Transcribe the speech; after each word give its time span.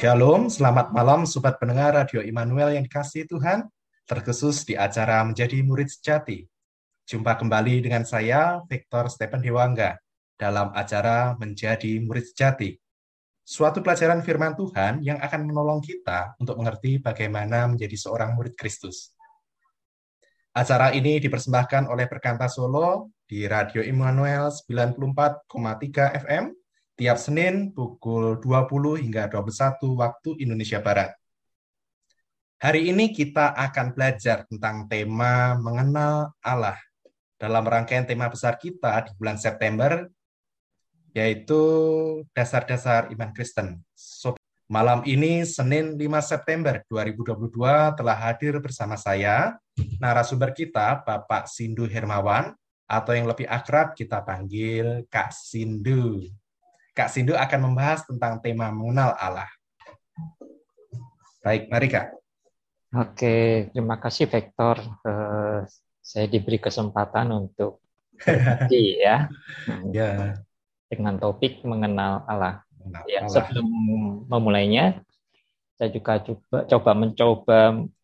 Shalom, 0.00 0.48
selamat 0.48 0.96
malam 0.96 1.28
Sobat 1.28 1.60
pendengar 1.60 1.92
Radio 1.92 2.24
Immanuel 2.24 2.72
yang 2.72 2.88
dikasih 2.88 3.28
Tuhan, 3.28 3.68
terkhusus 4.08 4.64
di 4.64 4.72
acara 4.72 5.20
Menjadi 5.28 5.60
Murid 5.60 5.92
Sejati. 5.92 6.40
Jumpa 7.04 7.36
kembali 7.36 7.84
dengan 7.84 8.08
saya, 8.08 8.64
Victor 8.64 9.12
Stephen 9.12 9.44
Dewangga, 9.44 10.00
dalam 10.40 10.72
acara 10.72 11.36
Menjadi 11.36 12.00
Murid 12.00 12.32
Sejati. 12.32 12.80
Suatu 13.44 13.84
pelajaran 13.84 14.24
firman 14.24 14.56
Tuhan 14.56 15.04
yang 15.04 15.20
akan 15.20 15.44
menolong 15.44 15.84
kita 15.84 16.32
untuk 16.40 16.56
mengerti 16.56 16.96
bagaimana 16.96 17.68
menjadi 17.68 18.00
seorang 18.00 18.32
murid 18.40 18.56
Kristus. 18.56 19.12
Acara 20.56 20.96
ini 20.96 21.20
dipersembahkan 21.20 21.92
oleh 21.92 22.08
Perkanta 22.08 22.48
Solo 22.48 23.12
di 23.28 23.44
Radio 23.44 23.84
Immanuel 23.84 24.48
94,3 24.48 25.44
FM 26.24 26.56
tiap 27.00 27.16
Senin 27.16 27.72
pukul 27.72 28.36
20 28.44 29.00
hingga 29.00 29.32
21 29.32 29.96
waktu 29.96 30.36
Indonesia 30.44 30.84
Barat. 30.84 31.16
Hari 32.60 32.92
ini 32.92 33.08
kita 33.16 33.56
akan 33.56 33.96
belajar 33.96 34.44
tentang 34.44 34.84
tema 34.84 35.56
mengenal 35.56 36.36
Allah 36.44 36.76
dalam 37.40 37.64
rangkaian 37.64 38.04
tema 38.04 38.28
besar 38.28 38.60
kita 38.60 39.08
di 39.08 39.16
bulan 39.16 39.40
September, 39.40 40.12
yaitu 41.16 41.56
dasar-dasar 42.36 43.08
iman 43.16 43.32
Kristen. 43.32 43.80
So, 43.96 44.36
malam 44.68 45.00
ini, 45.08 45.48
Senin 45.48 45.96
5 45.96 46.04
September 46.20 46.84
2022, 46.84 47.96
telah 47.96 48.16
hadir 48.28 48.60
bersama 48.60 49.00
saya, 49.00 49.56
narasumber 49.96 50.52
kita, 50.52 51.00
Bapak 51.00 51.48
Sindu 51.48 51.88
Hermawan, 51.88 52.52
atau 52.84 53.16
yang 53.16 53.24
lebih 53.24 53.48
akrab 53.48 53.96
kita 53.96 54.20
panggil 54.20 55.08
Kak 55.08 55.32
Sindu. 55.32 56.28
Kak 57.00 57.08
Sindu 57.08 57.32
akan 57.32 57.72
membahas 57.72 58.04
tentang 58.04 58.44
tema 58.44 58.68
mengenal 58.68 59.16
Allah. 59.16 59.48
Baik, 61.40 61.72
mari 61.72 61.88
Kak. 61.88 62.12
Oke, 62.92 63.72
terima 63.72 63.96
kasih 63.96 64.28
Vektor. 64.28 64.76
Uh, 65.00 65.64
saya 66.04 66.28
diberi 66.28 66.60
kesempatan 66.60 67.32
untuk 67.32 67.80
berbagi 68.20 69.00
ya. 69.08 69.32
ya. 69.88 70.36
Dengan 70.92 71.16
topik 71.16 71.64
mengenal 71.64 72.20
Allah. 72.28 72.68
Mengenal 72.76 73.04
ya, 73.08 73.24
Allah. 73.24 73.32
Sebelum 73.32 73.68
memulainya, 74.28 75.00
saya 75.80 75.88
juga 75.88 76.20
coba, 76.20 76.68
coba 76.68 76.90
mencoba 76.92 77.60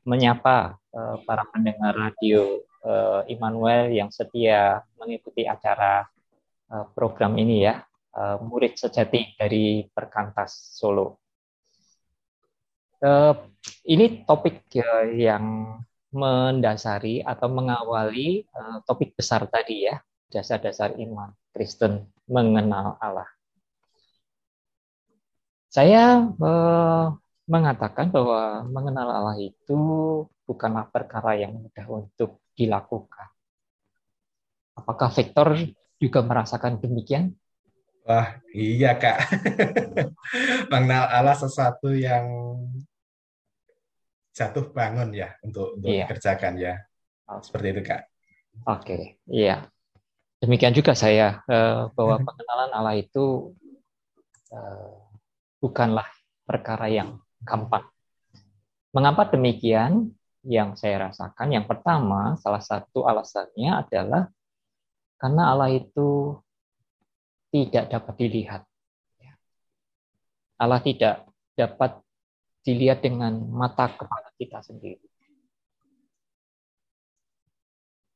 menyapa 0.08 0.80
uh, 0.96 1.20
para 1.28 1.44
pendengar 1.52 1.92
radio 1.92 2.64
uh, 2.80 3.20
Immanuel 3.28 3.92
yang 3.92 4.08
setia 4.08 4.80
mengikuti 4.96 5.44
acara 5.44 6.08
uh, 6.72 6.88
program 6.96 7.36
ini 7.36 7.60
ya. 7.60 7.84
Eh, 8.16 8.38
murid 8.40 8.80
sejati 8.80 9.36
dari 9.36 9.84
Perkantas 9.92 10.72
Solo. 10.72 11.20
Uh, 12.96 13.36
ini 13.92 14.24
topik 14.24 14.72
uh, 14.80 15.04
yang 15.12 15.76
mendasari 16.16 17.20
atau 17.20 17.52
mengawali 17.52 18.48
topik 18.88 19.12
besar 19.12 19.44
tadi 19.52 19.84
ya, 19.84 20.00
dasar-dasar 20.32 20.96
iman 20.96 21.28
Kristen 21.52 22.08
mengenal 22.24 22.96
Allah. 23.04 23.28
Saya 25.68 26.24
mengatakan 27.44 28.08
bahwa 28.08 28.64
mengenal 28.64 29.12
Allah 29.12 29.36
itu 29.44 29.76
bukanlah 30.48 30.88
perkara 30.88 31.36
yang 31.36 31.52
mudah 31.52 31.84
untuk 31.92 32.40
dilakukan. 32.56 33.28
Apakah 34.72 35.12
Victor 35.12 35.52
juga 36.00 36.24
merasakan 36.24 36.80
demikian? 36.80 37.36
Wah, 38.06 38.38
iya 38.54 38.94
Kak. 38.94 39.18
Mengenal 40.70 41.10
Allah 41.10 41.34
sesuatu 41.34 41.90
yang 41.90 42.54
jatuh 44.30 44.70
bangun 44.70 45.10
ya 45.10 45.34
untuk 45.42 45.74
untuk 45.74 45.90
iya. 45.90 46.06
dikerjakan 46.06 46.54
ya. 46.54 46.74
Seperti 47.42 47.66
itu 47.74 47.82
Kak. 47.82 48.02
Oke, 48.70 49.18
iya. 49.26 49.66
Demikian 50.38 50.70
juga 50.70 50.94
saya 50.94 51.42
eh, 51.50 51.90
bahwa 51.98 52.22
pengenalan 52.22 52.70
Allah 52.78 52.94
itu 52.94 53.50
eh, 54.54 54.94
bukanlah 55.58 56.06
perkara 56.46 56.86
yang 56.86 57.18
gampang. 57.42 57.90
Mengapa 58.94 59.26
demikian? 59.26 60.14
Yang 60.46 60.78
saya 60.78 61.10
rasakan, 61.10 61.50
yang 61.50 61.66
pertama, 61.66 62.38
salah 62.38 62.62
satu 62.62 63.02
alasannya 63.02 63.82
adalah 63.82 64.30
karena 65.18 65.50
Allah 65.50 65.74
itu 65.74 66.38
tidak 67.56 67.88
dapat 67.88 68.14
dilihat. 68.20 68.62
Allah 70.60 70.80
tidak 70.80 71.24
dapat 71.56 72.00
dilihat 72.64 73.00
dengan 73.00 73.32
mata 73.48 73.88
kepala 73.92 74.28
kita 74.36 74.60
sendiri. 74.60 75.04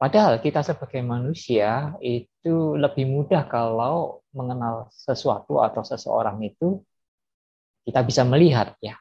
Padahal 0.01 0.41
kita 0.41 0.65
sebagai 0.65 1.05
manusia 1.05 1.93
itu 2.01 2.73
lebih 2.73 3.05
mudah 3.05 3.45
kalau 3.45 4.25
mengenal 4.33 4.89
sesuatu 4.89 5.61
atau 5.61 5.85
seseorang 5.85 6.41
itu 6.41 6.81
kita 7.85 8.01
bisa 8.01 8.25
melihat 8.25 8.73
ya. 8.81 8.97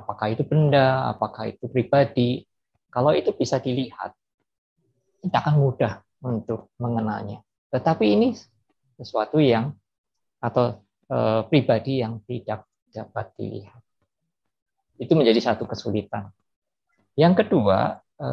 Apakah 0.00 0.32
itu 0.32 0.40
benda, 0.48 1.12
apakah 1.12 1.52
itu 1.52 1.68
pribadi. 1.68 2.48
Kalau 2.88 3.12
itu 3.12 3.36
bisa 3.36 3.60
dilihat, 3.60 4.16
kita 5.20 5.36
akan 5.44 5.60
mudah 5.60 6.00
untuk 6.24 6.72
mengenalnya. 6.80 7.44
Tetapi 7.68 8.04
ini 8.08 8.32
sesuatu 9.00 9.40
yang 9.40 9.72
atau 10.44 10.84
e, 11.08 11.16
pribadi 11.48 12.04
yang 12.04 12.20
tidak 12.28 12.68
dapat 12.92 13.32
dilihat. 13.40 13.80
Itu 15.00 15.16
menjadi 15.16 15.40
satu 15.40 15.64
kesulitan. 15.64 16.28
Yang 17.16 17.44
kedua, 17.44 18.04
e, 18.20 18.28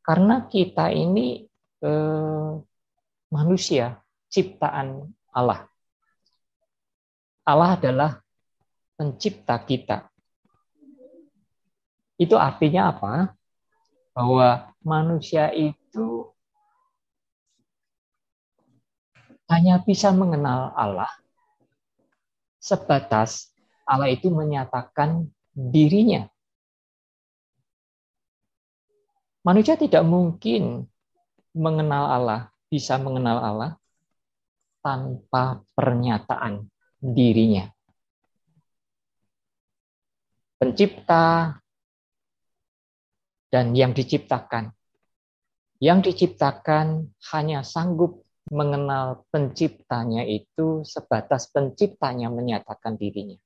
karena 0.00 0.48
kita 0.48 0.88
ini 0.88 1.44
e, 1.84 1.90
manusia, 3.28 4.00
ciptaan 4.32 5.12
Allah. 5.36 5.68
Allah 7.44 7.76
adalah 7.76 8.10
pencipta 8.96 9.60
kita. 9.60 10.08
Itu 12.16 12.40
artinya 12.40 12.96
apa? 12.96 13.36
Bahwa 14.16 14.72
manusia 14.84 15.52
itu 15.52 16.31
hanya 19.50 19.82
bisa 19.82 20.14
mengenal 20.14 20.70
Allah 20.76 21.10
sebatas 22.62 23.52
Allah 23.82 24.08
itu 24.08 24.30
menyatakan 24.30 25.26
dirinya. 25.52 26.30
Manusia 29.42 29.74
tidak 29.74 30.06
mungkin 30.06 30.86
mengenal 31.50 32.06
Allah, 32.06 32.40
bisa 32.70 32.94
mengenal 32.96 33.42
Allah 33.42 33.70
tanpa 34.80 35.66
pernyataan 35.74 36.70
dirinya. 37.02 37.66
Pencipta 40.62 41.58
dan 43.50 43.74
yang 43.74 43.90
diciptakan. 43.90 44.70
Yang 45.82 46.14
diciptakan 46.14 47.10
hanya 47.34 47.66
sanggup 47.66 48.21
mengenal 48.52 49.24
penciptanya 49.32 50.28
itu 50.28 50.84
sebatas 50.84 51.48
penciptanya 51.48 52.28
menyatakan 52.28 53.00
dirinya. 53.00 53.40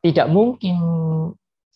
Tidak 0.00 0.28
mungkin 0.28 0.76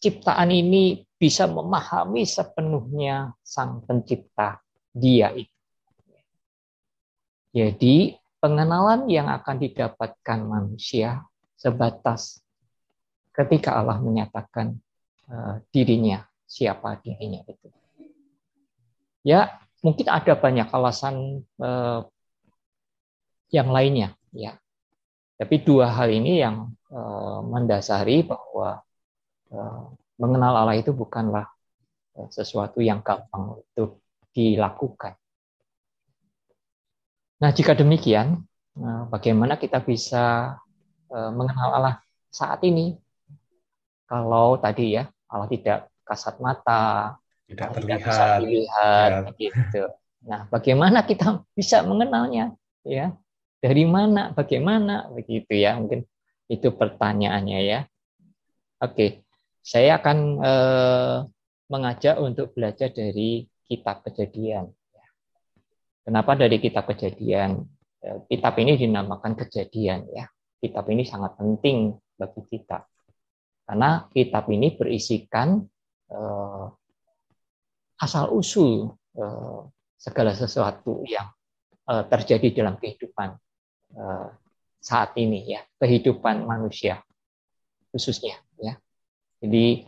ciptaan 0.01 0.53
ini 0.53 1.01
bisa 1.17 1.49
memahami 1.49 2.29
sepenuhnya 2.29 3.33
sang 3.41 3.81
pencipta 3.89 4.61
dia 4.93 5.33
itu. 5.33 5.53
Jadi 7.55 8.13
pengenalan 8.45 9.09
yang 9.09 9.33
akan 9.33 9.57
didapatkan 9.57 10.39
manusia 10.45 11.25
sebatas 11.57 12.45
ketika 13.33 13.81
Allah 13.81 13.97
menyatakan 14.05 14.77
uh, 15.33 15.65
dirinya, 15.73 16.29
siapa 16.45 17.01
dirinya 17.01 17.41
itu. 17.49 17.73
Ya, 19.25 19.49
mungkin 19.85 20.09
ada 20.09 20.33
banyak 20.33 20.69
alasan 20.73 21.45
eh, 21.61 22.01
yang 23.53 23.69
lainnya 23.69 24.17
ya. 24.33 24.57
Tapi 25.37 25.61
dua 25.61 25.93
hal 25.93 26.09
ini 26.09 26.41
yang 26.41 26.73
eh, 26.89 27.39
mendasari 27.45 28.25
bahwa 28.25 28.81
eh, 29.53 29.83
mengenal 30.17 30.65
Allah 30.65 30.81
itu 30.81 30.97
bukanlah 30.97 31.45
eh, 32.17 32.29
sesuatu 32.33 32.81
yang 32.81 33.05
gampang 33.05 33.61
untuk 33.61 34.01
dilakukan. 34.33 35.21
Nah 37.45 37.51
jika 37.53 37.77
demikian 37.77 38.41
eh, 38.81 39.03
bagaimana 39.13 39.61
kita 39.61 39.85
bisa 39.85 40.57
eh, 41.13 41.31
mengenal 41.31 41.69
Allah 41.77 41.97
saat 42.33 42.65
ini? 42.65 42.97
Kalau 44.05 44.57
tadi 44.61 44.97
ya 44.97 45.05
Allah 45.29 45.49
tidak 45.49 45.89
kasat 46.05 46.37
mata 46.41 47.17
tidak 47.49 47.69
terlihat, 47.77 48.01
tidak 48.01 48.09
bisa 48.09 48.25
dilihat 48.41 49.11
ya. 49.13 49.33
gitu. 49.37 49.83
Nah, 50.25 50.41
bagaimana 50.49 51.05
kita 51.05 51.45
bisa 51.53 51.85
mengenalnya 51.85 52.57
ya? 52.85 53.13
Dari 53.61 53.85
mana, 53.89 54.33
bagaimana 54.33 55.09
begitu 55.13 55.53
ya? 55.57 55.77
Mungkin 55.77 56.05
Itu 56.45 56.77
pertanyaannya 56.77 57.61
ya. 57.65 57.81
Oke, 58.85 59.25
saya 59.65 59.97
akan 59.97 60.19
eh, 60.45 61.17
mengajak 61.73 62.21
untuk 62.21 62.53
belajar 62.53 62.93
dari 62.93 63.49
kitab 63.65 64.05
kejadian. 64.05 64.69
Kenapa 66.05 66.37
dari 66.37 66.61
kitab 66.61 66.85
kejadian? 66.85 67.65
Eh, 68.05 68.29
kitab 68.29 68.61
ini 68.61 68.77
dinamakan 68.77 69.33
kejadian 69.41 70.05
ya. 70.13 70.29
Kitab 70.61 70.85
ini 70.93 71.09
sangat 71.09 71.41
penting 71.41 71.97
bagi 72.21 72.45
kita. 72.45 72.85
Karena 73.65 74.05
kitab 74.13 74.45
ini 74.53 74.77
berisikan 74.77 75.65
eh, 76.13 76.65
asal 78.01 78.35
usul 78.35 78.95
eh, 79.15 79.61
segala 79.99 80.35
sesuatu 80.35 81.03
yang 81.07 81.31
eh, 81.89 82.05
terjadi 82.11 82.63
dalam 82.65 82.75
kehidupan 82.79 83.39
eh, 83.95 84.29
saat 84.85 85.17
ini 85.17 85.57
ya, 85.57 85.65
kehidupan 85.81 86.45
manusia 86.45 87.01
khususnya 87.95 88.37
ya. 88.59 88.75
Jadi 89.39 89.87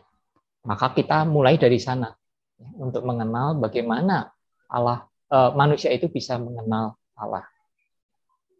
maka 0.66 0.94
kita 0.94 1.26
mulai 1.26 1.58
dari 1.58 1.78
sana 1.78 2.10
ya, 2.58 2.68
untuk 2.78 3.02
mengenal 3.02 3.58
bagaimana 3.58 4.30
Allah 4.70 5.06
eh, 5.30 5.50
manusia 5.54 5.90
itu 5.90 6.06
bisa 6.10 6.38
mengenal 6.38 6.98
Allah. 7.18 7.46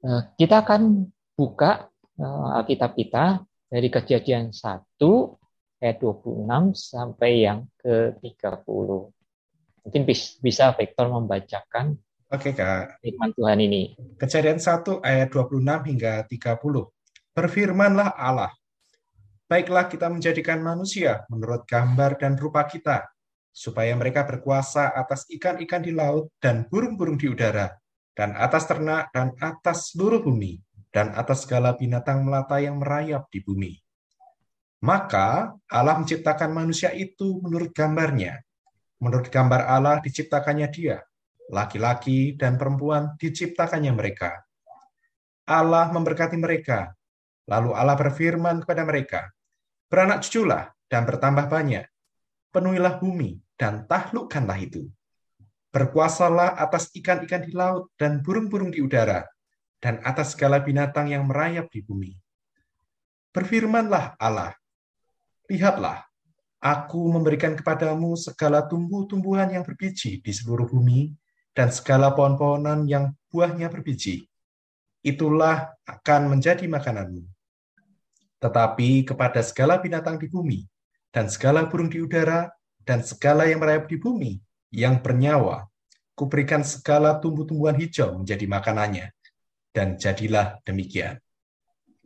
Eh, 0.02 0.22
kita 0.38 0.66
akan 0.66 1.06
buka 1.34 1.90
eh, 2.18 2.56
Alkitab 2.58 2.94
kita 2.94 3.42
dari 3.66 3.88
kejadian 3.90 4.54
1 4.54 4.98
ayat 5.82 5.96
26 6.00 6.46
sampai 6.72 7.30
yang 7.44 7.66
ke-30. 7.82 8.88
Mungkin 9.86 10.02
bisa 10.42 10.74
Vektor 10.74 11.06
membacakan 11.06 11.94
Oke, 12.26 12.58
Kak. 12.58 12.98
firman 12.98 13.30
Tuhan 13.38 13.62
ini. 13.62 13.94
Kejadian 14.18 14.58
1 14.58 14.98
ayat 14.98 15.30
26 15.30 15.62
hingga 15.86 16.26
30. 16.26 16.58
Berfirmanlah 17.30 18.18
Allah, 18.18 18.50
Baiklah 19.46 19.86
kita 19.86 20.10
menjadikan 20.10 20.58
manusia 20.58 21.22
menurut 21.30 21.62
gambar 21.70 22.18
dan 22.18 22.34
rupa 22.34 22.66
kita, 22.66 23.06
supaya 23.54 23.94
mereka 23.94 24.26
berkuasa 24.26 24.90
atas 24.90 25.22
ikan-ikan 25.30 25.86
di 25.86 25.94
laut 25.94 26.34
dan 26.42 26.66
burung-burung 26.66 27.14
di 27.14 27.30
udara, 27.30 27.70
dan 28.18 28.34
atas 28.34 28.66
ternak 28.66 29.06
dan 29.14 29.38
atas 29.38 29.94
seluruh 29.94 30.18
bumi, 30.18 30.58
dan 30.90 31.14
atas 31.14 31.46
segala 31.46 31.78
binatang 31.78 32.26
melata 32.26 32.58
yang 32.58 32.82
merayap 32.82 33.30
di 33.30 33.38
bumi. 33.38 33.78
Maka 34.82 35.54
Allah 35.70 35.94
menciptakan 35.94 36.50
manusia 36.50 36.90
itu 36.90 37.38
menurut 37.38 37.70
gambarnya. 37.70 38.42
Menurut 39.02 39.28
gambar 39.28 39.68
Allah 39.68 40.00
diciptakannya 40.00 40.68
dia, 40.72 41.04
laki-laki 41.52 42.34
dan 42.34 42.56
perempuan 42.56 43.12
diciptakannya 43.20 43.92
mereka. 43.92 44.46
Allah 45.46 45.92
memberkati 45.94 46.34
mereka. 46.40 46.96
Lalu 47.46 47.70
Allah 47.76 47.94
berfirman 47.94 48.66
kepada 48.66 48.82
mereka, 48.82 49.20
Beranak 49.86 50.26
cuculah 50.26 50.66
dan 50.90 51.06
bertambah 51.06 51.46
banyak. 51.46 51.86
Penuhilah 52.50 52.98
bumi 52.98 53.38
dan 53.54 53.86
taklukkanlah 53.86 54.58
itu. 54.58 54.90
Berkuasalah 55.70 56.58
atas 56.58 56.90
ikan-ikan 56.96 57.46
di 57.46 57.54
laut 57.54 57.92
dan 57.94 58.24
burung-burung 58.24 58.74
di 58.74 58.82
udara, 58.82 59.22
dan 59.78 60.00
atas 60.02 60.34
segala 60.34 60.58
binatang 60.58 61.06
yang 61.06 61.28
merayap 61.28 61.70
di 61.70 61.84
bumi. 61.84 62.16
Berfirmanlah 63.30 64.16
Allah, 64.16 64.56
Lihatlah, 65.46 66.02
aku 66.60 67.12
memberikan 67.12 67.54
kepadamu 67.54 68.16
segala 68.16 68.64
tumbuh-tumbuhan 68.64 69.52
yang 69.52 69.64
berbiji 69.64 70.20
di 70.20 70.32
seluruh 70.32 70.66
bumi, 70.68 71.12
dan 71.56 71.72
segala 71.72 72.12
pohon-pohonan 72.12 72.84
yang 72.84 73.16
buahnya 73.32 73.72
berbiji. 73.72 74.28
Itulah 75.00 75.72
akan 75.88 76.36
menjadi 76.36 76.68
makananmu 76.68 77.36
tetapi 78.36 79.08
kepada 79.08 79.40
segala 79.40 79.80
binatang 79.80 80.20
di 80.20 80.28
bumi, 80.28 80.62
dan 81.10 81.26
segala 81.32 81.64
burung 81.66 81.88
di 81.88 82.04
udara, 82.04 82.52
dan 82.84 83.00
segala 83.02 83.48
yang 83.48 83.58
merayap 83.58 83.88
di 83.88 83.96
bumi, 83.96 84.38
yang 84.70 85.00
bernyawa, 85.00 85.64
kuberikan 86.12 86.62
segala 86.62 87.16
tumbuh-tumbuhan 87.18 87.76
hijau 87.80 88.20
menjadi 88.20 88.46
makanannya. 88.46 89.06
Dan 89.72 90.00
jadilah 90.00 90.56
demikian. 90.64 91.20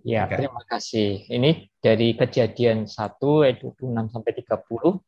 Ya, 0.04 0.24
terima 0.24 0.64
kasih. 0.64 1.28
Ini 1.28 1.68
dari 1.80 2.16
kejadian 2.16 2.88
1 2.88 3.44
ayat 3.44 3.60
26 3.60 4.12
sampai 4.12 4.32
30 4.32 5.00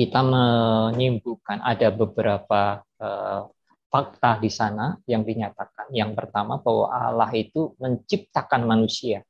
kita 0.00 0.20
menyimpulkan 0.24 1.60
ada 1.60 1.92
beberapa 1.92 2.80
uh, 3.02 3.50
fakta 3.90 4.38
di 4.40 4.48
sana 4.48 4.96
yang 5.04 5.26
dinyatakan. 5.26 5.90
Yang 5.92 6.16
pertama 6.16 6.62
bahwa 6.62 6.88
Allah 6.88 7.30
itu 7.34 7.74
menciptakan 7.76 8.64
manusia 8.64 9.26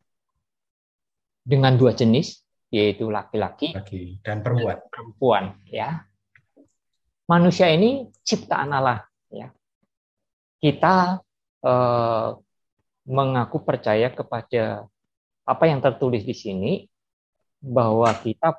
dengan 1.41 1.75
dua 1.75 1.97
jenis 1.97 2.45
yaitu 2.71 3.11
laki-laki 3.11 3.75
dan 4.23 4.45
perempuan. 4.45 4.79
Dan 4.79 4.91
perempuan 4.93 5.45
ya. 5.67 6.07
Manusia 7.27 7.67
ini 7.73 8.07
ciptaan 8.23 8.71
Allah 8.71 9.03
ya. 9.33 9.51
Kita 10.61 11.19
eh, 11.67 12.29
mengaku 13.11 13.59
percaya 13.67 14.15
kepada 14.15 14.87
apa 15.43 15.65
yang 15.67 15.83
tertulis 15.83 16.23
di 16.23 16.31
sini 16.31 16.73
bahwa 17.59 18.07
kita 18.23 18.55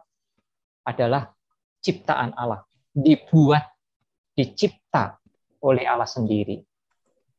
adalah 0.83 1.31
ciptaan 1.79 2.35
Allah, 2.35 2.67
dibuat, 2.91 3.71
dicipta 4.35 5.15
oleh 5.63 5.87
Allah 5.87 6.09
sendiri. 6.09 6.59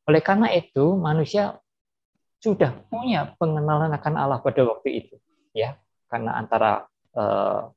Oleh 0.08 0.24
karena 0.24 0.48
itu, 0.50 0.96
manusia 0.96 1.60
sudah 2.42 2.74
punya 2.90 3.36
pengenalan 3.38 3.92
akan 3.92 4.14
Allah 4.18 4.42
pada 4.42 4.66
waktu 4.66 5.06
itu 5.06 5.14
ya 5.54 5.78
karena 6.10 6.34
antara 6.34 6.84
uh, 7.14 7.70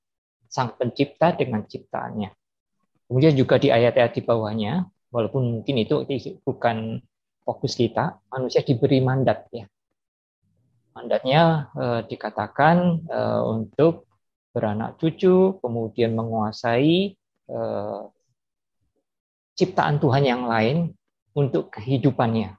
sang 0.50 0.74
pencipta 0.74 1.36
dengan 1.36 1.64
ciptaannya. 1.68 2.32
Kemudian 3.06 3.38
juga 3.38 3.62
di 3.62 3.70
ayat-ayat 3.70 4.18
di 4.18 4.22
bawahnya, 4.26 4.90
walaupun 5.14 5.62
mungkin 5.62 5.76
itu 5.78 6.02
bukan 6.42 7.00
fokus 7.46 7.78
kita, 7.78 8.18
manusia 8.34 8.66
diberi 8.66 9.00
mandat 9.00 9.46
ya. 9.54 9.70
Mandatnya 10.98 11.70
uh, 11.78 12.02
dikatakan 12.04 13.06
uh, 13.06 13.42
untuk 13.46 14.10
beranak 14.50 14.98
cucu, 14.98 15.60
kemudian 15.62 16.18
menguasai 16.18 17.14
uh, 17.52 18.10
ciptaan 19.54 20.02
Tuhan 20.02 20.24
yang 20.26 20.50
lain 20.50 20.92
untuk 21.36 21.70
kehidupannya. 21.70 22.58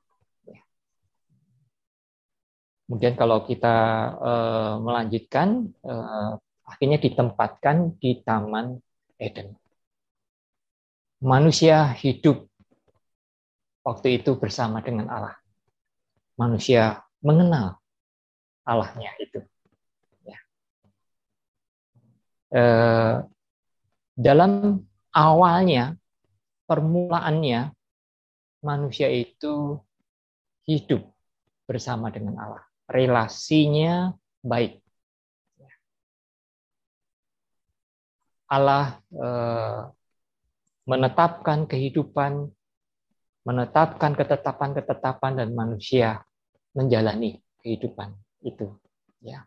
Kemudian 2.87 3.19
kalau 3.19 3.43
kita 3.43 3.76
uh, 4.14 4.75
melanjutkan, 4.78 5.75
uh, 5.83 6.38
akhirnya 6.62 7.02
ditempatkan 7.02 7.99
di 7.99 8.23
Taman 8.23 8.78
Eden. 9.19 9.59
Manusia 11.19 11.90
hidup 11.97 12.47
waktu 13.87 14.19
itu 14.19 14.35
bersama 14.35 14.83
dengan 14.83 15.07
Allah. 15.07 15.38
Manusia 16.35 17.07
mengenal 17.23 17.78
Allahnya 18.66 19.14
itu. 19.23 19.40
Ya. 20.26 20.38
Uh, 22.50 23.14
dalam 24.19 24.83
awalnya, 25.14 25.95
permulaannya, 26.66 27.71
manusia 28.66 29.07
itu 29.07 29.78
hidup 30.66 31.07
bersama 31.71 32.11
dengan 32.11 32.35
Allah 32.43 32.66
relasinya 32.87 34.14
baik. 34.43 34.78
Allah 38.47 39.02
eh, 39.11 39.81
menetapkan 40.87 41.66
kehidupan, 41.66 42.47
menetapkan 43.46 44.18
ketetapan-ketetapan 44.18 45.38
dan 45.38 45.54
manusia 45.54 46.26
menjalani 46.74 47.38
kehidupan 47.62 48.10
itu. 48.42 48.74
Ya. 49.22 49.46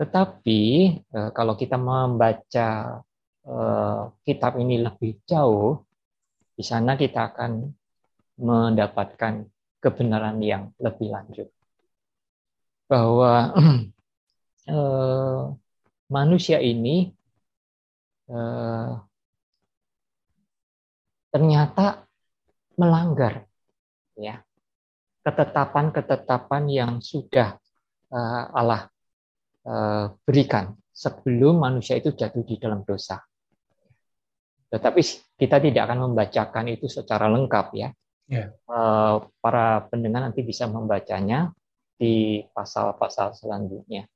Tetapi 0.00 0.60
eh, 0.96 1.30
kalau 1.36 1.54
kita 1.54 1.76
membaca 1.76 2.68
eh, 3.44 4.02
kitab 4.24 4.56
ini 4.56 4.80
lebih 4.80 5.20
jauh, 5.28 5.84
di 6.56 6.64
sana 6.64 6.96
kita 6.96 7.36
akan 7.36 7.68
mendapatkan 8.40 9.44
kebenaran 9.76 10.40
yang 10.40 10.72
lebih 10.80 11.12
lanjut 11.12 11.48
bahwa 12.88 13.52
eh, 14.72 15.42
manusia 16.08 16.58
ini 16.64 17.12
ternyata 21.28 22.08
melanggar 22.82 23.46
ya 24.18 24.42
ketetapan-ketetapan 25.22 26.62
yang 26.66 26.92
sudah 26.98 27.54
eh, 28.10 28.44
Allah 28.50 28.90
eh, 29.62 30.10
berikan 30.26 30.74
sebelum 30.90 31.62
manusia 31.62 31.96
itu 31.96 32.10
jatuh 32.12 32.42
di 32.42 32.58
dalam 32.58 32.82
dosa. 32.82 33.22
Tetapi 34.68 35.00
kita 35.38 35.62
tidak 35.62 35.82
akan 35.88 36.10
membacakan 36.10 36.66
itu 36.74 36.90
secara 36.90 37.30
lengkap 37.30 37.66
ya. 37.74 37.88
Yeah. 38.30 38.48
Ya. 38.64 39.28
para 39.44 39.84
pendengar 39.92 40.24
nanti 40.24 40.40
bisa 40.40 40.64
membacanya 40.64 41.52
di 42.00 42.40
pasal-pasal 42.56 43.36
selanjutnya. 43.36 44.08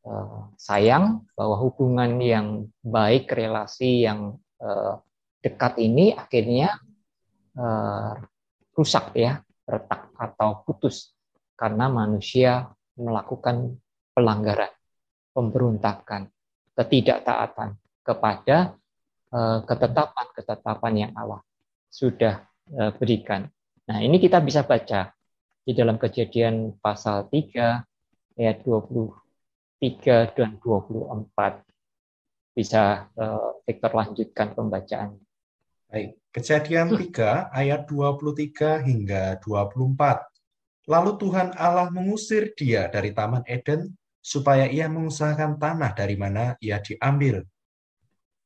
Uh, 0.00 0.48
sayang 0.54 1.26
bahwa 1.34 1.58
hubungan 1.60 2.22
yang 2.22 2.70
baik, 2.80 3.28
relasi 3.34 4.06
yang 4.06 4.38
uh, 4.62 5.02
dekat 5.42 5.76
ini 5.76 6.16
akhirnya 6.16 6.78
uh, 7.56 8.14
rusak 8.76 9.16
ya, 9.16 9.40
retak 9.66 10.12
atau 10.14 10.62
putus 10.66 11.14
karena 11.56 11.88
manusia 11.88 12.70
melakukan 12.94 13.78
pelanggaran, 14.12 14.72
pemberontakan, 15.32 16.28
ketidaktaatan 16.76 17.76
kepada 18.04 18.74
ketetapan-ketetapan 19.68 21.06
yang 21.06 21.12
Allah 21.14 21.38
sudah 21.86 22.42
berikan. 22.98 23.46
Nah, 23.86 24.02
ini 24.02 24.18
kita 24.18 24.42
bisa 24.42 24.66
baca 24.66 25.14
di 25.62 25.70
dalam 25.70 26.02
kejadian 26.02 26.74
pasal 26.82 27.30
3 27.30 27.78
ayat 28.34 28.58
23 28.66 30.34
dan 30.34 30.58
24. 30.58 31.62
Bisa 32.56 33.06
Victor 33.62 33.92
lanjutkan 33.94 34.50
pembacaan. 34.56 35.14
Baik, 35.90 36.19
kejadian 36.30 36.94
3 36.94 37.50
ayat 37.50 37.90
23 37.90 38.86
hingga 38.86 39.38
24. 39.42 40.90
Lalu 40.90 41.12
Tuhan 41.18 41.54
Allah 41.54 41.90
mengusir 41.90 42.54
dia 42.54 42.90
dari 42.90 43.14
Taman 43.14 43.46
Eden 43.46 43.94
supaya 44.20 44.68
ia 44.68 44.86
mengusahakan 44.86 45.58
tanah 45.58 45.92
dari 45.94 46.16
mana 46.18 46.54
ia 46.58 46.78
diambil. 46.82 47.46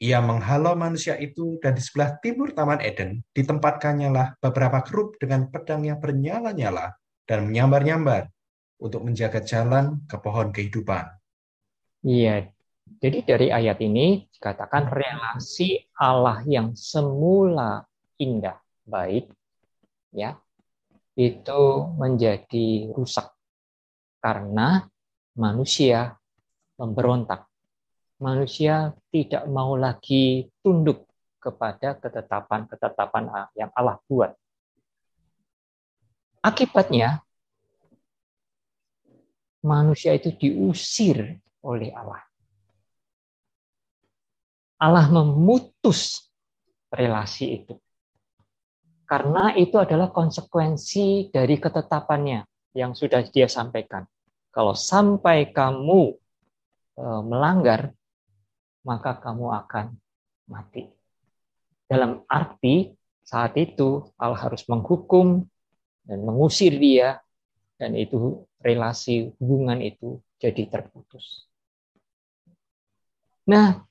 Ia 0.02 0.18
menghalau 0.20 0.74
manusia 0.74 1.16
itu 1.16 1.56
dan 1.62 1.78
di 1.78 1.82
sebelah 1.82 2.18
timur 2.20 2.52
Taman 2.52 2.82
Eden 2.82 3.24
ditempatkannya 3.32 4.10
lah 4.10 4.28
beberapa 4.42 4.82
kerub 4.84 5.16
dengan 5.16 5.48
pedang 5.48 5.86
yang 5.86 6.02
bernyala-nyala 6.02 6.92
dan 7.24 7.48
menyambar-nyambar 7.48 8.28
untuk 8.80 9.06
menjaga 9.06 9.40
jalan 9.40 10.04
ke 10.04 10.16
pohon 10.20 10.52
kehidupan. 10.52 11.08
Iya, 12.04 12.52
jadi 12.84 13.18
dari 13.20 13.48
ayat 13.52 13.80
ini 13.84 14.24
dikatakan 14.32 14.88
relasi 14.88 15.76
Allah 16.00 16.40
yang 16.48 16.72
semula 16.72 17.84
indah, 18.16 18.56
baik, 18.88 19.28
ya, 20.08 20.40
itu 21.12 21.62
menjadi 22.00 22.88
rusak 22.96 23.28
karena 24.24 24.88
manusia 25.36 26.16
memberontak. 26.80 27.44
Manusia 28.24 28.96
tidak 29.12 29.44
mau 29.52 29.76
lagi 29.76 30.48
tunduk 30.64 31.04
kepada 31.36 32.00
ketetapan-ketetapan 32.00 33.52
yang 33.52 33.68
Allah 33.76 34.00
buat. 34.08 34.32
Akibatnya, 36.40 37.20
manusia 39.60 40.16
itu 40.16 40.32
diusir 40.32 41.36
oleh 41.60 41.92
Allah. 41.92 42.24
Allah 44.84 45.08
memutus 45.08 46.28
relasi 46.92 47.64
itu. 47.64 47.74
Karena 49.08 49.56
itu 49.56 49.80
adalah 49.80 50.12
konsekuensi 50.12 51.32
dari 51.32 51.56
ketetapannya 51.56 52.44
yang 52.76 52.92
sudah 52.92 53.24
dia 53.32 53.48
sampaikan. 53.48 54.04
Kalau 54.52 54.76
sampai 54.76 55.56
kamu 55.56 56.12
e, 57.00 57.04
melanggar, 57.24 57.96
maka 58.84 59.16
kamu 59.16 59.56
akan 59.64 59.96
mati. 60.52 60.92
Dalam 61.88 62.24
arti 62.28 62.92
saat 63.24 63.56
itu 63.56 64.04
Allah 64.20 64.40
harus 64.40 64.68
menghukum 64.68 65.48
dan 66.04 66.18
mengusir 66.28 66.76
dia 66.76 67.24
dan 67.80 67.96
itu 67.96 68.44
relasi 68.60 69.32
hubungan 69.40 69.80
itu 69.80 70.20
jadi 70.40 70.68
terputus. 70.68 71.48
Nah, 73.44 73.84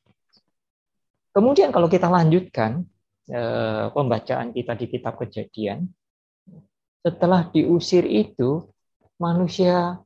kemudian 1.33 1.73
kalau 1.73 1.89
kita 1.89 2.07
lanjutkan 2.07 2.85
eh, 3.27 3.85
pembacaan 3.91 4.53
kita 4.53 4.77
di 4.77 4.85
kitab 4.87 5.17
Kejadian, 5.19 5.89
setelah 7.03 7.49
diusir 7.51 8.07
itu 8.07 8.63
manusia 9.19 9.99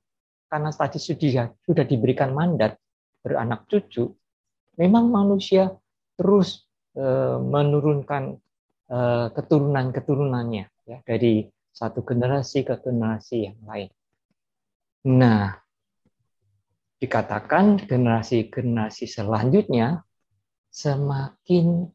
karena 0.48 0.72
tadi 0.72 0.98
sudah 0.98 1.52
sudah 1.68 1.86
diberikan 1.86 2.32
mandat 2.32 2.80
beranak 3.22 3.68
cucu, 3.68 4.16
memang 4.80 5.12
manusia 5.12 5.76
terus 6.16 6.66
eh, 6.96 7.38
menurunkan 7.38 8.40
eh, 8.90 9.28
keturunan-keturunannya 9.36 10.66
ya 10.88 10.98
dari 11.04 11.46
satu 11.76 12.02
generasi 12.02 12.66
ke 12.66 12.80
generasi 12.82 13.52
yang 13.52 13.60
lain. 13.68 13.90
Nah, 15.08 15.54
dikatakan 16.98 17.86
generasi-generasi 17.86 19.06
selanjutnya 19.06 20.07
semakin 20.78 21.90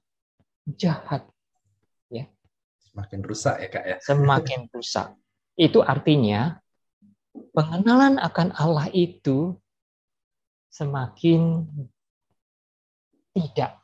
jahat 0.75 1.23
ya. 2.11 2.27
Semakin 2.83 3.23
rusak 3.23 3.63
ya, 3.63 3.69
Kak 3.71 3.85
ya. 3.87 4.03
Semakin 4.03 4.67
rusak. 4.75 5.15
Itu 5.55 5.87
artinya 5.87 6.59
pengenalan 7.55 8.19
akan 8.19 8.51
Allah 8.59 8.91
itu 8.91 9.55
semakin 10.67 11.63
tidak 13.33 13.79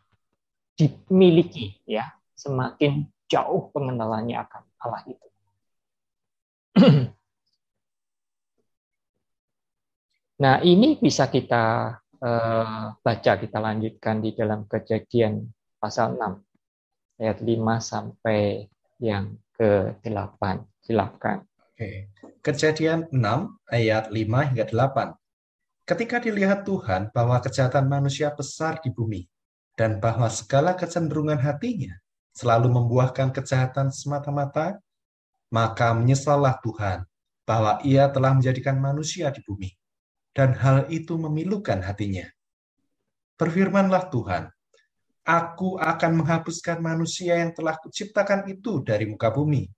dimiliki 0.75 1.79
ya, 1.87 2.11
semakin 2.35 3.07
jauh 3.31 3.71
pengenalannya 3.71 4.35
akan 4.35 4.63
Allah 4.83 5.03
itu. 5.07 5.29
nah, 10.43 10.59
ini 10.65 10.99
bisa 10.99 11.31
kita 11.31 11.97
uh, 12.23 12.95
baca, 12.99 13.33
kita 13.39 13.59
lanjutkan 13.59 14.23
di 14.23 14.35
dalam 14.35 14.67
kejadian 14.67 15.47
pasal 15.79 16.19
6, 16.19 17.23
ayat 17.23 17.39
5 17.43 17.79
sampai 17.83 18.67
yang 18.99 19.35
ke-8. 19.59 20.43
Silakan. 20.83 21.47
Oke. 21.75 22.11
Kejadian 22.43 23.07
6 23.11 23.19
ayat 23.71 24.11
5 24.11 24.49
hingga 24.51 24.67
8. 24.67 25.15
Ketika 25.89 26.21
dilihat 26.21 26.69
Tuhan 26.69 27.09
bahwa 27.15 27.41
kejahatan 27.41 27.89
manusia 27.89 28.29
besar 28.35 28.83
di 28.85 28.93
bumi 28.93 29.25
dan 29.79 30.03
bahwa 30.03 30.29
segala 30.29 30.77
kecenderungan 30.77 31.41
hatinya 31.41 31.97
selalu 32.35 32.69
membuahkan 32.69 33.33
kejahatan 33.33 33.89
semata-mata, 33.95 34.83
maka 35.49 35.95
menyesallah 35.97 36.61
Tuhan 36.61 37.09
bahwa 37.49 37.81
ia 37.87 38.05
telah 38.13 38.37
menjadikan 38.37 38.77
manusia 38.77 39.33
di 39.33 39.41
bumi, 39.47 39.73
dan 40.39 40.55
hal 40.55 40.87
itu 40.87 41.19
memilukan 41.19 41.83
hatinya. 41.83 42.23
Berfirmanlah 43.35 44.07
Tuhan, 44.15 44.47
Aku 45.27 45.77
akan 45.77 46.25
menghapuskan 46.25 46.79
manusia 46.81 47.37
yang 47.43 47.53
telah 47.53 47.77
kuciptakan 47.77 48.49
itu 48.49 48.81
dari 48.81 49.05
muka 49.05 49.29
bumi, 49.29 49.69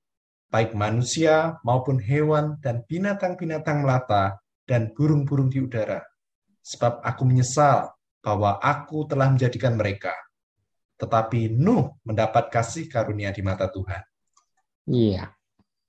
baik 0.46 0.78
manusia 0.78 1.58
maupun 1.66 1.98
hewan 1.98 2.60
dan 2.62 2.86
binatang-binatang 2.86 3.82
melata 3.82 4.38
dan 4.62 4.94
burung-burung 4.94 5.50
di 5.50 5.58
udara. 5.58 6.04
Sebab 6.62 7.02
aku 7.02 7.26
menyesal 7.26 7.90
bahwa 8.22 8.62
aku 8.62 9.10
telah 9.10 9.26
menjadikan 9.32 9.74
mereka. 9.74 10.14
Tetapi 11.00 11.50
Nuh 11.50 11.98
mendapat 12.06 12.46
kasih 12.46 12.86
karunia 12.86 13.34
di 13.34 13.42
mata 13.42 13.66
Tuhan. 13.66 14.06
Iya. 14.86 15.34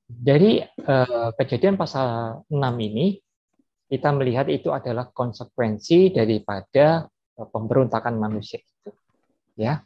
Jadi 0.10 0.64
eh, 0.66 1.30
kejadian 1.38 1.78
pasal 1.78 2.42
6 2.50 2.58
ini 2.82 3.22
kita 3.92 4.16
melihat 4.16 4.48
itu 4.48 4.72
adalah 4.72 5.12
konsekuensi 5.12 6.16
daripada 6.16 7.04
eh, 7.12 7.48
pemberontakan 7.52 8.16
manusia 8.16 8.64
itu. 8.64 8.96
Ya. 9.60 9.84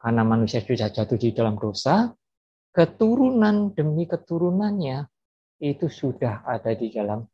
Karena 0.00 0.24
manusia 0.24 0.64
sudah 0.64 0.88
jatuh 0.88 1.20
di 1.20 1.36
dalam 1.36 1.60
dosa, 1.60 2.08
keturunan 2.72 3.76
demi 3.76 4.08
keturunannya 4.08 5.04
itu 5.60 5.92
sudah 5.92 6.44
ada 6.44 6.72
di 6.72 6.88
dalam 6.88 7.24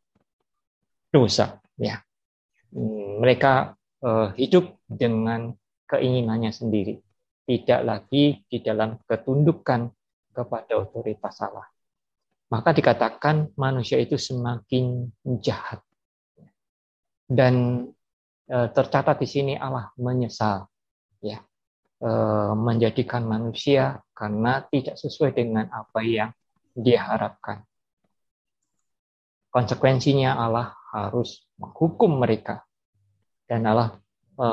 dosa, 1.14 1.62
ya. 1.78 2.02
Hmm, 2.74 3.22
mereka 3.22 3.78
eh, 4.02 4.34
hidup 4.34 4.82
dengan 4.90 5.54
keinginannya 5.86 6.50
sendiri, 6.50 6.98
tidak 7.46 7.80
lagi 7.86 8.42
di 8.50 8.58
dalam 8.58 8.98
ketundukan 9.06 9.90
kepada 10.34 10.74
otoritas 10.74 11.38
Allah 11.42 11.70
maka 12.50 12.74
dikatakan 12.74 13.54
manusia 13.54 14.02
itu 14.02 14.18
semakin 14.18 15.06
jahat. 15.38 15.78
Dan 17.30 17.86
e, 18.50 18.56
tercatat 18.74 19.22
di 19.22 19.28
sini 19.30 19.54
Allah 19.54 19.94
menyesal 19.94 20.66
ya 21.22 21.38
e, 22.02 22.10
menjadikan 22.58 23.22
manusia 23.22 24.02
karena 24.10 24.66
tidak 24.66 24.98
sesuai 24.98 25.30
dengan 25.38 25.70
apa 25.70 26.02
yang 26.02 26.34
dia 26.74 27.06
harapkan. 27.06 27.62
Konsekuensinya 29.54 30.34
Allah 30.42 30.74
harus 30.90 31.46
menghukum 31.54 32.18
mereka. 32.18 32.66
Dan 33.46 33.62
Allah 33.70 33.94
e, 34.34 34.46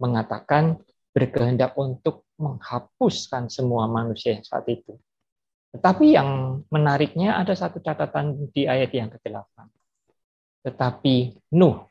mengatakan 0.00 0.80
berkehendak 1.12 1.76
untuk 1.76 2.24
menghapuskan 2.36 3.48
semua 3.48 3.88
manusia 3.88 4.36
saat 4.44 4.68
itu 4.68 5.00
Tetapi 5.72 6.12
yang 6.12 6.60
menariknya 6.72 7.36
ada 7.36 7.52
satu 7.52 7.80
catatan 7.80 8.48
di 8.52 8.64
ayat 8.64 8.92
yang 8.92 9.12
ke-8. 9.12 9.75
Tetapi 10.66 11.46
Nuh 11.54 11.86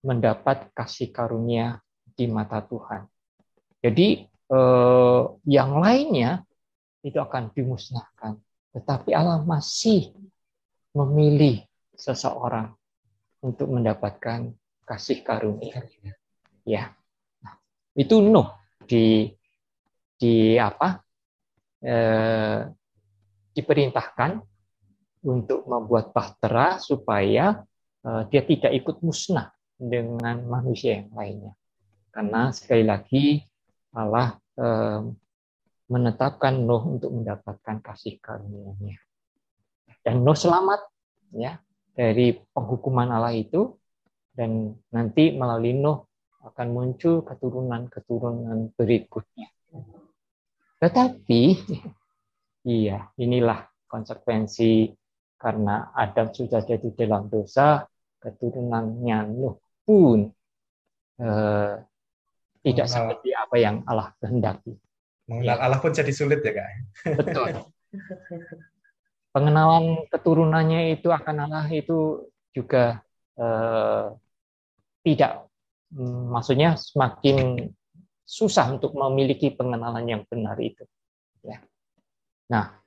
mendapat 0.00 0.72
kasih 0.72 1.12
karunia 1.12 1.84
di 2.16 2.24
mata 2.24 2.64
Tuhan. 2.64 3.04
Jadi 3.84 4.24
eh, 4.24 5.22
yang 5.44 5.76
lainnya 5.84 6.40
itu 7.04 7.20
akan 7.20 7.52
dimusnahkan. 7.52 8.40
Tetapi 8.72 9.12
Allah 9.12 9.44
masih 9.44 10.16
memilih 10.96 11.60
seseorang 11.92 12.72
untuk 13.44 13.68
mendapatkan 13.68 14.48
kasih 14.88 15.20
karunia. 15.20 15.84
Ya, 16.64 16.96
nah, 17.44 17.60
itu 17.92 18.24
Nuh 18.24 18.48
di 18.88 19.28
di 20.16 20.56
apa? 20.56 21.04
Eh, 21.84 22.64
diperintahkan 23.54 24.40
untuk 25.24 25.68
membuat 25.68 26.10
bahtera 26.16 26.80
supaya 26.80 27.60
dia 28.28 28.42
tidak 28.44 28.72
ikut 28.76 29.00
musnah 29.00 29.52
dengan 29.74 30.44
manusia 30.44 31.02
yang 31.02 31.12
lainnya. 31.16 31.52
Karena 32.12 32.52
sekali 32.54 32.84
lagi 32.84 33.42
Allah 33.96 34.38
uh, 34.60 35.02
menetapkan 35.88 36.54
Nuh 36.54 37.00
untuk 37.00 37.10
mendapatkan 37.10 37.80
kasih 37.80 38.20
karunia-Nya. 38.20 38.96
Dan 40.04 40.22
Nuh 40.22 40.36
selamat 40.36 40.84
ya 41.34 41.58
dari 41.96 42.36
penghukuman 42.52 43.08
Allah 43.08 43.34
itu 43.34 43.74
dan 44.36 44.76
nanti 44.92 45.34
melalui 45.34 45.74
Nuh 45.74 46.04
akan 46.44 46.68
muncul 46.70 47.24
keturunan-keturunan 47.24 48.76
berikutnya. 48.76 49.48
Tetapi 50.78 51.40
Iya, 52.64 53.12
inilah 53.20 53.68
konsekuensi 53.84 54.88
karena 55.36 55.92
Adam 55.92 56.32
sudah 56.32 56.64
jadi 56.64 56.88
dalam 56.96 57.28
dosa, 57.28 57.84
keturunannya 58.24 59.18
Nuh 59.36 59.60
pun 59.84 60.32
eh, 61.20 61.74
tidak 62.64 62.86
seperti 62.88 63.36
apa 63.36 63.56
yang 63.60 63.84
Allah 63.84 64.16
kehendaki. 64.16 64.72
Mengenal 65.28 65.56
ya. 65.60 65.62
Allah 65.68 65.78
pun 65.80 65.92
jadi 65.92 66.12
sulit 66.12 66.40
ya 66.40 66.52
kak. 66.56 66.68
Betul. 67.20 67.48
Pengenalan 69.34 70.08
keturunannya 70.08 70.96
itu 70.96 71.12
akan 71.12 71.36
Allah 71.44 71.68
itu 71.68 72.28
juga 72.56 73.04
eh, 73.36 74.06
tidak, 75.04 75.44
mm, 75.92 76.32
maksudnya 76.32 76.80
semakin 76.80 77.68
susah 78.24 78.72
untuk 78.72 78.96
memiliki 78.96 79.52
pengenalan 79.52 80.08
yang 80.08 80.22
benar 80.24 80.56
itu. 80.56 80.88
Ya. 81.44 81.60
Nah, 82.48 82.80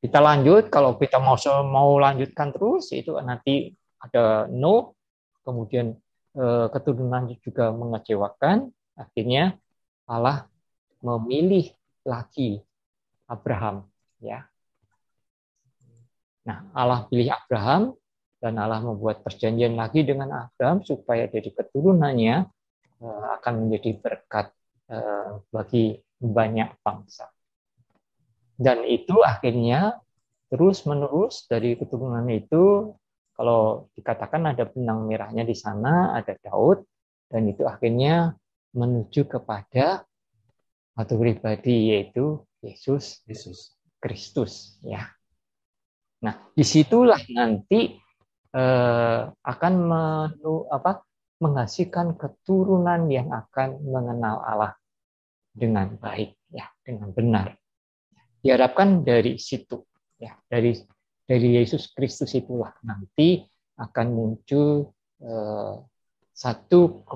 kita 0.00 0.20
lanjut 0.20 0.68
kalau 0.68 1.00
kita 1.00 1.16
mau 1.16 1.36
mau 1.64 1.96
lanjutkan 1.96 2.52
terus 2.52 2.92
itu 2.92 3.16
nanti 3.20 3.72
ada 4.00 4.48
no, 4.48 4.96
kemudian 5.44 5.96
eh, 6.36 6.66
keturunan 6.72 7.28
juga 7.44 7.70
mengecewakan, 7.72 8.72
akhirnya 8.96 9.56
Allah 10.08 10.48
memilih 11.00 11.70
lagi 12.04 12.60
Abraham, 13.28 13.86
ya. 14.18 14.48
Nah, 16.48 16.66
Allah 16.72 17.06
pilih 17.06 17.30
Abraham 17.30 17.94
dan 18.40 18.56
Allah 18.56 18.80
membuat 18.80 19.20
perjanjian 19.20 19.76
lagi 19.76 20.00
dengan 20.02 20.48
Abraham 20.48 20.80
supaya 20.80 21.28
dari 21.28 21.52
keturunannya 21.52 22.36
eh, 23.04 23.26
akan 23.38 23.54
menjadi 23.68 24.00
berkat 24.00 24.50
eh, 24.88 25.30
bagi 25.52 26.00
banyak 26.20 26.80
bangsa. 26.84 27.28
Dan 28.60 28.84
itu 28.84 29.24
akhirnya 29.24 29.96
terus 30.52 30.84
menerus 30.84 31.48
dari 31.48 31.80
keturunan 31.80 32.28
itu 32.28 32.92
kalau 33.40 33.88
dikatakan 33.96 34.52
ada 34.52 34.68
benang 34.68 35.08
merahnya 35.08 35.48
di 35.48 35.56
sana, 35.56 36.12
ada 36.12 36.36
Daud, 36.44 36.84
dan 37.32 37.48
itu 37.48 37.64
akhirnya 37.64 38.36
menuju 38.76 39.24
kepada 39.24 40.04
satu 40.92 41.16
pribadi 41.16 41.96
yaitu 41.96 42.44
Yesus 42.60 43.24
Yesus 43.24 43.80
Kristus 43.96 44.76
ya. 44.84 45.08
Nah, 46.20 46.52
di 46.52 46.60
situlah 46.60 47.24
nanti 47.32 47.96
eh, 48.52 49.22
akan 49.32 49.74
menu, 49.88 50.68
apa, 50.68 51.00
menghasilkan 51.40 52.20
keturunan 52.20 53.08
yang 53.08 53.32
akan 53.32 53.80
mengenal 53.88 54.44
Allah 54.44 54.76
dengan 55.56 55.96
baik 55.96 56.36
ya, 56.52 56.68
dengan 56.84 57.08
benar 57.16 57.56
diharapkan 58.40 59.04
dari 59.04 59.36
situ 59.36 59.84
ya 60.16 60.32
dari 60.48 60.76
dari 61.30 61.54
Yesus 61.54 61.94
Kristus 61.94 62.34
itulah 62.34 62.74
nanti 62.82 63.46
akan 63.78 64.06
muncul 64.10 64.90
eh, 65.22 65.74
satu 66.34 67.06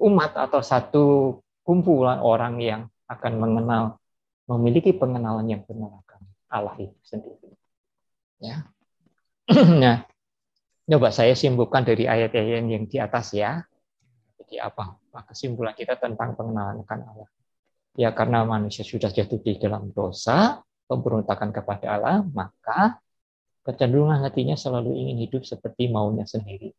umat 0.00 0.32
atau 0.40 0.64
satu 0.64 1.04
kumpulan 1.60 2.16
orang 2.24 2.56
yang 2.64 2.88
akan 3.12 3.32
mengenal 3.36 4.00
memiliki 4.48 4.96
pengenalan 4.96 5.52
yang 5.52 5.60
benar 5.68 5.92
akan 6.00 6.20
Allah 6.48 6.74
itu 6.80 6.96
sendiri. 7.04 7.52
Ya. 8.40 8.64
Nah 9.82 10.08
coba 10.88 11.08
saya 11.12 11.36
simpulkan 11.36 11.84
dari 11.84 12.08
ayat-ayat 12.08 12.64
yang 12.64 12.88
di 12.88 12.96
atas 12.96 13.36
ya. 13.36 13.60
Jadi 14.40 14.56
apa? 14.56 14.96
Kesimpulan 15.28 15.76
kita 15.76 16.00
tentang 16.00 16.32
pengenalan 16.40 16.80
akan 16.88 17.00
Allah? 17.04 17.28
Ya 18.00 18.16
karena 18.16 18.48
manusia 18.48 18.80
sudah 18.80 19.12
jatuh 19.12 19.36
di 19.44 19.60
dalam 19.60 19.92
dosa, 19.92 20.64
pemberontakan 20.92 21.56
kepada 21.56 21.96
Allah, 21.96 22.20
maka 22.36 23.00
kecenderungan 23.64 24.20
hatinya 24.20 24.52
selalu 24.52 24.92
ingin 24.92 25.24
hidup 25.24 25.48
seperti 25.48 25.88
maunya 25.88 26.28
sendiri. 26.28 26.76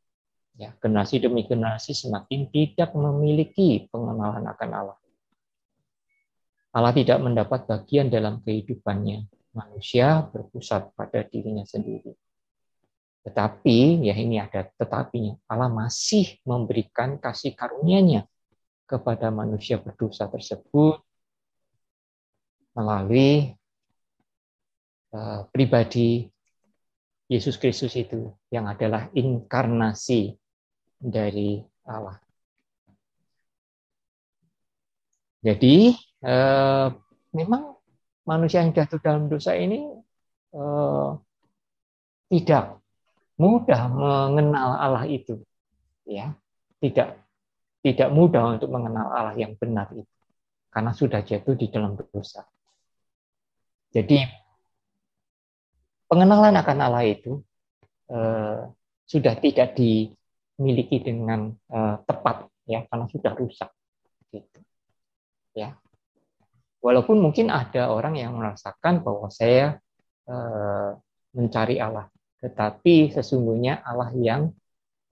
Ya, 0.53 0.69
generasi 0.77 1.17
demi 1.17 1.49
generasi 1.49 1.97
semakin 1.97 2.53
tidak 2.53 2.93
memiliki 2.93 3.89
pengenalan 3.89 4.45
akan 4.45 4.69
Allah. 4.69 4.97
Allah 6.73 6.93
tidak 6.93 7.17
mendapat 7.25 7.65
bagian 7.65 8.13
dalam 8.13 8.37
kehidupannya. 8.45 9.25
Manusia 9.53 10.25
berpusat 10.29 10.93
pada 10.93 11.25
dirinya 11.25 11.65
sendiri. 11.65 12.13
Tetapi, 13.23 14.03
ya 14.03 14.13
ini 14.17 14.41
ada 14.41 14.67
tetapinya, 14.77 15.37
Allah 15.45 15.69
masih 15.69 16.41
memberikan 16.43 17.21
kasih 17.21 17.53
karunia-Nya 17.53 18.25
kepada 18.83 19.31
manusia 19.31 19.79
berdosa 19.79 20.27
tersebut 20.27 20.99
melalui 22.75 23.53
uh, 25.13 25.47
pribadi 25.53 26.27
Yesus 27.31 27.55
Kristus 27.55 27.95
itu 27.95 28.33
yang 28.51 28.67
adalah 28.67 29.07
inkarnasi 29.15 30.35
dari 30.99 31.63
Allah. 31.87 32.19
Jadi 35.43 35.91
uh, 36.23 36.87
memang 37.35 37.75
manusia 38.23 38.63
yang 38.63 38.71
jatuh 38.71 38.99
dalam 38.99 39.27
dosa 39.27 39.55
ini 39.55 39.87
uh, 40.55 41.19
tidak 42.31 42.79
mudah 43.35 43.81
mengenal 43.91 44.79
Allah 44.79 45.03
itu, 45.09 45.41
ya, 46.07 46.31
tidak 46.79 47.19
tidak 47.83 48.09
mudah 48.15 48.55
untuk 48.55 48.71
mengenal 48.71 49.11
Allah 49.11 49.35
yang 49.35 49.59
benar 49.59 49.91
itu 49.91 50.07
karena 50.73 50.91
sudah 50.95 51.21
jatuh 51.21 51.53
di 51.53 51.69
dalam 51.69 51.93
dosa. 51.93 52.47
Jadi 53.93 54.42
pengenalan 56.09 56.55
akan 56.59 56.77
Allah 56.79 57.03
itu 57.07 57.41
eh, 58.11 58.61
sudah 59.07 59.35
tidak 59.39 59.75
dimiliki 59.77 61.01
dengan 61.03 61.51
eh, 61.51 61.97
tepat 62.05 62.49
ya 62.67 62.85
karena 62.87 63.05
sudah 63.11 63.31
rusak. 63.35 63.69
Gitu. 64.31 64.59
Ya. 65.53 65.77
Walaupun 66.83 67.21
mungkin 67.23 67.47
ada 67.47 67.93
orang 67.93 68.19
yang 68.19 68.35
merasakan 68.35 69.03
bahwa 69.05 69.31
saya 69.31 69.77
eh, 70.27 70.91
mencari 71.33 71.81
Allah, 71.81 72.11
tetapi 72.43 73.13
sesungguhnya 73.13 73.81
Allah 73.81 74.11
yang 74.13 74.53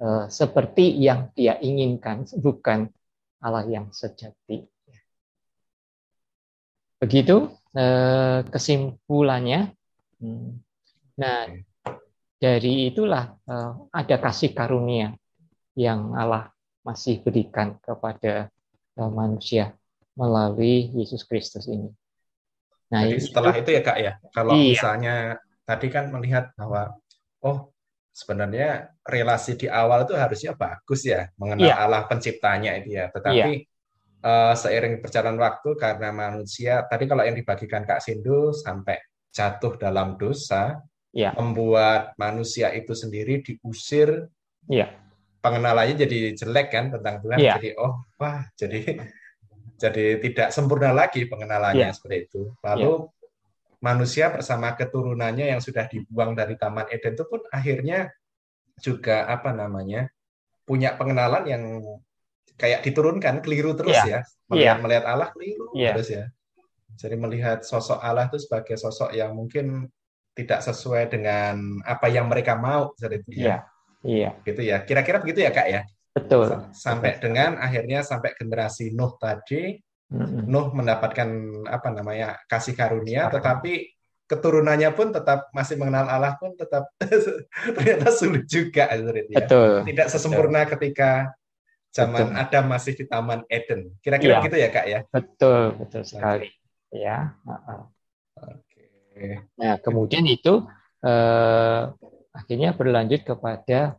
Eh, 0.02 0.26
seperti 0.34 0.98
yang 0.98 1.30
dia 1.38 1.62
inginkan, 1.62 2.26
bukan 2.42 2.90
Allah 3.38 3.62
yang 3.70 3.94
sejati. 3.94 4.66
Begitu 6.98 7.54
eh, 7.78 8.42
kesimpulannya. 8.50 9.78
Hmm. 10.18 10.58
Nah, 11.22 11.46
dari 12.42 12.90
itulah 12.90 13.38
eh, 13.46 13.72
ada 13.94 14.16
kasih 14.18 14.58
karunia 14.58 15.14
yang 15.78 16.18
Allah 16.18 16.50
masih 16.82 17.22
berikan 17.22 17.78
kepada 17.78 18.50
manusia 18.98 19.78
melalui 20.18 20.92
Yesus 20.92 21.24
Kristus 21.24 21.70
ini. 21.70 21.90
Nah, 22.92 23.08
Jadi 23.08 23.24
setelah 23.24 23.54
itu, 23.56 23.72
itu 23.72 23.72
ya 23.72 23.82
kak 23.82 23.98
ya, 24.04 24.14
kalau 24.36 24.54
iya. 24.58 24.76
misalnya 24.76 25.16
tadi 25.64 25.88
kan 25.88 26.12
melihat 26.12 26.52
bahwa 26.60 26.92
oh 27.40 27.72
sebenarnya 28.12 28.92
relasi 29.08 29.56
di 29.56 29.72
awal 29.72 30.04
itu 30.04 30.14
harusnya 30.20 30.52
bagus 30.52 31.08
ya 31.08 31.32
mengenal 31.40 31.72
yeah. 31.72 31.80
Allah 31.80 32.04
penciptanya 32.12 32.76
itu 32.84 33.00
ya. 33.00 33.08
Tetapi 33.08 33.52
yeah. 33.64 34.28
uh, 34.28 34.54
seiring 34.60 35.00
berjalan 35.00 35.40
waktu 35.40 35.70
karena 35.80 36.12
manusia 36.12 36.84
tadi 36.92 37.08
kalau 37.08 37.24
yang 37.24 37.40
dibagikan 37.40 37.88
Kak 37.88 38.04
Sindu 38.04 38.52
sampai 38.52 39.00
jatuh 39.32 39.80
dalam 39.80 40.20
dosa, 40.20 40.76
ya. 41.12 41.36
membuat 41.36 42.16
manusia 42.16 42.72
itu 42.76 42.96
sendiri 42.96 43.44
diusir, 43.44 44.28
ya. 44.68 44.92
pengenalannya 45.44 45.96
jadi 45.96 46.36
jelek 46.36 46.68
kan 46.72 46.86
tentang 46.92 47.22
Tuhan, 47.24 47.40
ya. 47.40 47.56
jadi 47.60 47.70
oh 47.80 48.04
wah 48.20 48.48
jadi 48.56 48.80
jadi 49.82 50.06
tidak 50.22 50.50
sempurna 50.54 50.94
lagi 50.94 51.26
pengenalannya 51.26 51.90
ya. 51.90 51.96
seperti 51.96 52.30
itu. 52.30 52.54
Lalu 52.62 52.92
ya. 53.02 53.10
manusia 53.82 54.26
bersama 54.30 54.78
keturunannya 54.78 55.58
yang 55.58 55.62
sudah 55.62 55.90
dibuang 55.90 56.38
dari 56.38 56.54
Taman 56.54 56.86
Eden 56.94 57.18
itu 57.18 57.26
pun 57.26 57.42
akhirnya 57.50 58.14
juga 58.78 59.26
apa 59.26 59.54
namanya 59.54 60.10
punya 60.66 60.94
pengenalan 60.96 61.44
yang 61.50 61.64
kayak 62.58 62.86
diturunkan 62.86 63.42
keliru 63.42 63.74
terus 63.74 63.98
yeah. 64.06 64.06
ya 64.06 64.20
melihat 64.50 64.78
yeah. 64.78 64.82
melihat 64.82 65.06
Allah 65.10 65.30
keliru 65.34 65.68
yeah. 65.74 65.94
terus 65.94 66.10
ya 66.14 66.26
jadi 66.98 67.16
melihat 67.18 67.66
sosok 67.66 67.98
Allah 67.98 68.30
itu 68.30 68.38
sebagai 68.38 68.78
sosok 68.78 69.18
yang 69.18 69.34
mungkin 69.34 69.90
tidak 70.32 70.64
sesuai 70.64 71.12
dengan 71.12 71.84
apa 71.84 72.08
yang 72.08 72.32
mereka 72.32 72.56
mau 72.56 72.96
seperti 72.96 73.24
itu 73.28 73.30
ya. 73.44 73.44
Iya. 73.44 73.58
Iya. 74.02 74.30
Gitu 74.48 74.62
ya. 74.64 74.78
Kira-kira 74.84 75.18
begitu 75.22 75.46
ya, 75.46 75.52
Kak 75.54 75.68
ya? 75.68 75.82
Betul. 76.12 76.72
Sampai 76.76 77.16
Betul. 77.16 77.32
dengan 77.32 77.60
akhirnya 77.60 78.00
sampai 78.04 78.36
generasi 78.36 78.92
Nuh 78.92 79.16
tadi 79.16 79.80
mm-hmm. 80.12 80.44
Nuh 80.48 80.68
mendapatkan 80.76 81.30
apa 81.68 81.88
namanya? 81.94 82.36
kasih 82.48 82.76
karunia 82.76 83.28
Sekarang. 83.28 83.36
tetapi 83.40 83.74
keturunannya 84.28 84.92
pun 84.96 85.12
tetap 85.12 85.52
masih 85.52 85.76
mengenal 85.76 86.08
Allah 86.08 86.40
pun 86.40 86.56
tetap 86.56 86.88
ternyata 87.76 88.08
sulit 88.16 88.48
juga 88.48 88.88
seperti 88.92 89.36
ya. 89.36 89.38
Betul. 89.44 89.72
Tidak 89.88 90.08
sesempurna 90.08 90.64
Betul. 90.64 90.72
ketika 90.80 91.12
zaman 91.92 92.32
betul. 92.32 92.40
Adam 92.40 92.66
masih 92.72 92.94
di 92.96 93.06
Taman 93.08 93.44
Eden. 93.52 93.92
Kira-kira 94.00 94.40
ya. 94.40 94.44
gitu 94.48 94.56
ya, 94.56 94.70
Kak 94.72 94.86
ya? 94.88 95.00
Betul, 95.12 95.76
betul 95.76 96.02
sekali. 96.08 96.48
Ya. 96.92 97.36
Oke. 99.22 99.38
Nah, 99.62 99.78
kemudian 99.78 100.26
itu 100.26 100.66
eh, 101.06 101.84
akhirnya 102.34 102.74
berlanjut 102.74 103.22
kepada 103.22 103.94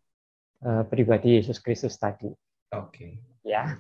eh, 0.59 0.83
pribadi 0.91 1.39
Yesus 1.39 1.63
Kristus 1.63 1.95
tadi. 1.95 2.27
Oke. 2.75 3.23
Ya. 3.47 3.79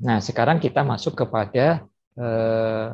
Nah, 0.00 0.24
sekarang 0.24 0.56
kita 0.56 0.80
masuk 0.80 1.12
kepada 1.12 1.84
eh, 2.16 2.88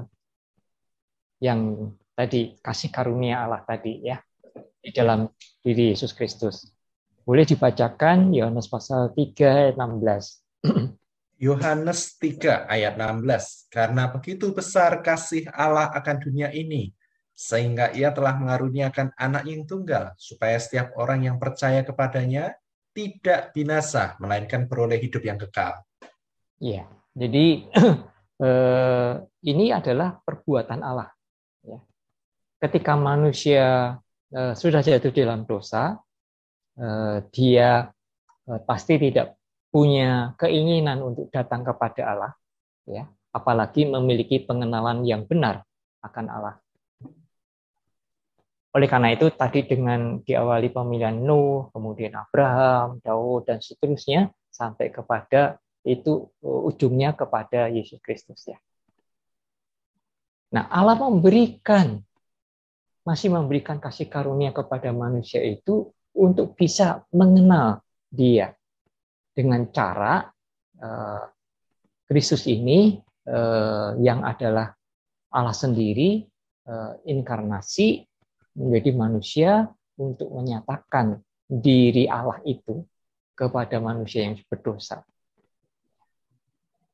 yang 1.38 1.94
tadi 2.18 2.58
kasih 2.58 2.90
karunia 2.90 3.46
Allah 3.46 3.62
tadi 3.62 4.10
ya 4.10 4.18
di 4.82 4.90
dalam 4.90 5.30
diri 5.62 5.94
Yesus 5.94 6.10
Kristus. 6.18 6.66
Boleh 7.22 7.46
dibacakan 7.46 8.34
Yohanes 8.34 8.66
pasal 8.66 9.14
3 9.14 9.38
ayat 9.38 9.78
16. 9.78 10.66
Yohanes 11.46 12.18
3 12.18 12.66
ayat 12.66 12.98
16. 12.98 13.70
Karena 13.70 14.10
begitu 14.10 14.50
besar 14.50 14.98
kasih 15.06 15.46
Allah 15.54 15.94
akan 15.94 16.18
dunia 16.18 16.50
ini, 16.50 16.90
sehingga 17.32 17.90
ia 17.96 18.12
telah 18.12 18.36
mengaruniakan 18.38 19.16
anak 19.16 19.48
yang 19.48 19.64
tunggal, 19.64 20.12
supaya 20.20 20.60
setiap 20.60 20.94
orang 21.00 21.26
yang 21.26 21.36
percaya 21.40 21.82
kepadanya 21.82 22.54
tidak 22.92 23.56
binasa, 23.56 24.14
melainkan 24.20 24.68
beroleh 24.68 25.00
hidup 25.00 25.24
yang 25.24 25.40
kekal. 25.40 25.80
Iya, 26.60 26.86
jadi 27.16 27.46
eh, 28.46 29.12
ini 29.48 29.64
adalah 29.72 30.20
perbuatan 30.22 30.80
Allah. 30.84 31.08
Ya. 31.64 31.80
Ketika 32.60 32.94
manusia 32.94 33.96
eh, 34.30 34.54
sudah 34.54 34.84
jatuh 34.84 35.10
dalam 35.10 35.48
dosa, 35.48 35.98
Eh, 36.72 37.18
dia 37.36 37.84
pasti 38.64 38.96
tidak 38.96 39.36
punya 39.68 40.32
keinginan 40.40 41.04
untuk 41.04 41.28
datang 41.28 41.60
kepada 41.60 42.02
Allah, 42.16 42.32
ya, 42.88 43.04
apalagi 43.28 43.84
memiliki 43.84 44.40
pengenalan 44.40 45.04
yang 45.04 45.28
benar 45.28 45.60
akan 46.00 46.26
Allah. 46.32 46.56
Oleh 48.72 48.88
karena 48.88 49.12
itu 49.12 49.28
tadi 49.36 49.68
dengan 49.68 50.24
diawali 50.24 50.72
pemilihan 50.72 51.12
Nuh, 51.12 51.68
kemudian 51.76 52.16
Abraham, 52.16 53.04
Daud 53.04 53.44
dan 53.44 53.60
seterusnya 53.60 54.32
sampai 54.48 54.88
kepada 54.88 55.60
itu 55.84 56.32
eh, 56.40 56.60
ujungnya 56.72 57.12
kepada 57.12 57.68
Yesus 57.68 58.00
Kristus 58.00 58.48
ya. 58.48 58.56
Nah, 60.52 60.68
Allah 60.68 60.96
memberikan 60.96 62.00
masih 63.02 63.34
memberikan 63.34 63.82
kasih 63.82 64.06
karunia 64.06 64.54
kepada 64.54 64.94
manusia 64.94 65.42
itu 65.42 65.90
untuk 66.14 66.54
bisa 66.54 67.02
mengenal 67.10 67.82
dia 68.06 68.54
dengan 69.32 69.66
cara 69.74 70.28
uh, 70.78 71.24
Kristus 72.06 72.46
ini 72.46 73.00
uh, 73.26 73.96
yang 73.98 74.22
adalah 74.22 74.70
Allah 75.32 75.56
sendiri 75.56 76.22
uh, 76.68 76.94
inkarnasi 77.08 78.04
menjadi 78.56 78.90
manusia 78.92 79.50
untuk 79.96 80.32
menyatakan 80.32 81.20
diri 81.48 82.08
Allah 82.08 82.40
itu 82.48 82.84
kepada 83.32 83.80
manusia 83.80 84.24
yang 84.24 84.36
berdosa. 84.48 85.04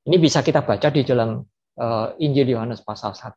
Ini 0.09 0.17
bisa 0.17 0.41
kita 0.41 0.65
baca 0.65 0.89
di 0.89 1.05
dalam 1.05 1.45
uh, 1.77 2.09
Injil 2.17 2.57
Yohanes 2.57 2.81
pasal 2.81 3.13
1. 3.13 3.29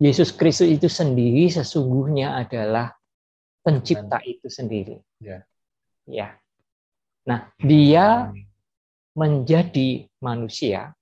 Yesus 0.00 0.32
Kristus 0.32 0.72
itu 0.72 0.88
sendiri 0.88 1.52
sesungguhnya 1.52 2.40
adalah 2.40 2.96
pencipta 3.60 4.16
itu 4.24 4.48
sendiri. 4.48 4.96
Ya. 5.20 5.44
ya. 6.08 6.32
Nah, 7.28 7.52
dia 7.60 8.32
menjadi 9.12 10.08
manusia, 10.24 10.96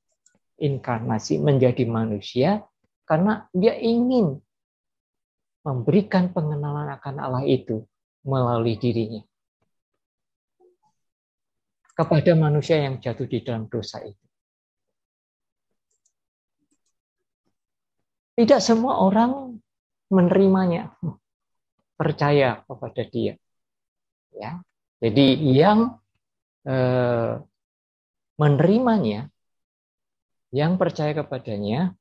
inkarnasi 0.59 1.39
menjadi 1.39 1.87
manusia 1.87 2.67
karena 3.09 3.49
dia 3.57 3.73
ingin 3.81 4.37
memberikan 5.65 6.29
pengenalan 6.31 6.93
akan 6.93 7.17
Allah 7.19 7.45
itu 7.49 7.89
melalui 8.23 8.77
dirinya 8.77 9.25
kepada 11.99 12.37
manusia 12.39 12.79
yang 12.79 13.03
jatuh 13.03 13.27
di 13.27 13.43
dalam 13.43 13.67
dosa 13.67 13.99
itu. 14.07 14.27
Tidak 18.39 18.63
semua 18.63 19.03
orang 19.03 19.59
menerimanya 20.15 20.95
percaya 21.99 22.63
kepada 22.63 23.03
dia. 23.11 23.35
Ya. 24.31 24.63
Jadi 25.03 25.43
yang 25.59 25.99
eh, 26.63 27.43
menerimanya, 28.39 29.27
yang 30.55 30.79
percaya 30.79 31.19
kepadanya, 31.19 31.99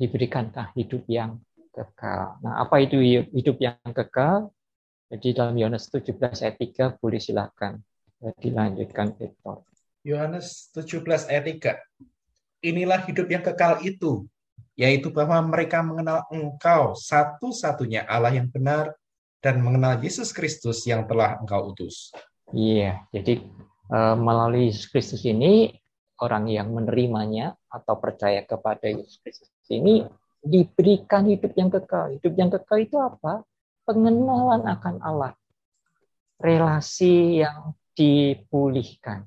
diberikanlah 0.00 0.72
hidup 0.72 1.04
yang 1.04 1.36
kekal. 1.76 2.40
Nah, 2.40 2.64
apa 2.64 2.80
itu 2.80 2.96
hidup 3.36 3.60
yang 3.60 3.76
kekal? 3.92 4.48
Jadi 5.12 5.36
dalam 5.36 5.52
Yohanes 5.60 5.92
17 5.92 6.16
ayat 6.40 6.56
3 6.56 6.96
boleh 7.02 7.20
silakan 7.20 7.84
dilanjutkan 8.40 9.12
Victor. 9.12 9.60
Yohanes 10.00 10.72
17 10.72 11.28
ayat 11.28 11.44
3. 12.64 12.64
Inilah 12.64 13.04
hidup 13.04 13.28
yang 13.28 13.44
kekal 13.44 13.80
itu, 13.84 14.24
yaitu 14.76 15.12
bahwa 15.12 15.40
mereka 15.44 15.84
mengenal 15.84 16.24
Engkau 16.32 16.96
satu-satunya 16.96 18.08
Allah 18.08 18.32
yang 18.32 18.48
benar 18.48 18.96
dan 19.40 19.60
mengenal 19.64 20.00
Yesus 20.00 20.32
Kristus 20.36 20.84
yang 20.84 21.08
telah 21.08 21.40
engkau 21.40 21.72
utus. 21.72 22.12
Iya, 22.52 23.00
jadi 23.08 23.40
uh, 23.88 24.16
melalui 24.20 24.68
Yesus 24.68 24.86
Kristus 24.92 25.24
ini 25.24 25.72
orang 26.20 26.46
yang 26.52 26.68
menerimanya 26.70 27.56
atau 27.72 27.96
percaya 27.96 28.44
kepada 28.44 28.86
Yesus 28.92 29.18
Kristus 29.24 29.48
ini 29.72 30.04
diberikan 30.44 31.24
hidup 31.28 31.52
yang 31.56 31.72
kekal. 31.72 32.16
Hidup 32.16 32.34
yang 32.36 32.50
kekal 32.52 32.78
itu 32.80 32.96
apa? 33.00 33.44
Pengenalan 33.88 34.68
akan 34.68 34.96
Allah. 35.00 35.32
Relasi 36.40 37.44
yang 37.44 37.72
dipulihkan. 37.96 39.24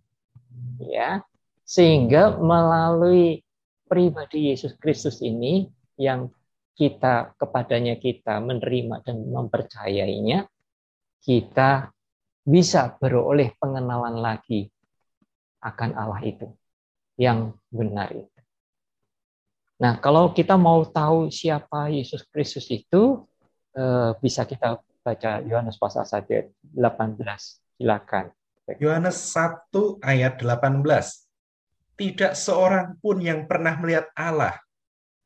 Ya. 0.81 1.25
Sehingga 1.65 2.37
melalui 2.37 3.41
pribadi 3.89 4.53
Yesus 4.53 4.77
Kristus 4.77 5.21
ini 5.21 5.69
yang 5.97 6.29
kita 6.73 7.37
kepadanya 7.37 8.01
kita 8.01 8.41
menerima 8.41 9.05
dan 9.05 9.21
mempercayainya, 9.29 10.49
kita 11.21 11.93
bisa 12.43 12.97
beroleh 12.97 13.53
pengenalan 13.61 14.17
lagi 14.19 14.67
akan 15.63 15.95
Allah 15.95 16.21
itu 16.27 16.49
yang 17.17 17.53
benar 17.69 18.09
itu. 18.13 18.39
Nah, 19.81 19.99
kalau 19.99 20.31
kita 20.31 20.55
mau 20.55 20.85
tahu 20.87 21.27
siapa 21.27 21.91
Yesus 21.91 22.23
Kristus 22.29 22.69
itu, 22.71 23.25
eh, 23.75 24.11
bisa 24.21 24.47
kita 24.47 24.79
baca 25.03 25.43
Yohanes 25.43 25.75
pasal 25.75 26.07
1 26.07 26.55
18. 26.71 27.59
Silakan. 27.75 28.31
Yohanes 28.79 29.19
1 29.35 29.99
ayat 29.99 30.39
18. 30.39 31.27
Tidak 31.99 32.33
seorang 32.33 32.97
pun 33.03 33.19
yang 33.19 33.45
pernah 33.45 33.75
melihat 33.77 34.09
Allah, 34.15 34.57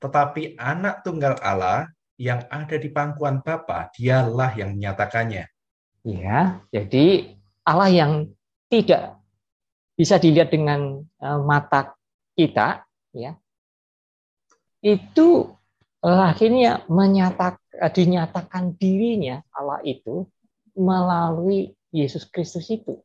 tetapi 0.04 0.58
anak 0.60 1.06
tunggal 1.06 1.38
Allah 1.40 1.88
yang 2.18 2.44
ada 2.50 2.76
di 2.76 2.90
pangkuan 2.90 3.46
Bapa, 3.46 3.94
dialah 3.94 4.52
yang 4.58 4.74
menyatakannya. 4.74 5.46
Ya, 6.02 6.60
jadi 6.74 7.38
Allah 7.62 7.90
yang 7.94 8.12
tidak 8.68 9.17
bisa 9.98 10.22
dilihat 10.22 10.54
dengan 10.54 11.02
uh, 11.02 11.42
mata 11.42 11.98
kita, 12.38 12.86
ya, 13.18 13.34
itu 14.86 15.50
uh, 16.06 16.24
akhirnya 16.30 16.86
menyatak, 16.86 17.58
uh, 17.82 17.90
dinyatakan 17.90 18.78
dirinya 18.78 19.42
Allah 19.50 19.82
itu 19.82 20.30
melalui 20.78 21.74
Yesus 21.90 22.30
Kristus 22.30 22.70
itu. 22.70 23.02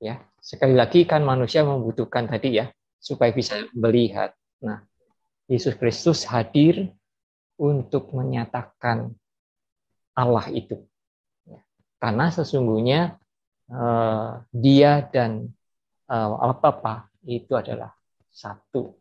Ya, 0.00 0.24
sekali 0.40 0.72
lagi 0.72 1.04
kan 1.04 1.24
manusia 1.24 1.60
membutuhkan 1.60 2.24
tadi 2.28 2.56
ya 2.56 2.72
supaya 2.96 3.32
bisa 3.36 3.68
melihat. 3.76 4.32
Nah, 4.64 4.80
Yesus 5.46 5.76
Kristus 5.76 6.24
hadir 6.24 6.90
untuk 7.60 8.12
menyatakan 8.12 9.12
Allah 10.16 10.48
itu. 10.52 10.80
Ya. 11.44 11.60
Karena 12.00 12.32
sesungguhnya 12.32 13.20
uh, 13.72 14.44
dia 14.52 15.04
dan 15.04 15.55
Allah 16.10 16.58
Bapa 16.58 17.10
itu 17.26 17.52
adalah 17.58 17.90
satu. 18.30 18.94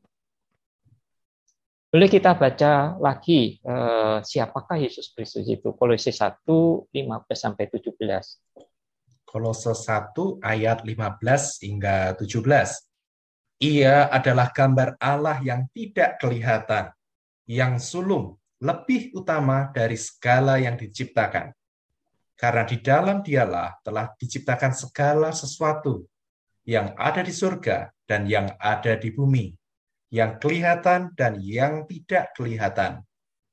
Boleh 1.96 2.12
kita 2.12 2.36
baca 2.36 3.00
lagi 3.00 3.56
uh, 3.63 4.20
siapakah 4.20 4.76
Yesus 4.76 5.15
Kristus 5.15 5.48
itu? 5.48 5.72
Kolose 5.80 6.12
1 6.12 6.44
15 6.44 6.91
sampai 7.32 7.72
17. 7.72 7.96
Kolose 9.24 9.72
1 9.72 10.44
ayat 10.44 10.84
15 10.84 11.63
hingga 11.63 12.20
17. 12.20 13.63
Ia 13.63 14.12
adalah 14.12 14.52
gambar 14.52 15.00
Allah 15.00 15.39
yang 15.39 15.72
tidak 15.72 16.20
kelihatan, 16.20 16.91
yang 17.48 17.80
sulung, 17.80 18.36
lebih 18.60 19.15
utama 19.15 19.72
dari 19.72 19.96
segala 19.96 20.60
yang 20.60 20.76
diciptakan. 20.76 21.56
Karena 22.36 22.68
di 22.68 22.84
dalam 22.84 23.24
dialah 23.24 23.80
telah 23.80 24.12
diciptakan 24.20 24.76
segala 24.76 25.32
sesuatu 25.32 26.04
yang 26.65 26.97
ada 26.97 27.21
di 27.21 27.30
surga 27.30 27.93
dan 28.10 28.25
yang 28.25 28.49
ada 28.58 28.97
di 28.97 29.13
bumi, 29.13 29.54
yang 30.10 30.41
kelihatan 30.41 31.13
dan 31.13 31.38
yang 31.41 31.86
tidak 31.86 32.34
kelihatan, 32.34 33.06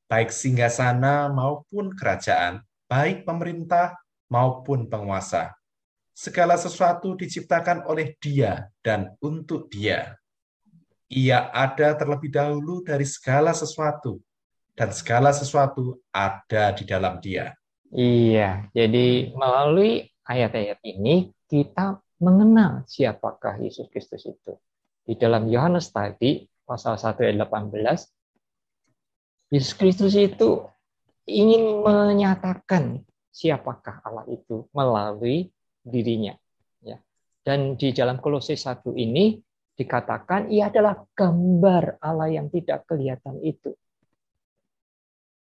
baik 0.08 0.32
singgasana 0.32 1.28
maupun 1.28 1.92
kerajaan, 1.92 2.64
baik 2.88 3.28
pemerintah 3.28 3.96
maupun 4.32 4.88
penguasa. 4.88 5.52
Segala 6.12 6.60
sesuatu 6.60 7.16
diciptakan 7.16 7.88
oleh 7.88 8.16
Dia 8.20 8.68
dan 8.84 9.16
untuk 9.20 9.72
Dia. 9.72 10.16
Ia 11.12 11.52
ada 11.52 11.96
terlebih 11.96 12.32
dahulu 12.32 12.80
dari 12.84 13.04
segala 13.04 13.52
sesuatu, 13.52 14.20
dan 14.72 14.88
segala 14.92 15.32
sesuatu 15.32 16.00
ada 16.12 16.72
di 16.72 16.84
dalam 16.88 17.20
Dia. 17.20 17.52
Iya, 17.92 18.72
jadi 18.72 19.36
melalui 19.36 20.08
ayat-ayat 20.24 20.80
ini 20.80 21.28
kita 21.44 22.00
mengenal 22.22 22.86
siapakah 22.86 23.58
Yesus 23.58 23.90
Kristus 23.90 24.22
itu. 24.24 24.54
Di 25.02 25.18
dalam 25.18 25.50
Yohanes 25.50 25.90
tadi, 25.90 26.46
pasal 26.62 26.94
1 26.94 27.18
ayat 27.26 27.36
18, 27.42 28.06
Yesus 29.50 29.74
Kristus 29.74 30.14
itu 30.14 30.62
ingin 31.26 31.82
menyatakan 31.82 33.02
siapakah 33.34 34.00
Allah 34.06 34.24
itu 34.30 34.70
melalui 34.70 35.50
dirinya. 35.82 36.38
Ya. 36.78 37.02
Dan 37.42 37.74
di 37.74 37.90
dalam 37.90 38.22
Kolose 38.22 38.54
1 38.54 38.94
ini 38.94 39.42
dikatakan 39.74 40.46
ia 40.54 40.70
adalah 40.70 41.02
gambar 41.16 41.98
Allah 41.98 42.30
yang 42.30 42.46
tidak 42.48 42.86
kelihatan 42.86 43.42
itu. 43.42 43.74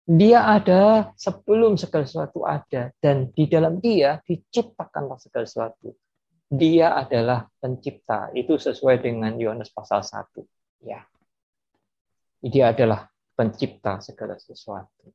Dia 0.05 0.45
ada 0.45 1.09
sebelum 1.17 1.81
segala 1.81 2.05
sesuatu 2.05 2.45
ada 2.45 2.93
dan 3.01 3.33
di 3.33 3.49
dalam 3.49 3.81
dia 3.81 4.21
diciptakanlah 4.21 5.17
segala 5.17 5.49
sesuatu. 5.49 5.97
Dia 6.45 6.93
adalah 6.93 7.49
pencipta. 7.57 8.29
Itu 8.37 8.61
sesuai 8.61 9.01
dengan 9.01 9.33
Yohanes 9.35 9.73
pasal 9.73 10.05
1. 10.05 10.45
Ya. 10.85 11.01
Dia 12.45 12.69
adalah 12.69 13.09
pencipta 13.33 13.97
segala 13.99 14.37
sesuatu. 14.37 15.09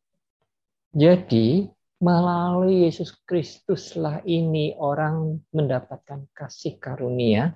Jadi, 0.91 1.71
melalui 2.03 2.89
Yesus 2.89 3.15
Kristuslah 3.23 4.25
ini 4.27 4.75
orang 4.75 5.39
mendapatkan 5.53 6.27
kasih 6.35 6.81
karunia 6.81 7.55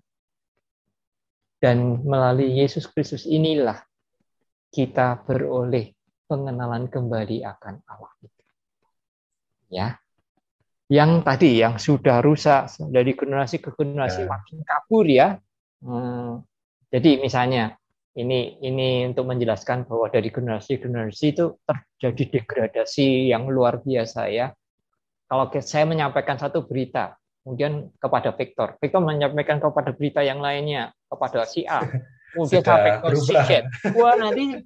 dan 1.58 2.04
melalui 2.04 2.60
Yesus 2.60 2.84
Kristus 2.86 3.24
inilah 3.24 3.80
kita 4.68 5.16
beroleh 5.24 5.96
pengenalan 6.28 6.92
kembali 6.92 7.40
akan 7.40 7.74
Allah. 7.88 8.12
Ya. 9.72 10.03
Yang 10.92 11.10
tadi 11.24 11.50
yang 11.64 11.80
sudah 11.80 12.20
rusak 12.20 12.68
dari 12.92 13.16
generasi 13.16 13.56
ke 13.56 13.72
generasi 13.72 14.24
ya. 14.24 14.28
makin 14.28 14.58
kabur 14.60 15.06
ya. 15.08 15.28
Hmm, 15.80 16.44
jadi 16.92 17.20
misalnya 17.20 17.76
ini 18.14 18.62
ini 18.62 19.10
untuk 19.10 19.26
menjelaskan 19.26 19.88
bahwa 19.90 20.06
dari 20.06 20.30
generasi 20.30 20.78
ke 20.78 20.86
generasi 20.86 21.34
itu 21.34 21.58
terjadi 21.66 22.38
degradasi 22.38 23.32
yang 23.32 23.48
luar 23.50 23.80
biasa 23.80 24.30
ya. 24.30 24.52
Kalau 25.24 25.48
saya 25.64 25.88
menyampaikan 25.88 26.36
satu 26.36 26.68
berita, 26.68 27.16
kemudian 27.42 27.90
kepada 27.96 28.30
Victor, 28.36 28.76
Victor 28.78 29.00
menyampaikan 29.02 29.58
kepada 29.58 29.90
berita 29.90 30.20
yang 30.20 30.38
lainnya 30.38 30.92
kepada 31.08 31.48
si 31.48 31.64
A, 31.64 31.80
kemudian 32.36 32.62
sampai 32.62 33.00
ke 33.00 33.08
si 33.18 33.34
Z. 33.34 33.50
Wah 33.96 34.14
nanti 34.14 34.62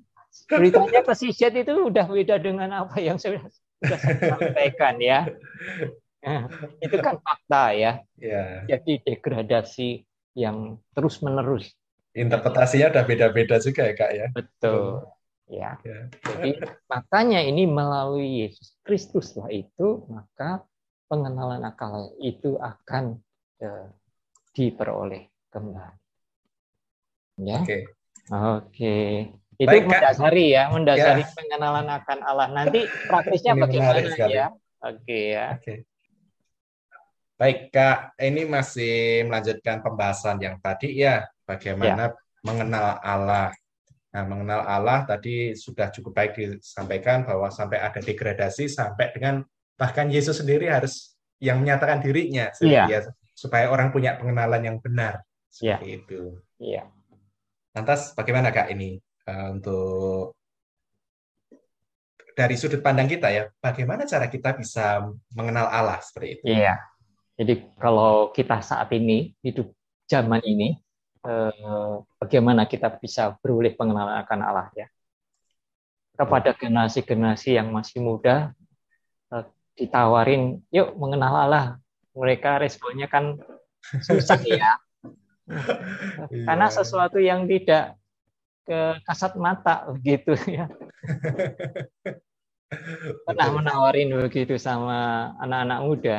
beritanya 0.50 1.00
ke 1.06 1.14
si 1.14 1.30
Z 1.32 1.54
itu 1.54 1.72
udah 1.72 2.04
beda 2.10 2.36
dengan 2.42 2.84
apa 2.84 2.98
yang 3.00 3.16
saya 3.16 3.40
sudah 3.80 3.98
sampaikan 4.18 4.98
ya. 4.98 5.24
Nah, 6.22 6.50
itu 6.84 6.96
kan 6.98 7.18
fakta 7.22 7.74
ya. 7.74 7.92
ya. 8.18 8.66
Jadi 8.66 9.02
degradasi 9.06 10.02
yang 10.38 10.78
terus 10.94 11.22
menerus. 11.22 11.74
Interpretasinya 12.14 12.90
udah 12.94 13.04
beda-beda 13.06 13.56
juga 13.62 13.86
ya 13.86 13.94
kak 13.94 14.10
ya. 14.14 14.26
Betul. 14.34 15.06
Ya. 15.48 15.78
ya. 15.80 16.00
Jadi 16.22 16.60
makanya 16.90 17.40
ini 17.40 17.64
melalui 17.64 18.44
Yesus 18.44 18.76
Kristus 18.82 19.32
lah 19.38 19.48
itu 19.48 20.04
maka 20.10 20.66
pengenalan 21.08 21.64
akal 21.64 22.12
itu 22.20 22.60
akan 22.60 23.16
uh, 23.64 23.86
diperoleh 24.52 25.30
kembali. 25.48 25.96
Ya. 27.38 27.62
Oke. 27.62 27.66
Okay. 27.66 27.82
Oke. 28.28 28.58
Okay. 28.68 29.10
Itu 29.58 29.74
Baik, 29.74 29.90
mendasari 29.90 30.54
ya, 30.54 30.70
mendasari 30.70 31.22
ya. 31.26 31.34
pengenalan 31.34 31.88
akan 31.90 32.18
Allah. 32.22 32.46
Nanti 32.54 32.86
praktisnya 33.10 33.58
bagaimana 33.58 34.06
ya? 34.06 34.54
Oke 34.78 35.34
ya. 35.34 35.58
Oke. 35.58 35.87
Baik 37.38 37.70
Kak, 37.70 38.18
ini 38.18 38.42
masih 38.50 39.22
melanjutkan 39.30 39.78
pembahasan 39.78 40.42
yang 40.42 40.58
tadi 40.58 40.98
ya, 40.98 41.22
bagaimana 41.46 42.10
ya. 42.10 42.18
mengenal 42.42 42.98
Allah. 42.98 43.54
Nah, 44.10 44.24
mengenal 44.26 44.66
Allah 44.66 45.06
tadi 45.06 45.54
sudah 45.54 45.86
cukup 45.94 46.18
baik 46.18 46.34
disampaikan 46.34 47.22
bahwa 47.22 47.46
sampai 47.54 47.78
ada 47.78 48.02
degradasi 48.02 48.66
sampai 48.66 49.14
dengan 49.14 49.46
bahkan 49.78 50.10
Yesus 50.10 50.42
sendiri 50.42 50.66
harus 50.66 51.14
yang 51.38 51.62
menyatakan 51.62 52.02
dirinya 52.02 52.50
ya. 52.58 53.06
supaya 53.38 53.70
orang 53.70 53.94
punya 53.94 54.18
pengenalan 54.18 54.58
yang 54.58 54.76
benar 54.82 55.22
seperti 55.46 55.86
ya. 55.86 55.94
itu. 55.94 56.20
Iya. 56.58 56.82
Lantas 57.70 58.18
bagaimana 58.18 58.50
Kak 58.50 58.74
ini 58.74 58.98
uh, 59.30 59.54
untuk 59.54 60.34
dari 62.34 62.58
sudut 62.58 62.82
pandang 62.82 63.06
kita 63.06 63.30
ya, 63.30 63.46
bagaimana 63.62 64.02
cara 64.10 64.26
kita 64.26 64.58
bisa 64.58 65.06
mengenal 65.38 65.70
Allah 65.70 66.02
seperti 66.02 66.42
itu? 66.42 66.58
Iya. 66.58 66.97
Jadi 67.38 67.54
kalau 67.78 68.34
kita 68.34 68.58
saat 68.58 68.90
ini 68.90 69.30
hidup 69.46 69.70
zaman 70.10 70.42
ini, 70.42 70.74
eh, 71.22 71.94
bagaimana 72.18 72.66
kita 72.66 72.98
bisa 72.98 73.38
beroleh 73.38 73.78
pengenalan 73.78 74.18
akan 74.26 74.40
Allah 74.42 74.68
ya? 74.74 74.90
Kepada 76.18 76.50
generasi-generasi 76.58 77.54
yang 77.54 77.70
masih 77.70 78.02
muda, 78.02 78.50
eh, 79.30 79.46
ditawarin, 79.78 80.58
yuk 80.74 80.98
mengenal 80.98 81.46
Allah. 81.46 81.66
Mereka 82.18 82.58
responnya 82.58 83.06
kan 83.06 83.38
susah 84.02 84.42
ya. 84.42 84.74
Karena 86.50 86.66
iya. 86.66 86.74
sesuatu 86.74 87.22
yang 87.22 87.46
tidak 87.46 87.94
ke 88.66 88.98
kasat 89.06 89.38
mata 89.38 89.86
begitu 89.94 90.34
ya. 90.50 90.66
Pernah 93.24 93.48
menawarin 93.54 94.12
begitu 94.26 94.58
sama 94.58 95.32
anak-anak 95.38 95.80
muda. 95.86 96.16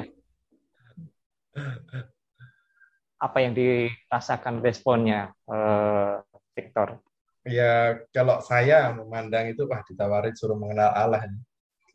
Apa 3.19 3.37
yang 3.43 3.51
dirasakan 3.51 4.63
responnya, 4.63 5.33
eh, 5.49 6.13
Victor? 6.55 6.99
Ya 7.47 8.03
kalau 8.11 8.43
saya 8.43 8.91
memandang 8.93 9.49
itu 9.51 9.63
wah 9.65 9.81
ditawarin 9.83 10.35
suruh 10.35 10.59
mengenal 10.59 10.91
Allah. 10.91 11.25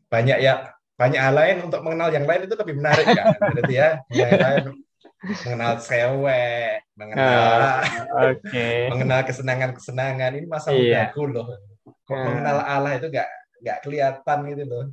Banyak 0.09 0.37
ya 0.41 0.73
banyak 0.95 1.19
hal 1.19 1.35
lain 1.35 1.57
untuk 1.67 1.83
mengenal 1.83 2.09
yang 2.11 2.25
lain 2.25 2.47
itu 2.47 2.55
lebih 2.57 2.75
menarik 2.77 3.05
kan. 3.09 3.35
Berarti 3.53 3.73
ya 3.73 3.89
yang 4.11 4.31
lain 4.35 4.65
mengenal 5.25 5.73
cewek, 5.81 6.85
mengenal 6.93 7.59
uh, 8.19 8.31
okay. 8.33 8.89
mengenal 8.93 9.25
kesenangan-kesenangan 9.25 10.31
ini 10.37 10.47
masa 10.49 10.69
mudaku 10.73 11.29
loh. 11.29 11.47
Kok 12.05 12.13
uh. 12.13 12.21
mengenal 12.21 12.57
Allah 12.61 12.91
itu 12.97 13.07
gak 13.09 13.29
nggak 13.61 13.79
kelihatan 13.83 14.39
gitu 14.51 14.63
loh. 14.67 14.85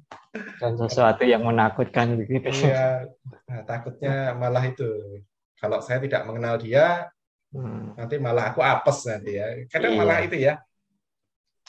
Dan 0.61 0.72
sesuatu 0.79 1.22
yang 1.25 1.42
menakutkan 1.42 2.18
begitu. 2.18 2.51
Iya. 2.51 3.11
Nah, 3.48 3.62
takutnya 3.66 4.37
malah 4.37 4.64
itu. 4.66 5.20
Kalau 5.59 5.79
saya 5.79 6.03
tidak 6.03 6.27
mengenal 6.27 6.59
dia, 6.59 7.12
Hmm. 7.53 7.92
Nanti 8.01 8.16
malah 8.16 8.51
aku 8.51 8.64
apes 8.64 9.05
nanti 9.05 9.37
ya. 9.37 9.44
Kadang 9.68 9.92
iya. 9.92 10.01
malah 10.01 10.18
itu 10.25 10.37
ya 10.40 10.57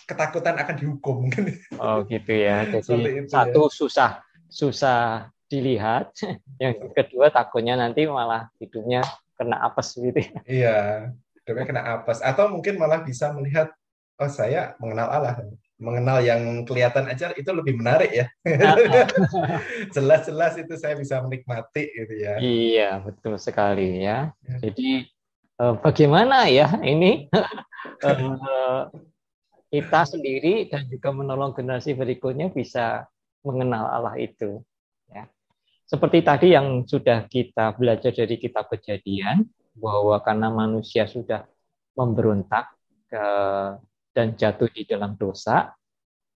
ketakutan 0.04 0.56
akan 0.60 0.76
dihukum 0.80 1.28
mungkin. 1.28 1.60
Oh 1.80 2.04
gitu 2.08 2.32
ya. 2.32 2.68
Jadi 2.72 3.24
itu, 3.24 3.32
satu 3.32 3.68
ya. 3.68 3.72
susah 3.72 4.12
susah 4.48 5.02
dilihat, 5.52 6.14
yang 6.64 6.74
kedua 6.96 7.30
takutnya 7.30 7.78
nanti 7.78 8.08
malah 8.08 8.50
hidupnya 8.58 9.04
kena 9.36 9.60
apes 9.64 10.00
gitu. 10.00 10.20
Ya. 10.20 10.40
Iya, 10.48 10.78
hidupnya 11.44 11.66
kena 11.68 11.84
apes 12.00 12.24
atau 12.24 12.48
mungkin 12.52 12.80
malah 12.80 13.04
bisa 13.04 13.32
melihat 13.36 13.72
oh 14.22 14.30
saya 14.30 14.78
mengenal 14.80 15.10
Allah 15.10 15.34
mengenal 15.82 16.22
yang 16.22 16.64
kelihatan 16.64 17.10
aja 17.10 17.34
itu 17.34 17.50
lebih 17.50 17.76
menarik 17.78 18.12
ya. 18.14 18.28
Jelas-jelas 19.96 20.56
itu 20.62 20.74
saya 20.78 20.96
bisa 20.96 21.20
menikmati 21.20 21.90
gitu 21.92 22.14
ya. 22.14 22.34
Iya, 22.40 22.90
betul 23.02 23.36
sekali 23.42 24.06
ya. 24.06 24.32
ya. 24.46 24.58
Jadi 24.62 25.10
eh, 25.60 25.76
bagaimana 25.82 26.48
ya 26.48 26.78
ini 26.86 27.28
eh, 28.08 28.84
kita 29.74 30.02
sendiri 30.06 30.70
dan 30.70 30.86
juga 30.86 31.10
menolong 31.10 31.58
generasi 31.58 31.98
berikutnya 31.98 32.54
bisa 32.54 33.10
mengenal 33.42 33.90
Allah 33.90 34.16
itu 34.22 34.62
ya. 35.10 35.26
Seperti 35.84 36.24
tadi 36.24 36.48
yang 36.56 36.88
sudah 36.88 37.28
kita 37.28 37.76
belajar 37.76 38.14
dari 38.14 38.40
kitab 38.40 38.72
Kejadian 38.72 39.46
bahwa 39.74 40.22
karena 40.22 40.54
manusia 40.54 41.10
sudah 41.10 41.44
memberontak 41.98 42.74
ke 43.10 43.26
dan 44.14 44.38
jatuh 44.38 44.70
di 44.70 44.86
dalam 44.86 45.18
dosa, 45.18 45.74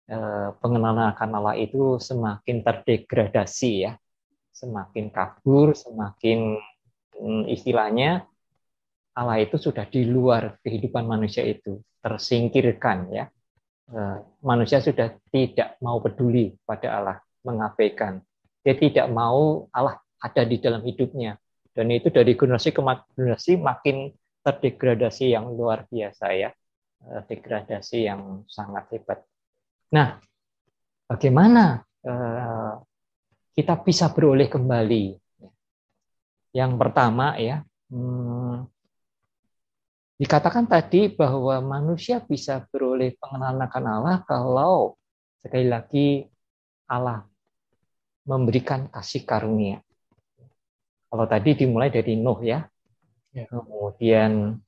eh, 0.09 0.49
pengenalan 0.57 1.13
akan 1.13 1.29
Allah 1.37 1.55
itu 1.55 2.01
semakin 2.01 2.65
terdegradasi 2.65 3.71
ya, 3.85 3.93
semakin 4.51 5.13
kabur, 5.13 5.77
semakin 5.77 6.57
hmm, 7.15 7.45
istilahnya 7.53 8.25
Allah 9.17 9.41
itu 9.41 9.57
sudah 9.57 9.85
di 9.89 10.05
luar 10.05 10.61
kehidupan 10.61 11.05
manusia 11.05 11.41
itu, 11.45 11.81
tersingkirkan 12.01 13.09
ya. 13.09 13.25
Eh, 13.87 14.17
manusia 14.43 14.83
sudah 14.83 15.15
tidak 15.31 15.79
mau 15.79 15.97
peduli 16.03 16.53
pada 16.67 16.87
Allah, 17.01 17.17
mengabaikan. 17.41 18.19
Dia 18.61 18.75
tidak 18.75 19.07
mau 19.07 19.71
Allah 19.71 19.97
ada 20.19 20.43
di 20.43 20.59
dalam 20.59 20.83
hidupnya. 20.83 21.39
Dan 21.71 21.93
itu 21.93 22.09
dari 22.09 22.33
generasi 22.33 22.73
ke 22.73 22.81
generasi 23.13 23.61
makin 23.61 24.09
terdegradasi 24.41 25.33
yang 25.33 25.53
luar 25.53 25.85
biasa 25.89 26.33
ya. 26.33 26.49
Eh, 27.05 27.23
degradasi 27.29 28.09
yang 28.09 28.43
sangat 28.49 28.89
hebat. 28.91 29.21
Nah, 29.93 30.17
bagaimana 31.05 31.85
eh, 32.01 32.73
kita 33.53 33.79
bisa 33.85 34.09
beroleh 34.11 34.49
kembali? 34.49 35.15
Yang 36.51 36.71
pertama 36.75 37.37
ya, 37.37 37.61
hmm, 37.93 38.65
dikatakan 40.17 40.65
tadi 40.65 41.13
bahwa 41.13 41.61
manusia 41.61 42.17
bisa 42.19 42.65
beroleh 42.73 43.13
pengenalan 43.21 43.69
akan 43.69 43.85
Allah 43.87 44.17
kalau 44.25 44.97
sekali 45.45 45.69
lagi 45.69 46.25
Allah 46.89 47.23
memberikan 48.27 48.91
kasih 48.91 49.23
karunia. 49.23 49.79
Kalau 51.07 51.23
tadi 51.23 51.55
dimulai 51.55 51.87
dari 51.87 52.19
Nuh 52.19 52.41
ya, 52.43 52.67
ya. 53.31 53.47
kemudian 53.47 54.59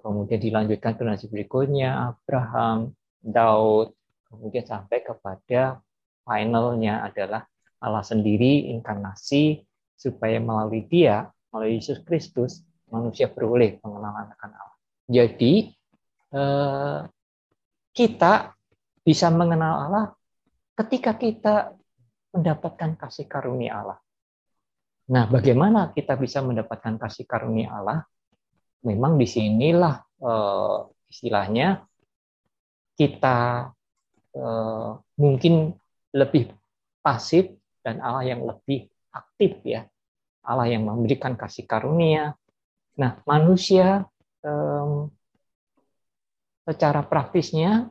kemudian 0.00 0.40
dilanjutkan 0.40 0.96
generasi 0.96 1.28
berikutnya 1.28 2.16
Abraham, 2.16 2.96
Daud, 3.20 3.92
kemudian 4.28 4.64
sampai 4.64 5.04
kepada 5.04 5.84
finalnya 6.24 7.04
adalah 7.04 7.44
Allah 7.84 8.04
sendiri 8.04 8.72
inkarnasi 8.72 9.60
supaya 9.94 10.40
melalui 10.40 10.88
dia, 10.88 11.28
melalui 11.52 11.76
Yesus 11.78 12.00
Kristus, 12.02 12.64
manusia 12.88 13.28
beroleh 13.28 13.76
pengenalan 13.80 14.32
akan 14.32 14.50
Allah. 14.56 14.78
Jadi 15.04 15.68
eh, 16.32 17.00
kita 17.92 18.32
bisa 19.04 19.28
mengenal 19.28 19.74
Allah 19.88 20.06
ketika 20.74 21.14
kita 21.14 21.76
mendapatkan 22.34 22.96
kasih 22.98 23.28
karunia 23.28 23.84
Allah. 23.84 23.98
Nah, 25.04 25.28
bagaimana 25.28 25.92
kita 25.92 26.16
bisa 26.16 26.40
mendapatkan 26.40 26.96
kasih 26.96 27.28
karunia 27.28 27.70
Allah? 27.70 28.08
Memang 28.84 29.16
di 29.16 29.26
sinilah 29.26 29.96
uh, 30.20 30.86
istilahnya 31.08 31.82
kita 32.94 33.72
uh, 34.36 34.90
mungkin 35.18 35.74
lebih 36.14 36.54
pasif 37.02 37.50
dan 37.82 37.98
Allah 37.98 38.36
yang 38.36 38.46
lebih 38.46 38.86
aktif 39.10 39.58
ya. 39.66 39.88
Allah 40.44 40.68
yang 40.68 40.84
memberikan 40.84 41.34
kasih 41.34 41.64
karunia. 41.64 42.36
Nah, 43.00 43.18
manusia 43.24 44.04
secara 46.68 47.00
praktisnya 47.00 47.88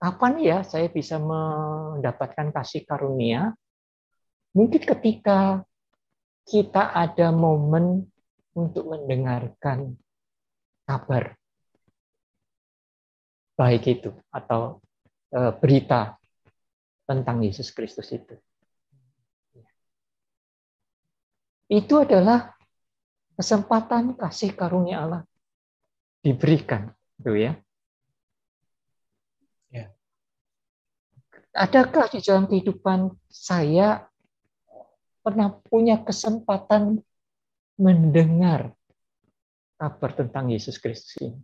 kapan 0.00 0.40
ya 0.40 0.58
saya 0.64 0.88
bisa 0.88 1.20
mendapatkan 1.20 2.48
kasih 2.48 2.88
karunia? 2.88 3.52
Mungkin 4.56 4.82
ketika 4.84 5.64
kita 6.44 6.92
ada 6.92 7.32
momen 7.32 8.08
untuk 8.54 8.86
mendengarkan 8.86 9.98
kabar 10.86 11.34
baik 13.54 13.86
itu 13.86 14.10
atau 14.30 14.82
e, 15.30 15.40
berita 15.58 16.18
tentang 17.06 17.42
Yesus 17.42 17.70
Kristus 17.70 18.10
itu. 18.10 18.34
Itu 21.70 22.02
adalah 22.02 22.54
kesempatan 23.34 24.14
kasih 24.14 24.54
karunia 24.54 25.02
Allah 25.02 25.22
diberikan, 26.24 26.88
itu 27.20 27.32
ya. 27.36 27.52
ya. 29.68 29.86
Adakah 31.52 32.08
di 32.08 32.18
dalam 32.24 32.48
kehidupan 32.48 33.12
saya 33.28 34.08
pernah 35.20 35.52
punya 35.68 36.00
kesempatan 36.00 37.04
mendengar 37.74 38.70
kabar 39.74 40.10
tentang 40.14 40.50
Yesus 40.50 40.78
Kristus 40.78 41.18
ini. 41.18 41.40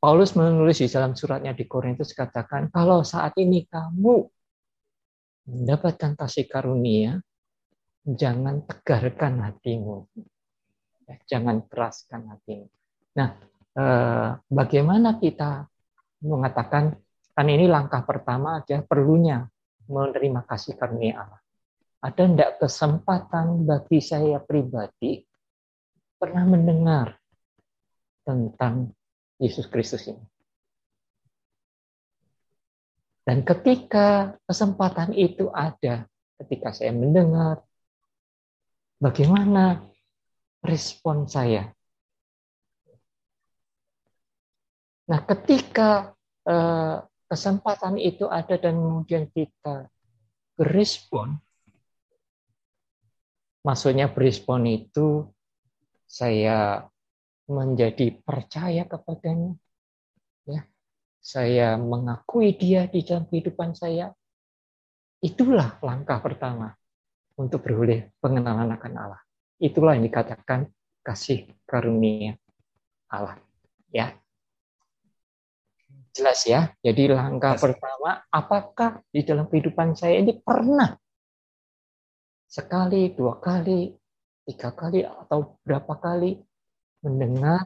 Paulus 0.00 0.32
menulis 0.32 0.80
di 0.80 0.88
dalam 0.88 1.12
suratnya 1.12 1.52
di 1.52 1.68
Korintus 1.68 2.16
katakan, 2.16 2.72
kalau 2.72 3.04
saat 3.04 3.36
ini 3.36 3.68
kamu 3.68 4.24
mendapatkan 5.44 6.16
kasih 6.16 6.48
karunia, 6.48 7.20
jangan 8.08 8.64
tegarkan 8.64 9.44
hatimu. 9.44 10.08
Ya, 11.04 11.16
jangan 11.36 11.68
keraskan 11.68 12.32
hatimu. 12.32 12.64
Nah, 13.12 13.28
eh, 13.76 14.28
bagaimana 14.48 15.20
kita 15.20 15.68
mengatakan, 16.24 16.96
kan 17.36 17.46
ini 17.52 17.68
langkah 17.68 18.00
pertama 18.00 18.64
aja 18.64 18.80
perlunya 18.80 19.52
menerima 19.84 20.48
kasih 20.48 20.80
karunia 20.80 21.28
Allah 21.28 21.39
ada 22.00 22.22
tidak 22.24 22.56
kesempatan 22.56 23.68
bagi 23.68 24.00
saya 24.00 24.40
pribadi 24.40 25.20
pernah 26.16 26.48
mendengar 26.48 27.20
tentang 28.24 28.92
Yesus 29.40 29.68
Kristus 29.68 30.08
ini. 30.08 30.24
Dan 33.24 33.44
ketika 33.44 34.36
kesempatan 34.48 35.12
itu 35.12 35.52
ada, 35.52 36.08
ketika 36.40 36.72
saya 36.72 36.92
mendengar, 36.92 37.60
bagaimana 38.96 39.84
respon 40.64 41.28
saya? 41.28 41.68
Nah, 45.08 45.20
ketika 45.24 46.16
eh, 46.48 46.96
kesempatan 47.28 48.00
itu 48.00 48.26
ada 48.26 48.56
dan 48.56 48.74
kemudian 48.76 49.28
kita 49.30 49.86
berespon, 50.58 51.38
maksudnya 53.64 54.08
berespon 54.08 54.64
itu 54.66 55.28
saya 56.08 56.90
menjadi 57.50 58.14
percaya 58.22 58.86
kepadanya 58.86 59.54
ya. 60.46 60.62
Saya 61.20 61.76
mengakui 61.76 62.56
dia 62.56 62.88
di 62.88 63.04
dalam 63.04 63.28
kehidupan 63.28 63.76
saya. 63.76 64.14
Itulah 65.20 65.76
langkah 65.84 66.16
pertama 66.24 66.72
untuk 67.36 67.60
beroleh 67.60 68.08
pengenalan 68.24 68.72
akan 68.72 68.92
Allah. 68.96 69.22
Itulah 69.60 69.92
yang 69.92 70.08
dikatakan 70.08 70.64
kasih 71.04 71.44
karunia 71.68 72.40
Allah 73.12 73.36
ya. 73.92 74.16
Jelas 76.16 76.42
ya? 76.48 76.72
Jadi 76.80 77.12
langkah 77.12 77.54
pertama 77.60 78.24
apakah 78.32 79.04
di 79.12 79.20
dalam 79.22 79.46
kehidupan 79.46 79.92
saya 79.92 80.18
ini 80.18 80.40
pernah 80.40 80.96
sekali, 82.50 83.14
dua 83.14 83.38
kali, 83.38 83.94
tiga 84.42 84.74
kali, 84.74 85.06
atau 85.06 85.62
berapa 85.62 85.94
kali 86.02 86.34
mendengar 87.06 87.62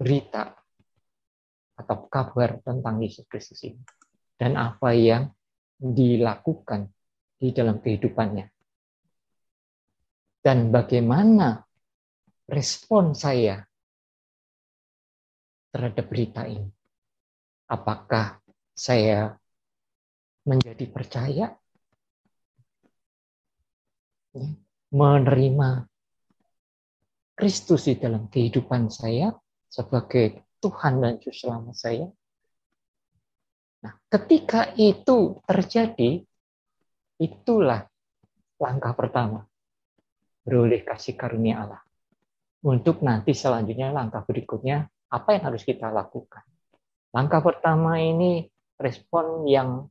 berita 0.00 0.56
atau 1.76 2.08
kabar 2.08 2.58
tentang 2.64 2.98
Yesus 3.04 3.28
Kristus 3.28 3.60
ini 3.68 3.82
dan 4.40 4.56
apa 4.56 4.96
yang 4.96 5.28
dilakukan 5.78 6.90
di 7.38 7.54
dalam 7.54 7.78
kehidupannya. 7.78 8.50
dan 10.38 10.70
bagaimana 10.72 11.60
respon 12.48 13.12
saya 13.12 13.60
terhadap 15.68 16.08
berita 16.08 16.48
ini. 16.48 16.72
Apakah 17.68 18.40
saya 18.72 19.36
menjadi 20.48 20.88
percaya, 20.88 21.52
ya, 21.52 21.67
menerima 24.92 25.88
Kristus 27.38 27.86
di 27.86 27.94
dalam 27.94 28.26
kehidupan 28.26 28.90
saya 28.90 29.30
sebagai 29.70 30.42
Tuhan 30.58 30.98
dan 30.98 31.22
Juru 31.22 31.70
saya. 31.70 32.10
Nah, 33.78 33.94
ketika 34.10 34.74
itu 34.74 35.38
terjadi, 35.46 36.26
itulah 37.22 37.86
langkah 38.58 38.90
pertama 38.94 39.46
beroleh 40.42 40.82
kasih 40.82 41.14
karunia 41.14 41.62
Allah. 41.62 41.82
Untuk 42.66 43.06
nanti 43.06 43.38
selanjutnya 43.38 43.94
langkah 43.94 44.26
berikutnya 44.26 44.90
apa 45.14 45.38
yang 45.38 45.52
harus 45.52 45.62
kita 45.62 45.94
lakukan. 45.94 46.42
Langkah 47.14 47.38
pertama 47.38 48.02
ini 48.02 48.50
respon 48.82 49.46
yang 49.46 49.86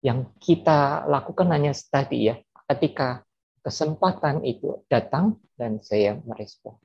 yang 0.00 0.32
kita 0.40 1.04
lakukan 1.04 1.52
hanya 1.52 1.76
tadi 1.76 2.32
ya, 2.32 2.40
ketika 2.70 3.26
kesempatan 3.66 4.46
itu 4.46 4.86
datang 4.86 5.36
dan 5.58 5.82
saya 5.82 6.16
merespon. 6.22 6.78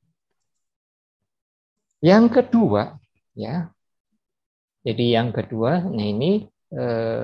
Yang 2.04 2.42
kedua, 2.42 2.98
ya, 3.38 3.70
jadi 4.86 5.22
yang 5.22 5.30
kedua, 5.32 5.82
nah 5.86 6.06
ini 6.06 6.46
eh, 6.74 7.24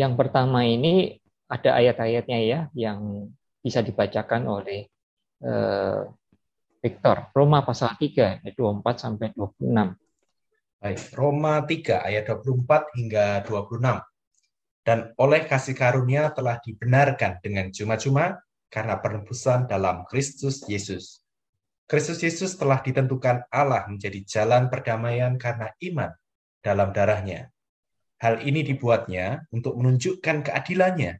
yang 0.00 0.16
pertama 0.16 0.64
ini 0.64 1.20
ada 1.50 1.76
ayat-ayatnya 1.76 2.38
ya 2.40 2.60
yang 2.72 3.28
bisa 3.60 3.84
dibacakan 3.84 4.48
oleh 4.48 4.88
uh, 5.44 6.08
Victor. 6.80 7.28
Roma 7.36 7.60
pasal 7.60 7.92
3 7.98 8.40
ayat 8.40 8.54
24 8.56 8.96
sampai 8.96 9.34
26. 9.36 9.92
Baik, 10.80 11.00
Roma 11.12 11.60
3 11.60 12.08
ayat 12.08 12.24
24 12.24 12.96
hingga 12.96 13.44
26. 13.44 14.09
Dan 14.80 15.12
oleh 15.20 15.44
kasih 15.44 15.76
karunia 15.76 16.32
telah 16.32 16.56
dibenarkan 16.60 17.38
dengan 17.44 17.68
cuma-cuma 17.68 18.40
karena 18.72 18.96
penebusan 18.96 19.68
dalam 19.68 20.08
Kristus 20.08 20.64
Yesus. 20.64 21.20
Kristus 21.90 22.22
Yesus 22.22 22.54
telah 22.54 22.80
ditentukan 22.80 23.50
Allah 23.50 23.84
menjadi 23.90 24.22
jalan 24.22 24.70
perdamaian 24.70 25.34
karena 25.36 25.74
iman 25.90 26.10
dalam 26.62 26.94
darahnya. 26.94 27.50
Hal 28.22 28.44
ini 28.46 28.62
dibuatnya 28.62 29.48
untuk 29.50 29.74
menunjukkan 29.80 30.46
keadilannya 30.48 31.18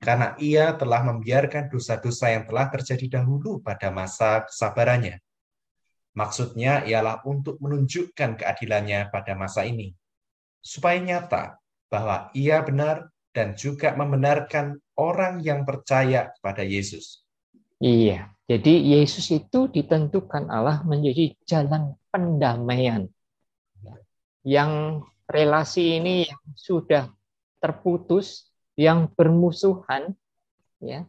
karena 0.00 0.32
ia 0.40 0.72
telah 0.80 1.04
membiarkan 1.04 1.68
dosa-dosa 1.68 2.32
yang 2.32 2.48
telah 2.48 2.72
terjadi 2.72 3.20
dahulu 3.20 3.60
pada 3.60 3.92
masa 3.92 4.48
kesabarannya. 4.48 5.20
Maksudnya 6.16 6.82
ialah 6.88 7.22
untuk 7.22 7.60
menunjukkan 7.62 8.40
keadilannya 8.40 9.12
pada 9.14 9.38
masa 9.38 9.62
ini, 9.62 9.94
supaya 10.58 10.98
nyata 10.98 11.59
bahwa 11.90 12.30
ia 12.32 12.62
benar 12.62 13.10
dan 13.34 13.58
juga 13.58 13.92
membenarkan 13.98 14.78
orang 14.94 15.42
yang 15.42 15.66
percaya 15.66 16.30
kepada 16.38 16.62
Yesus. 16.62 17.26
Iya, 17.82 18.30
jadi 18.46 19.00
Yesus 19.00 19.28
itu 19.34 19.66
ditentukan 19.66 20.48
Allah 20.48 20.80
menjadi 20.86 21.34
jalan 21.44 21.98
pendamaian. 22.14 23.10
Yang 24.46 25.04
relasi 25.28 26.00
ini 26.00 26.24
yang 26.24 26.42
sudah 26.56 27.04
terputus 27.60 28.48
yang 28.74 29.12
bermusuhan 29.12 30.16
ya 30.80 31.04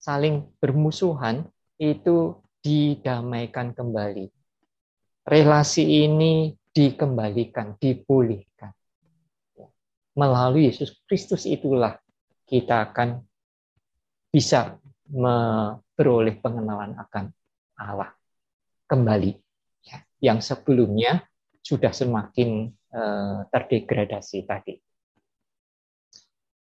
saling 0.00 0.44
bermusuhan 0.60 1.48
itu 1.80 2.36
didamaikan 2.60 3.72
kembali. 3.72 4.28
Relasi 5.24 6.04
ini 6.04 6.52
dikembalikan, 6.72 7.80
dipulihkan. 7.80 8.72
Melalui 10.14 10.70
Yesus 10.70 10.94
Kristus 11.10 11.42
itulah 11.46 11.98
kita 12.46 12.90
akan 12.90 13.22
bisa 14.30 14.78
memperoleh 15.10 16.38
pengenalan 16.38 16.94
akan 16.98 17.34
Allah 17.78 18.14
kembali. 18.86 19.32
Ya, 19.84 19.98
yang 20.22 20.38
sebelumnya 20.38 21.26
sudah 21.64 21.90
semakin 21.90 22.70
uh, 22.94 23.46
terdegradasi 23.50 24.46
tadi. 24.46 24.74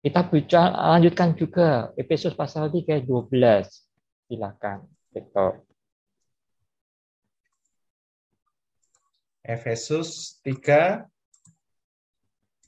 Kita 0.02 0.26
bicara, 0.26 0.98
lanjutkan 0.98 1.38
juga 1.38 1.94
Efesus 1.94 2.34
pasal 2.34 2.66
3 2.74 2.98
ayat 2.98 3.06
12. 3.06 4.26
Silakan, 4.26 4.82
Victor. 5.14 5.62
Efesus 9.46 10.38
3 10.42 11.06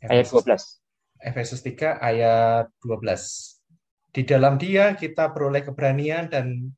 ayat 0.08 0.26
12. 0.28 0.80
Efesus 1.24 1.60
3 1.64 2.00
ayat 2.00 2.68
12. 2.82 4.14
Di 4.14 4.22
dalam 4.22 4.60
dia 4.60 4.94
kita 4.94 5.32
peroleh 5.34 5.64
keberanian 5.64 6.30
dan 6.30 6.70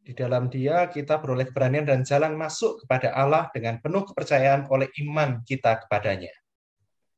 di 0.00 0.16
dalam 0.16 0.48
dia 0.48 0.88
kita 0.88 1.20
peroleh 1.20 1.44
keberanian 1.44 1.84
dan 1.84 2.00
jalan 2.00 2.32
masuk 2.32 2.80
kepada 2.80 3.12
Allah 3.12 3.52
dengan 3.52 3.76
penuh 3.76 4.08
kepercayaan 4.08 4.64
oleh 4.72 4.88
iman 5.04 5.44
kita 5.44 5.84
kepadanya. 5.84 6.32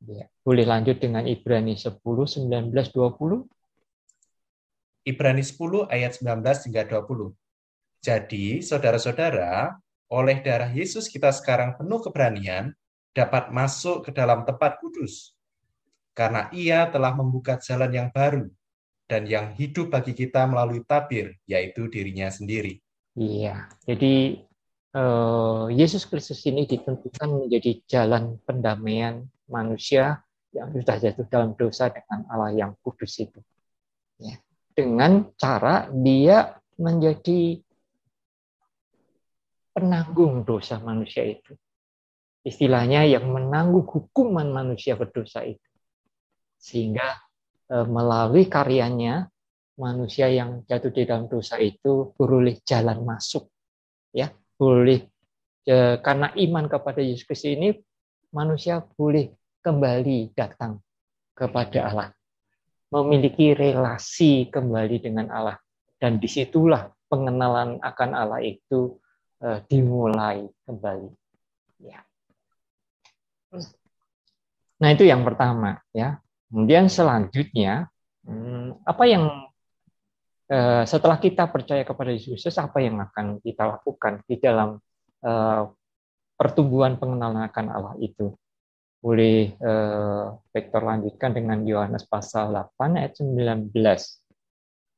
Ya. 0.02 0.26
Boleh 0.42 0.66
lanjut 0.66 0.98
dengan 0.98 1.28
Ibrani 1.28 1.76
10, 1.76 2.00
19, 2.02 2.72
20. 2.72 3.46
Ibrani 5.06 5.44
10 5.44 5.86
ayat 5.86 6.18
19 6.18 6.66
hingga 6.66 6.82
20. 6.88 7.30
Jadi, 8.00 8.64
saudara-saudara, 8.64 9.76
oleh 10.10 10.42
darah 10.42 10.72
Yesus 10.72 11.06
kita 11.06 11.30
sekarang 11.30 11.78
penuh 11.78 12.02
keberanian 12.02 12.74
dapat 13.10 13.50
masuk 13.50 14.06
ke 14.06 14.10
dalam 14.14 14.46
tempat 14.46 14.78
kudus. 14.78 15.34
Karena 16.14 16.50
ia 16.50 16.90
telah 16.90 17.14
membuka 17.14 17.58
jalan 17.58 17.90
yang 17.90 18.08
baru 18.10 18.50
dan 19.10 19.26
yang 19.26 19.54
hidup 19.58 19.90
bagi 19.90 20.14
kita 20.14 20.46
melalui 20.46 20.86
tabir, 20.86 21.34
yaitu 21.46 21.90
dirinya 21.90 22.30
sendiri. 22.30 22.78
Iya, 23.18 23.66
jadi 23.82 24.46
eh, 24.94 25.64
Yesus 25.74 26.06
Kristus 26.06 26.46
ini 26.46 26.66
ditentukan 26.66 27.46
menjadi 27.46 27.82
jalan 27.90 28.38
pendamaian 28.46 29.26
manusia 29.50 30.22
yang 30.54 30.70
sudah 30.74 30.96
jatuh 30.98 31.26
dalam 31.26 31.54
dosa 31.54 31.90
dengan 31.90 32.26
Allah 32.30 32.54
yang 32.54 32.72
kudus 32.82 33.18
itu. 33.22 33.38
Ya. 34.18 34.38
Dengan 34.74 35.30
cara 35.34 35.90
dia 35.90 36.58
menjadi 36.78 37.58
penanggung 39.74 40.42
dosa 40.46 40.78
manusia 40.82 41.26
itu. 41.26 41.54
Istilahnya 42.40 43.04
yang 43.04 43.28
menanggung 43.28 43.84
hukuman 43.84 44.48
manusia 44.48 44.96
berdosa 44.96 45.44
itu. 45.44 45.70
Sehingga 46.56 47.20
e, 47.68 47.76
melalui 47.84 48.48
karyanya 48.48 49.28
manusia 49.76 50.28
yang 50.32 50.64
jatuh 50.64 50.92
di 50.92 51.04
dalam 51.04 51.28
dosa 51.28 51.60
itu 51.60 52.16
beroleh 52.16 52.60
jalan 52.64 53.04
masuk. 53.04 53.48
Ya, 54.16 54.32
boleh 54.56 55.04
e, 55.68 56.00
karena 56.00 56.32
iman 56.32 56.64
kepada 56.68 57.04
Yesus 57.04 57.28
Kristus 57.28 57.52
ini 57.52 57.76
manusia 58.32 58.80
boleh 58.80 59.34
kembali 59.60 60.32
datang 60.32 60.80
kepada 61.36 61.78
Allah, 61.88 62.08
memiliki 62.92 63.52
relasi 63.52 64.48
kembali 64.48 64.96
dengan 65.00 65.28
Allah, 65.28 65.56
dan 66.00 66.16
di 66.16 66.28
situlah 66.28 66.88
pengenalan 67.08 67.80
akan 67.80 68.10
Allah 68.12 68.40
itu 68.44 68.96
uh, 69.42 69.58
dimulai 69.66 70.46
kembali. 70.64 71.10
Ya. 71.80 72.04
Nah 74.80 74.88
itu 74.92 75.04
yang 75.04 75.22
pertama, 75.26 75.80
ya. 75.92 76.18
Kemudian 76.50 76.90
selanjutnya, 76.90 77.86
hmm, 78.26 78.82
apa 78.82 79.04
yang 79.06 79.24
uh, 80.50 80.82
setelah 80.86 81.18
kita 81.20 81.46
percaya 81.46 81.86
kepada 81.86 82.10
Yesus, 82.10 82.54
apa 82.58 82.82
yang 82.82 82.98
akan 82.98 83.38
kita 83.44 83.66
lakukan 83.66 84.24
di 84.26 84.40
dalam 84.40 84.80
uh, 85.22 85.62
pertumbuhan 86.34 86.98
pengenalan 86.98 87.46
akan 87.46 87.66
Allah 87.70 87.94
itu? 88.00 88.34
boleh 89.00 89.56
eh, 89.56 90.24
Vektor 90.52 90.84
lanjutkan 90.84 91.32
dengan 91.32 91.64
Yohanes 91.64 92.04
pasal 92.04 92.52
8 92.52 93.00
ayat 93.00 93.16
19. 93.16 93.72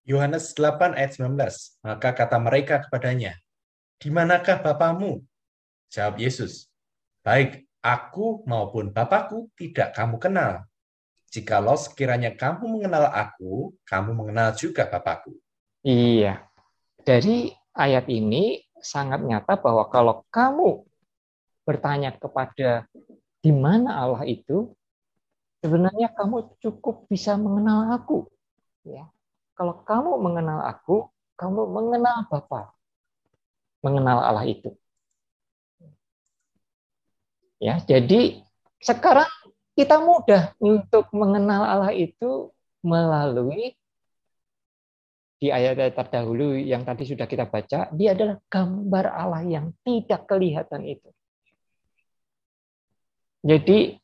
Yohanes 0.02 0.44
8 0.58 0.98
ayat 0.98 1.12
19. 1.14 1.86
Maka 1.86 2.10
kata 2.10 2.36
mereka 2.42 2.82
kepadanya, 2.82 3.38
di 4.02 4.10
manakah 4.10 4.58
Bapamu? 4.58 5.22
Jawab 5.94 6.18
Yesus, 6.18 6.66
baik 7.22 7.62
aku 7.82 8.46
maupun 8.46 8.94
Bapakku 8.94 9.50
tidak 9.58 9.92
kamu 9.98 10.16
kenal. 10.22 10.64
Jikalau 11.34 11.74
sekiranya 11.74 12.32
kamu 12.32 12.78
mengenal 12.78 13.10
aku, 13.10 13.74
kamu 13.84 14.14
mengenal 14.14 14.54
juga 14.54 14.86
Bapakku. 14.86 15.34
Iya. 15.82 16.46
Dari 17.02 17.50
ayat 17.74 18.06
ini 18.06 18.62
sangat 18.78 19.26
nyata 19.26 19.58
bahwa 19.58 19.90
kalau 19.90 20.22
kamu 20.30 20.86
bertanya 21.66 22.14
kepada 22.14 22.86
di 23.42 23.50
mana 23.50 23.98
Allah 23.98 24.22
itu, 24.28 24.70
sebenarnya 25.58 26.14
kamu 26.14 26.54
cukup 26.62 27.10
bisa 27.10 27.34
mengenal 27.34 27.90
aku. 27.98 28.30
Ya. 28.86 29.10
Kalau 29.58 29.82
kamu 29.82 30.22
mengenal 30.22 30.62
aku, 30.68 31.10
kamu 31.34 31.66
mengenal 31.66 32.28
Bapa, 32.30 32.70
mengenal 33.82 34.22
Allah 34.22 34.46
itu. 34.46 34.78
Ya, 37.62 37.78
jadi 37.78 38.42
sekarang 38.82 39.30
kita 39.78 40.02
mudah 40.02 40.50
untuk 40.58 41.06
mengenal 41.14 41.62
Allah 41.62 41.94
itu 41.94 42.50
melalui 42.82 43.78
di 45.38 45.46
ayat-ayat 45.46 45.94
terdahulu 45.94 46.58
yang 46.58 46.82
tadi 46.82 47.06
sudah 47.06 47.30
kita 47.30 47.46
baca, 47.46 47.86
dia 47.94 48.18
adalah 48.18 48.42
gambar 48.50 49.04
Allah 49.14 49.42
yang 49.46 49.70
tidak 49.86 50.26
kelihatan 50.26 50.82
itu. 50.90 51.06
Jadi 53.46 53.94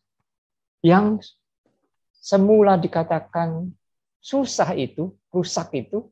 yang 0.86 1.18
semula 2.14 2.78
dikatakan 2.78 3.74
susah 4.22 4.70
itu, 4.78 5.18
rusak 5.34 5.74
itu, 5.74 6.06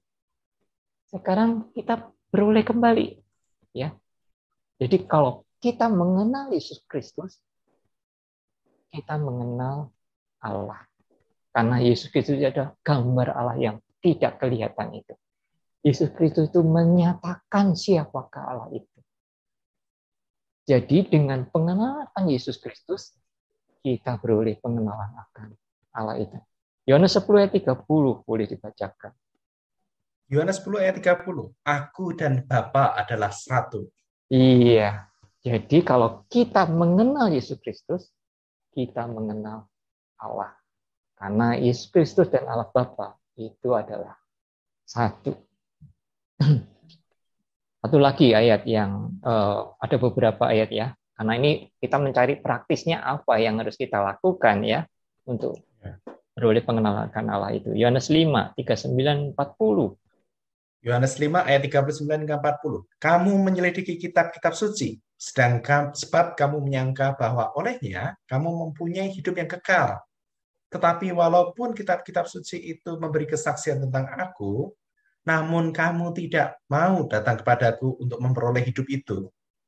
sekarang 1.15 1.71
kita 1.79 2.11
beroleh 2.35 2.67
kembali. 2.67 3.23
Ya. 3.71 3.95
Jadi 4.83 5.07
kalau 5.07 5.46
kita 5.61 5.89
mengenal 5.89 6.53
Yesus 6.53 6.85
Kristus, 6.85 7.41
kita 8.93 9.17
mengenal 9.17 9.93
Allah. 10.41 10.85
Karena 11.53 11.81
Yesus 11.81 12.13
Kristus 12.13 12.37
adalah 12.37 12.77
gambar 12.85 13.29
Allah 13.33 13.57
yang 13.57 13.77
tidak 14.05 14.39
kelihatan 14.41 14.93
itu. 14.93 15.15
Yesus 15.81 16.13
Kristus 16.13 16.53
itu 16.53 16.61
menyatakan 16.61 17.73
siapakah 17.73 18.45
Allah 18.45 18.69
itu. 18.75 18.99
Jadi 20.67 21.07
dengan 21.07 21.47
pengenalan 21.47 22.27
Yesus 22.27 22.59
Kristus, 22.59 23.15
kita 23.87 24.19
beroleh 24.19 24.59
pengenalan 24.59 25.15
akan 25.15 25.55
Allah 25.95 26.19
itu. 26.19 26.37
Yohanes 26.91 27.15
10 27.15 27.39
ayat 27.39 27.53
30 27.55 27.87
boleh 28.27 28.47
dibacakan. 28.51 29.15
Yohanes 30.27 30.59
10 30.59 30.83
ayat 30.83 30.99
30. 30.99 31.55
Aku 31.63 32.05
dan 32.19 32.43
Bapa 32.43 32.99
adalah 32.99 33.31
satu. 33.31 33.87
Iya. 34.27 35.07
Jadi 35.47 35.79
kalau 35.87 36.27
kita 36.27 36.67
mengenal 36.67 37.31
Yesus 37.31 37.63
Kristus, 37.63 38.11
kita 38.75 39.07
mengenal 39.07 39.71
Allah. 40.19 40.59
Karena 41.15 41.55
Yesus 41.55 41.87
Kristus 41.95 42.27
dan 42.35 42.51
Allah 42.51 42.67
Bapa 42.67 43.15
itu 43.39 43.71
adalah 43.71 44.19
satu. 44.83 45.39
Satu 47.87 48.03
lagi 48.03 48.35
ayat 48.35 48.67
yang 48.67 49.15
uh, 49.23 49.79
ada 49.79 49.95
beberapa 50.03 50.51
ayat 50.51 50.75
ya. 50.75 50.87
Karena 51.15 51.39
ini 51.39 51.71
kita 51.79 52.03
mencari 52.03 52.35
praktisnya 52.43 52.99
apa 52.99 53.39
yang 53.39 53.63
harus 53.63 53.79
kita 53.79 54.03
lakukan 54.03 54.67
ya 54.67 54.83
untuk 55.23 55.63
ya. 55.79 55.95
beroleh 56.35 56.67
pengenalan 56.67 57.07
Allah 57.31 57.55
itu. 57.55 57.71
Yohanes 57.79 58.11
5, 58.11 58.59
39, 58.59 59.39
40. 59.39 59.95
Yohanes 60.87 61.19
5 61.19 61.43
ayat 61.43 61.67
39 61.67 62.23
hingga 62.23 62.39
40. 62.39 62.87
Kamu 63.03 63.33
menyelidiki 63.43 63.99
kitab-kitab 63.99 64.55
suci, 64.55 64.95
sedangkan 65.19 65.91
sebab 65.91 66.39
kamu 66.39 66.63
menyangka 66.63 67.19
bahwa 67.19 67.51
olehnya 67.59 68.15
kamu 68.31 68.71
mempunyai 68.71 69.11
hidup 69.11 69.35
yang 69.35 69.51
kekal. 69.51 69.99
Tetapi 70.71 71.11
walaupun 71.11 71.75
kitab-kitab 71.75 72.31
suci 72.31 72.63
itu 72.63 72.95
memberi 73.03 73.27
kesaksian 73.27 73.83
tentang 73.83 74.15
aku, 74.15 74.71
namun 75.27 75.75
kamu 75.75 76.15
tidak 76.15 76.63
mau 76.71 77.03
datang 77.11 77.43
kepadaku 77.43 77.99
untuk 77.99 78.23
memperoleh 78.23 78.63
hidup 78.63 78.87
itu. 78.87 79.27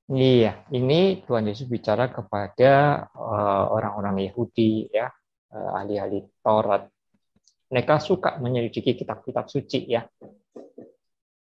Iya, 0.08 0.62
ini 0.70 1.26
Tuhan 1.26 1.50
Yesus 1.50 1.66
bicara 1.66 2.14
kepada 2.14 3.04
uh, 3.12 3.64
orang-orang 3.74 4.22
Yahudi 4.30 4.86
ya, 4.94 5.10
uh, 5.50 5.82
ahli-ahli 5.82 6.22
Taurat. 6.40 6.86
Mereka 7.68 8.00
suka 8.00 8.38
menyelidiki 8.38 8.94
kitab-kitab 8.94 9.50
suci 9.50 9.84
ya. 9.84 10.06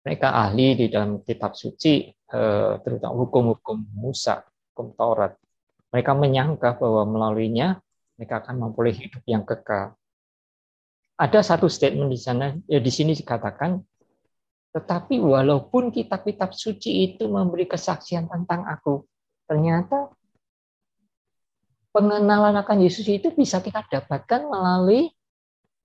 Mereka 0.07 0.31
ahli 0.31 0.79
di 0.79 0.87
dalam 0.87 1.19
kitab 1.19 1.51
suci, 1.51 2.07
uh, 2.31 2.79
terutama 2.79 3.27
hukum-hukum 3.27 3.91
Musa, 3.99 4.39
hukum 4.71 4.95
Taurat. 4.95 5.35
Mereka 5.91 6.15
menyangka 6.15 6.79
bahwa 6.79 7.03
melaluinya 7.03 7.83
mereka 8.15 8.39
akan 8.39 8.55
memperoleh 8.63 8.95
hidup 8.95 9.23
yang 9.27 9.43
kekal. 9.43 9.99
Ada 11.19 11.43
satu 11.43 11.67
statement 11.67 12.07
di 12.07 12.19
sana, 12.19 12.55
ya 12.71 12.79
di 12.79 12.87
sini 12.87 13.11
dikatakan 13.11 13.83
tetapi 14.77 15.17
walaupun 15.17 15.89
kitab-kitab 15.89 16.53
suci 16.53 17.09
itu 17.09 17.25
memberi 17.25 17.65
kesaksian 17.65 18.29
tentang 18.29 18.61
aku, 18.69 19.09
ternyata 19.49 20.13
pengenalan 21.89 22.53
akan 22.61 22.85
Yesus 22.85 23.09
itu 23.09 23.33
bisa 23.33 23.57
kita 23.57 23.81
dapatkan 23.89 24.45
melalui 24.45 25.09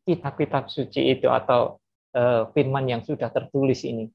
kitab-kitab 0.04 0.68
suci 0.68 1.08
itu 1.16 1.24
atau 1.32 1.80
uh, 2.16 2.48
firman 2.52 2.88
yang 2.88 3.02
sudah 3.04 3.28
tertulis 3.28 3.82
ini. 3.84 4.08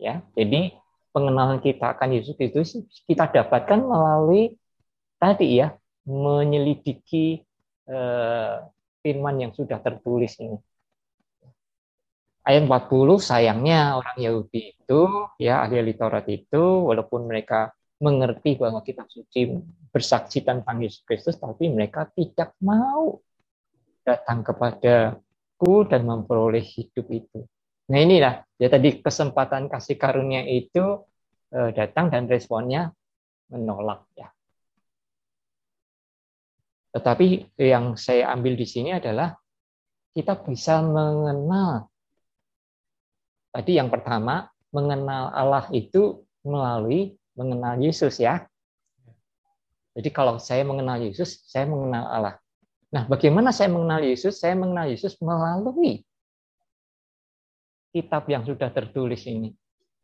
Ya, 0.00 0.24
jadi 0.34 0.74
pengenalan 1.14 1.62
kita 1.62 1.94
akan 1.94 2.16
Yesus 2.16 2.34
itu 2.40 2.58
kita 3.06 3.30
dapatkan 3.30 3.78
melalui 3.78 4.56
tadi 5.20 5.62
ya 5.62 5.76
menyelidiki 6.08 7.44
uh, 7.86 8.66
firman 9.04 9.38
yang 9.38 9.52
sudah 9.54 9.78
tertulis 9.78 10.34
ini 10.42 10.58
ayat 12.42 12.66
40 12.66 13.22
sayangnya 13.22 13.98
orang 13.98 14.18
Yahudi 14.18 14.74
itu 14.74 15.02
ya 15.38 15.62
ahli-ahli 15.62 15.94
Taurat 15.94 16.26
itu 16.26 16.62
walaupun 16.62 17.26
mereka 17.30 17.70
mengerti 18.02 18.58
bahwa 18.58 18.82
kitab 18.82 19.06
suci 19.06 19.62
bersaksi 19.94 20.42
tentang 20.42 20.82
Yesus 20.82 21.06
Kristus 21.06 21.38
tapi 21.38 21.70
mereka 21.70 22.10
tidak 22.10 22.58
mau 22.58 23.22
datang 24.02 24.42
kepadaku 25.62 25.86
dan 25.86 26.02
memperoleh 26.02 26.62
hidup 26.66 27.06
itu. 27.14 27.46
Nah 27.94 27.98
inilah 28.02 28.42
ya 28.58 28.66
tadi 28.66 28.98
kesempatan 28.98 29.70
kasih 29.70 29.94
karunia 29.94 30.42
itu 30.42 31.06
eh, 31.54 31.70
datang 31.70 32.10
dan 32.10 32.26
responnya 32.26 32.90
menolak 33.46 34.02
ya. 34.18 34.26
Tetapi 36.92 37.56
yang 37.62 37.94
saya 37.94 38.34
ambil 38.34 38.58
di 38.58 38.66
sini 38.66 38.90
adalah 38.92 39.32
kita 40.12 40.42
bisa 40.42 40.82
mengenal 40.82 41.86
Tadi 43.52 43.76
yang 43.76 43.92
pertama, 43.92 44.48
mengenal 44.72 45.28
Allah 45.28 45.68
itu 45.76 46.24
melalui 46.40 47.20
mengenal 47.36 47.76
Yesus 47.76 48.16
ya. 48.16 48.48
Jadi 49.92 50.08
kalau 50.08 50.40
saya 50.40 50.64
mengenal 50.64 51.04
Yesus, 51.04 51.44
saya 51.44 51.68
mengenal 51.68 52.08
Allah. 52.08 52.41
Nah, 52.92 53.08
bagaimana 53.08 53.56
saya 53.56 53.72
mengenal 53.72 54.04
Yesus? 54.04 54.36
Saya 54.36 54.52
mengenal 54.52 54.92
Yesus 54.92 55.16
melalui 55.24 56.04
kitab 57.92 58.28
yang 58.28 58.44
sudah 58.44 58.68
tertulis 58.68 59.24
ini, 59.24 59.52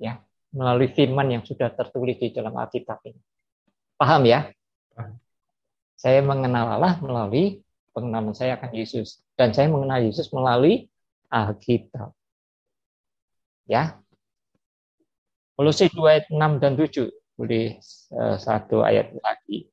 ya, 0.01 0.21
melalui 0.53 0.93
firman 0.93 1.29
yang 1.29 1.45
sudah 1.45 1.69
tertulis 1.73 2.17
di 2.17 2.33
dalam 2.33 2.57
Alkitab 2.57 3.01
ini. 3.05 3.21
Paham 3.97 4.25
ya? 4.25 4.49
Saya 5.99 6.23
mengenal 6.23 6.79
Allah 6.79 6.95
melalui 7.03 7.61
pengenalan 7.91 8.33
saya 8.33 8.55
akan 8.55 8.71
Yesus 8.71 9.21
dan 9.35 9.51
saya 9.51 9.67
mengenal 9.67 9.99
Yesus 10.05 10.31
melalui 10.31 10.87
Alkitab. 11.29 12.15
Ya. 13.69 14.01
Kolose 15.59 15.91
2 15.91 15.99
ayat 16.07 16.27
6 16.31 16.63
dan 16.63 16.73
7. 16.79 17.11
Boleh 17.35 17.83
uh, 18.15 18.39
satu 18.39 18.87
ayat 18.87 19.11
lagi. 19.19 19.67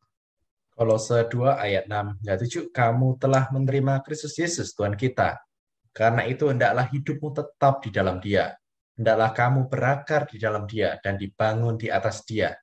Kolose 0.76 1.24
2 1.32 1.56
ayat 1.56 1.88
6 1.88 2.20
dan 2.20 2.36
7. 2.36 2.68
Kamu 2.76 3.16
telah 3.16 3.48
menerima 3.48 4.04
Kristus 4.04 4.36
Yesus 4.36 4.76
Tuhan 4.76 5.00
kita. 5.00 5.40
Karena 5.96 6.28
itu 6.28 6.52
hendaklah 6.52 6.92
hidupmu 6.92 7.32
tetap 7.32 7.80
di 7.80 7.96
dalam 7.96 8.20
dia. 8.20 8.52
Hendaklah 9.00 9.32
kamu 9.32 9.72
berakar 9.72 10.28
di 10.28 10.36
dalam 10.36 10.68
dia 10.68 11.00
dan 11.00 11.16
dibangun 11.16 11.80
di 11.80 11.88
atas 11.88 12.28
dia. 12.28 12.60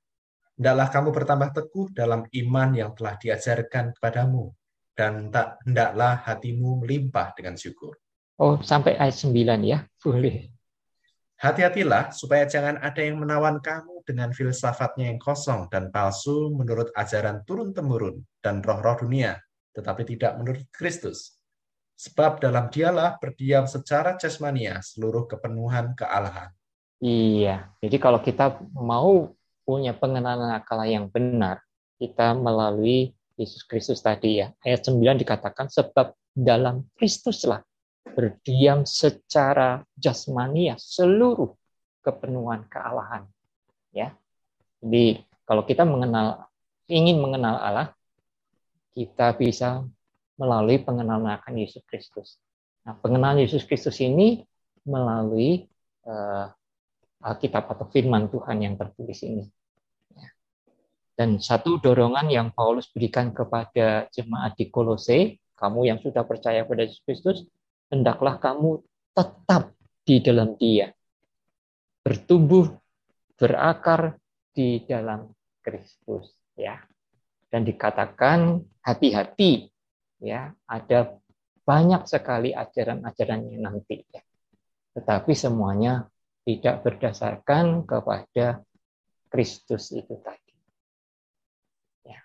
Hendaklah 0.60 0.92
kamu 0.92 1.08
bertambah 1.08 1.50
teguh 1.56 1.86
dalam 1.96 2.28
iman 2.28 2.68
yang 2.76 2.92
telah 2.92 3.16
diajarkan 3.16 3.96
kepadamu. 3.96 4.52
Dan 4.92 5.32
tak 5.32 5.64
hendaklah 5.64 6.20
hatimu 6.20 6.84
melimpah 6.84 7.32
dengan 7.32 7.56
syukur. 7.56 7.96
Oh, 8.36 8.60
sampai 8.60 9.00
ayat 9.00 9.16
9 9.16 9.64
ya. 9.64 9.88
Boleh. 10.04 10.52
Hati-hatilah 11.40 12.12
supaya 12.12 12.44
jangan 12.44 12.76
ada 12.76 13.00
yang 13.00 13.16
menawan 13.16 13.56
kamu 13.64 13.91
dengan 14.04 14.34
filsafatnya 14.34 15.10
yang 15.10 15.20
kosong 15.22 15.70
dan 15.72 15.88
palsu 15.88 16.52
menurut 16.52 16.90
ajaran 16.94 17.42
turun-temurun 17.46 18.22
dan 18.42 18.60
roh-roh 18.60 18.98
dunia, 19.02 19.38
tetapi 19.72 20.02
tidak 20.04 20.38
menurut 20.38 20.66
Kristus. 20.74 21.38
Sebab 21.96 22.42
dalam 22.42 22.66
dialah 22.72 23.16
berdiam 23.22 23.68
secara 23.70 24.18
jasmania 24.18 24.82
seluruh 24.82 25.30
kepenuhan 25.30 25.94
kealahan. 25.94 26.50
Iya, 27.02 27.70
jadi 27.82 27.96
kalau 27.98 28.22
kita 28.22 28.62
mau 28.74 29.34
punya 29.62 29.94
pengenalan 29.94 30.54
akal 30.54 30.82
yang 30.86 31.10
benar, 31.10 31.62
kita 31.98 32.34
melalui 32.34 33.14
Yesus 33.38 33.62
Kristus 33.66 34.02
tadi 34.02 34.42
ya. 34.42 34.50
Ayat 34.62 34.86
9 34.86 35.22
dikatakan 35.22 35.70
sebab 35.70 36.14
dalam 36.34 36.86
Kristuslah 36.98 37.62
berdiam 38.12 38.84
secara 38.84 39.82
jasmania 39.96 40.76
seluruh 40.76 41.54
kepenuhan 42.02 42.66
kealahan. 42.66 43.24
Ya. 43.92 44.16
Jadi 44.80 45.22
kalau 45.46 45.62
kita 45.62 45.84
mengenal 45.84 46.48
ingin 46.90 47.20
mengenal 47.22 47.60
Allah, 47.60 47.88
kita 48.92 49.36
bisa 49.36 49.86
melalui 50.36 50.80
pengenalan 50.80 51.38
akan 51.38 51.54
Yesus 51.60 51.84
Kristus. 51.86 52.40
Nah, 52.82 52.98
pengenalan 52.98 53.44
Yesus 53.44 53.62
Kristus 53.62 54.02
ini 54.02 54.42
melalui 54.82 55.70
uh, 56.08 56.50
Alkitab 57.22 57.70
atau 57.70 57.86
firman 57.88 58.26
Tuhan 58.26 58.58
yang 58.58 58.74
tertulis 58.74 59.22
ini. 59.22 59.46
Ya. 60.18 60.28
Dan 61.14 61.38
satu 61.38 61.78
dorongan 61.78 62.26
yang 62.26 62.50
Paulus 62.50 62.90
berikan 62.90 63.30
kepada 63.30 64.10
jemaat 64.10 64.58
di 64.58 64.66
Kolose, 64.66 65.38
kamu 65.54 65.86
yang 65.86 65.98
sudah 66.02 66.26
percaya 66.26 66.66
pada 66.66 66.82
Yesus 66.82 67.00
Kristus, 67.06 67.38
hendaklah 67.86 68.42
kamu 68.42 68.82
tetap 69.14 69.70
di 70.02 70.18
dalam 70.18 70.58
Dia, 70.58 70.90
bertumbuh, 72.02 72.81
berakar 73.42 74.14
di 74.54 74.86
dalam 74.86 75.26
Kristus, 75.58 76.30
ya. 76.54 76.78
Dan 77.50 77.66
dikatakan 77.66 78.62
hati-hati, 78.86 79.66
ya, 80.22 80.54
ada 80.70 81.18
banyak 81.66 82.06
sekali 82.06 82.54
ajaran-ajarannya 82.54 83.58
nanti, 83.58 84.06
ya. 84.14 84.22
Tetapi 84.94 85.34
semuanya 85.34 86.06
tidak 86.46 86.86
berdasarkan 86.86 87.82
kepada 87.82 88.62
Kristus 89.26 89.90
itu 89.90 90.14
tadi. 90.22 90.54
Ya. 92.06 92.22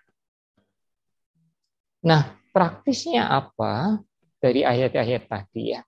Nah, 2.06 2.30
praktisnya 2.54 3.26
apa 3.26 3.98
dari 4.38 4.62
ayat-ayat 4.62 5.26
tadi 5.26 5.74
ya? 5.74 5.82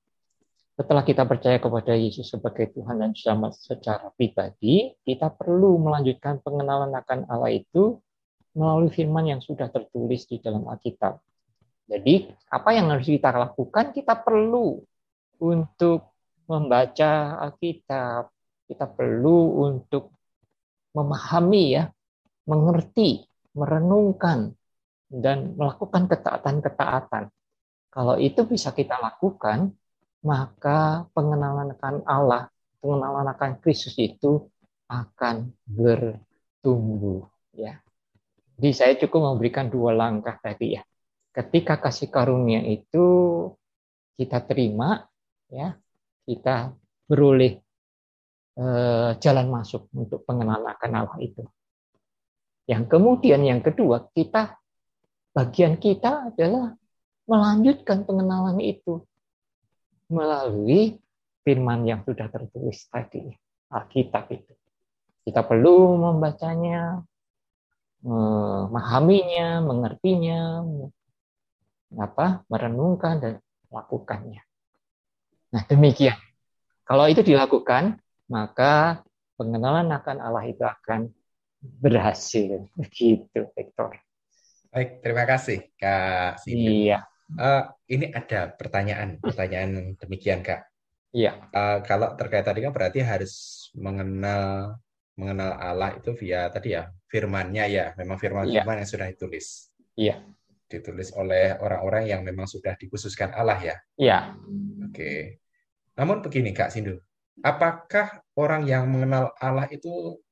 Setelah 0.80 1.04
kita 1.04 1.28
percaya 1.28 1.60
kepada 1.60 1.92
Yesus 1.92 2.32
sebagai 2.32 2.72
Tuhan 2.72 3.04
dan 3.04 3.12
Selamat 3.12 3.52
secara 3.52 4.08
pribadi, 4.16 4.96
kita 5.04 5.28
perlu 5.28 5.76
melanjutkan 5.76 6.40
pengenalan 6.40 6.88
akan 6.96 7.28
Allah 7.28 7.52
itu 7.52 8.00
melalui 8.56 8.88
firman 8.88 9.28
yang 9.28 9.44
sudah 9.44 9.68
tertulis 9.68 10.24
di 10.24 10.40
dalam 10.40 10.64
Alkitab. 10.64 11.20
Jadi, 11.84 12.32
apa 12.48 12.72
yang 12.72 12.88
harus 12.96 13.12
kita 13.12 13.28
lakukan? 13.28 13.92
Kita 13.92 14.24
perlu 14.24 14.80
untuk 15.44 16.16
membaca 16.48 17.44
Alkitab, 17.44 18.32
kita 18.64 18.88
perlu 18.88 19.60
untuk 19.68 20.16
memahami 20.96 21.76
ya, 21.76 21.92
mengerti, 22.48 23.28
merenungkan 23.52 24.56
dan 25.12 25.60
melakukan 25.60 26.08
ketaatan-ketaatan. 26.08 27.28
Kalau 27.92 28.16
itu 28.16 28.48
bisa 28.48 28.72
kita 28.72 28.96
lakukan, 28.96 29.76
maka 30.20 31.08
pengenalan 31.16 31.72
akan 31.76 32.04
Allah, 32.04 32.52
pengenalan 32.80 33.28
akan 33.32 33.52
Kristus 33.64 33.96
itu 33.96 34.48
akan 34.90 35.52
bertumbuh 35.64 37.24
ya. 37.56 37.80
Jadi 38.60 38.70
saya 38.76 38.92
cukup 39.00 39.32
memberikan 39.32 39.72
dua 39.72 39.96
langkah 39.96 40.36
tadi 40.36 40.76
ya. 40.76 40.82
Ketika 41.32 41.80
kasih 41.80 42.12
karunia 42.12 42.60
itu 42.66 43.06
kita 44.20 44.44
terima 44.44 45.08
ya, 45.48 45.72
kita 46.28 46.76
beroleh 47.08 47.56
eh, 48.60 49.10
jalan 49.16 49.46
masuk 49.48 49.88
untuk 49.96 50.20
pengenalan 50.28 50.68
akan 50.76 50.92
Allah 50.92 51.18
itu. 51.24 51.42
Yang 52.68 52.84
kemudian 52.92 53.40
yang 53.40 53.64
kedua, 53.64 54.12
kita 54.12 54.60
bagian 55.32 55.80
kita 55.80 56.28
adalah 56.34 56.76
melanjutkan 57.24 58.04
pengenalan 58.04 58.58
itu 58.60 59.06
melalui 60.10 60.98
firman 61.46 61.86
yang 61.86 62.02
sudah 62.04 62.26
tertulis 62.28 62.84
tadi, 62.90 63.30
Alkitab 63.70 64.26
itu. 64.34 64.52
Kita 65.24 65.46
perlu 65.46 65.96
membacanya, 65.96 67.00
memahaminya, 68.02 69.62
mengertinya, 69.62 70.66
apa, 71.94 72.42
merenungkan 72.50 73.14
dan 73.22 73.34
lakukannya. 73.70 74.42
Nah, 75.50 75.62
demikian. 75.66 76.18
Kalau 76.86 77.06
itu 77.06 77.22
dilakukan, 77.22 77.98
maka 78.26 79.02
pengenalan 79.38 79.90
akan 79.94 80.16
Allah 80.18 80.44
itu 80.46 80.62
akan 80.62 81.10
berhasil. 81.60 82.66
Begitu, 82.74 83.46
Victor. 83.54 83.98
Baik, 84.70 85.02
terima 85.02 85.26
kasih, 85.26 85.66
Kak 85.74 86.42
Sini. 86.46 86.90
Iya. 86.90 87.09
Uh, 87.38 87.64
ini 87.86 88.10
ada 88.10 88.50
pertanyaan, 88.54 89.18
pertanyaan 89.22 89.94
demikian, 90.00 90.42
Kak. 90.42 90.66
Iya. 91.14 91.50
Uh, 91.50 91.82
kalau 91.86 92.14
terkait 92.14 92.46
tadi 92.46 92.62
kan 92.62 92.74
berarti 92.74 93.02
harus 93.02 93.66
mengenal 93.74 94.74
mengenal 95.18 95.52
Allah 95.58 96.00
itu 96.00 96.16
via 96.16 96.48
tadi 96.48 96.72
ya 96.72 96.88
firmannya 97.10 97.64
ya, 97.68 97.84
memang 97.98 98.16
firman-firman 98.16 98.78
iya. 98.78 98.80
yang 98.82 98.90
sudah 98.90 99.06
ditulis. 99.10 99.68
Iya 99.98 100.16
ditulis 100.70 101.10
oleh 101.18 101.58
orang-orang 101.58 102.06
yang 102.06 102.22
memang 102.22 102.46
sudah 102.46 102.78
dikhususkan 102.78 103.34
Allah 103.34 103.58
ya. 103.58 103.76
Iya. 103.98 104.18
Oke. 104.86 105.42
Namun 105.98 106.22
begini 106.22 106.54
Kak 106.54 106.70
Sindu, 106.70 107.02
apakah 107.42 108.22
orang 108.38 108.64
yang 108.64 108.86
mengenal 108.86 109.34
Allah 109.42 109.66
itu 109.74 110.22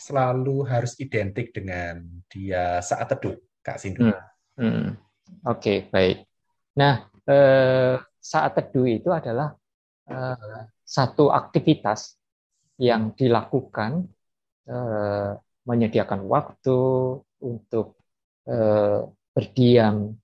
selalu 0.00 0.64
harus 0.66 0.96
identik 0.98 1.52
dengan 1.54 2.02
dia 2.32 2.80
saat 2.80 3.12
teduh, 3.12 3.36
Kak 3.60 3.76
Sindu? 3.78 4.10
Hmm. 4.10 4.24
Hmm. 4.56 4.88
Oke, 5.44 5.92
baik. 5.92 6.24
Nah, 6.80 6.94
eh, 7.28 7.96
saat 8.18 8.52
teduh 8.56 8.86
itu 8.88 9.08
adalah 9.12 9.54
eh, 10.10 10.60
satu 10.84 11.30
aktivitas 11.30 12.18
yang 12.80 13.14
dilakukan 13.14 14.10
eh, 14.68 15.32
menyediakan 15.64 16.20
waktu 16.28 16.78
untuk 17.40 17.96
eh, 18.48 19.00
berdiam 19.34 20.14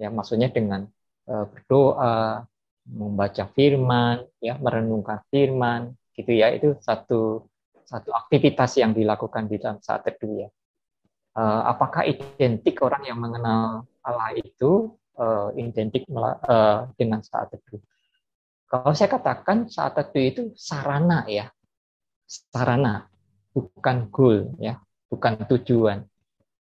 ya 0.00 0.08
maksudnya 0.12 0.48
dengan 0.48 0.88
uh, 1.28 1.44
berdoa 1.48 2.44
membaca 2.88 3.44
firman 3.52 4.24
ya 4.40 4.56
merenungkan 4.56 5.20
firman 5.28 5.92
gitu 6.16 6.32
ya. 6.32 6.52
Itu 6.56 6.80
satu 6.80 7.44
satu 7.84 8.10
aktivitas 8.14 8.78
yang 8.78 8.96
dilakukan 8.96 9.50
di 9.50 9.60
dalam 9.60 9.82
saat 9.84 10.08
teduh 10.08 10.46
ya. 10.46 10.48
Uh, 11.30 11.62
apakah 11.70 12.02
identik 12.08 12.82
orang 12.82 13.06
yang 13.06 13.18
mengenal 13.20 13.86
Allah 14.02 14.34
itu 14.34 14.98
uh, 15.18 15.50
identik 15.58 16.06
uh, 16.12 16.86
dengan 16.94 17.24
saat 17.24 17.50
teduh 17.50 17.82
kalau 18.70 18.94
saya 18.94 19.10
katakan 19.10 19.66
saat 19.66 19.96
teduh 19.98 20.22
itu 20.22 20.42
sarana 20.54 21.26
ya 21.26 21.48
sarana 22.26 23.10
bukan 23.50 24.10
goal 24.12 24.54
ya 24.62 24.78
bukan 25.10 25.42
tujuan 25.50 26.06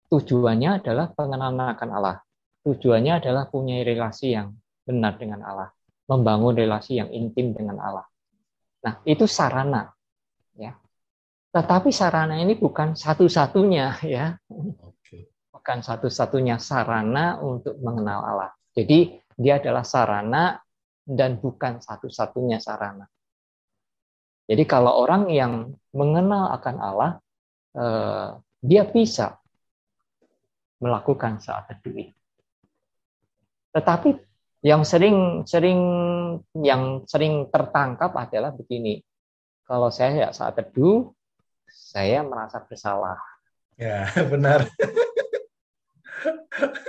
tujuannya 0.09 0.81
adalah 0.81 1.13
pengenalan 1.13 1.77
akan 1.77 1.89
Allah. 1.93 2.17
Tujuannya 2.65 3.23
adalah 3.23 3.47
punya 3.47 3.79
relasi 3.85 4.35
yang 4.35 4.51
benar 4.83 5.15
dengan 5.15 5.45
Allah, 5.45 5.69
membangun 6.09 6.57
relasi 6.57 6.99
yang 6.99 7.09
intim 7.13 7.55
dengan 7.55 7.79
Allah. 7.79 8.05
Nah, 8.83 8.99
itu 9.05 9.29
sarana 9.29 9.87
ya. 10.57 10.75
Tetapi 11.49 11.89
sarana 11.93 12.35
ini 12.41 12.57
bukan 12.57 12.97
satu-satunya 12.97 14.01
ya. 14.05 14.35
Bukan 15.59 15.83
satu-satunya 15.83 16.55
sarana 16.55 17.35
untuk 17.43 17.75
mengenal 17.83 18.23
Allah. 18.23 18.51
Jadi 18.71 19.19
dia 19.35 19.59
adalah 19.59 19.83
sarana 19.83 20.55
dan 21.03 21.35
bukan 21.35 21.83
satu-satunya 21.83 22.63
sarana. 22.63 23.03
Jadi 24.49 24.63
kalau 24.65 25.03
orang 25.03 25.29
yang 25.29 25.77
mengenal 25.93 26.49
akan 26.57 26.75
Allah, 26.79 27.11
eh, 27.77 28.27
dia 28.63 28.83
bisa 28.87 29.37
melakukan 30.79 31.43
saat 31.43 31.67
teduh 31.69 32.07
Tetapi 33.75 34.09
yang 34.63 34.83
sering 34.83 35.47
sering 35.47 35.81
yang 36.59 37.03
sering 37.07 37.47
tertangkap 37.47 38.11
adalah 38.15 38.51
begini. 38.51 38.99
Kalau 39.63 39.93
saya 39.93 40.27
ya 40.27 40.29
saat 40.33 40.57
teduh, 40.57 41.13
saya 41.69 42.25
merasa 42.25 42.57
bersalah. 42.65 43.21
Ya, 43.77 44.09
benar. 44.33 44.65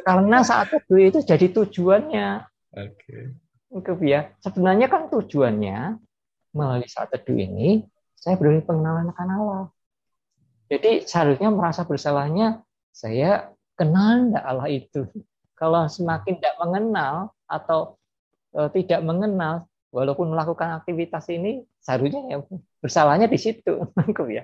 Karena 0.07 0.39
saat 0.43 0.75
teduh 0.75 1.01
itu 1.01 1.19
jadi 1.23 1.47
tujuannya. 1.51 2.29
Oke. 2.77 3.35
Okay. 3.71 4.07
ya. 4.11 4.35
Sebenarnya 4.43 4.91
kan 4.91 5.07
tujuannya 5.11 5.99
melalui 6.51 6.89
saat 6.91 7.15
teduh 7.15 7.39
ini 7.39 7.87
saya 8.21 8.37
beri 8.37 8.61
pengenalan 8.61 9.11
akan 9.15 9.29
Allah. 9.41 9.65
Jadi 10.71 11.09
seharusnya 11.09 11.51
merasa 11.51 11.83
bersalahnya 11.83 12.63
saya 12.95 13.51
kenal 13.75 14.29
tidak 14.31 14.45
Allah 14.45 14.69
itu. 14.69 15.03
Kalau 15.61 15.89
semakin 15.89 16.41
tidak 16.41 16.57
mengenal 16.57 17.37
atau 17.45 18.01
e, 18.57 18.61
tidak 18.81 19.05
mengenal, 19.05 19.69
walaupun 19.93 20.33
melakukan 20.33 20.81
aktivitas 20.81 21.29
ini, 21.29 21.69
seharusnya 21.85 22.33
ya 22.33 22.39
bersalahnya 22.81 23.29
di 23.29 23.37
situ, 23.37 23.85
ya. 24.37 24.41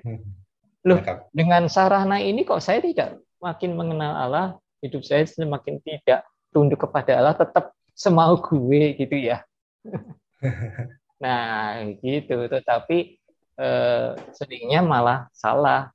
Loh, 0.85 1.01
dengan 1.33 1.65
sarana 1.73 2.21
ini 2.21 2.45
kok 2.45 2.61
saya 2.61 2.85
tidak 2.85 3.17
makin 3.41 3.73
mengenal 3.73 4.13
Allah, 4.13 4.47
hidup 4.83 5.01
saya 5.05 5.25
semakin 5.25 5.81
tidak 5.81 6.25
tunduk 6.53 6.79
kepada 6.81 7.17
Allah, 7.17 7.35
tetap 7.35 7.73
semau 7.97 8.37
gue 8.37 8.97
gitu 8.97 9.15
ya. 9.17 9.41
nah, 11.23 11.81
gitu. 12.01 12.45
Tetapi 12.49 12.97
eh, 13.57 14.09
seringnya 14.33 14.81
malah 14.85 15.29
salah 15.33 15.91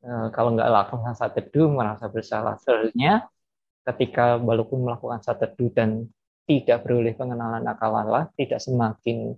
Eh, 0.00 0.28
kalau 0.32 0.56
nggak 0.56 0.70
lakukan 0.72 1.12
saat 1.12 1.36
teduh 1.36 1.68
merasa 1.68 2.08
bersalah. 2.08 2.56
Seharusnya 2.64 3.28
ketika 3.84 4.40
walaupun 4.40 4.80
melakukan 4.88 5.20
saat 5.20 5.44
teduh 5.44 5.68
dan 5.76 6.08
tidak 6.48 6.88
beroleh 6.88 7.12
pengenalan 7.12 7.60
akal 7.68 7.92
Allah, 7.92 8.32
tidak 8.34 8.58
semakin 8.64 9.36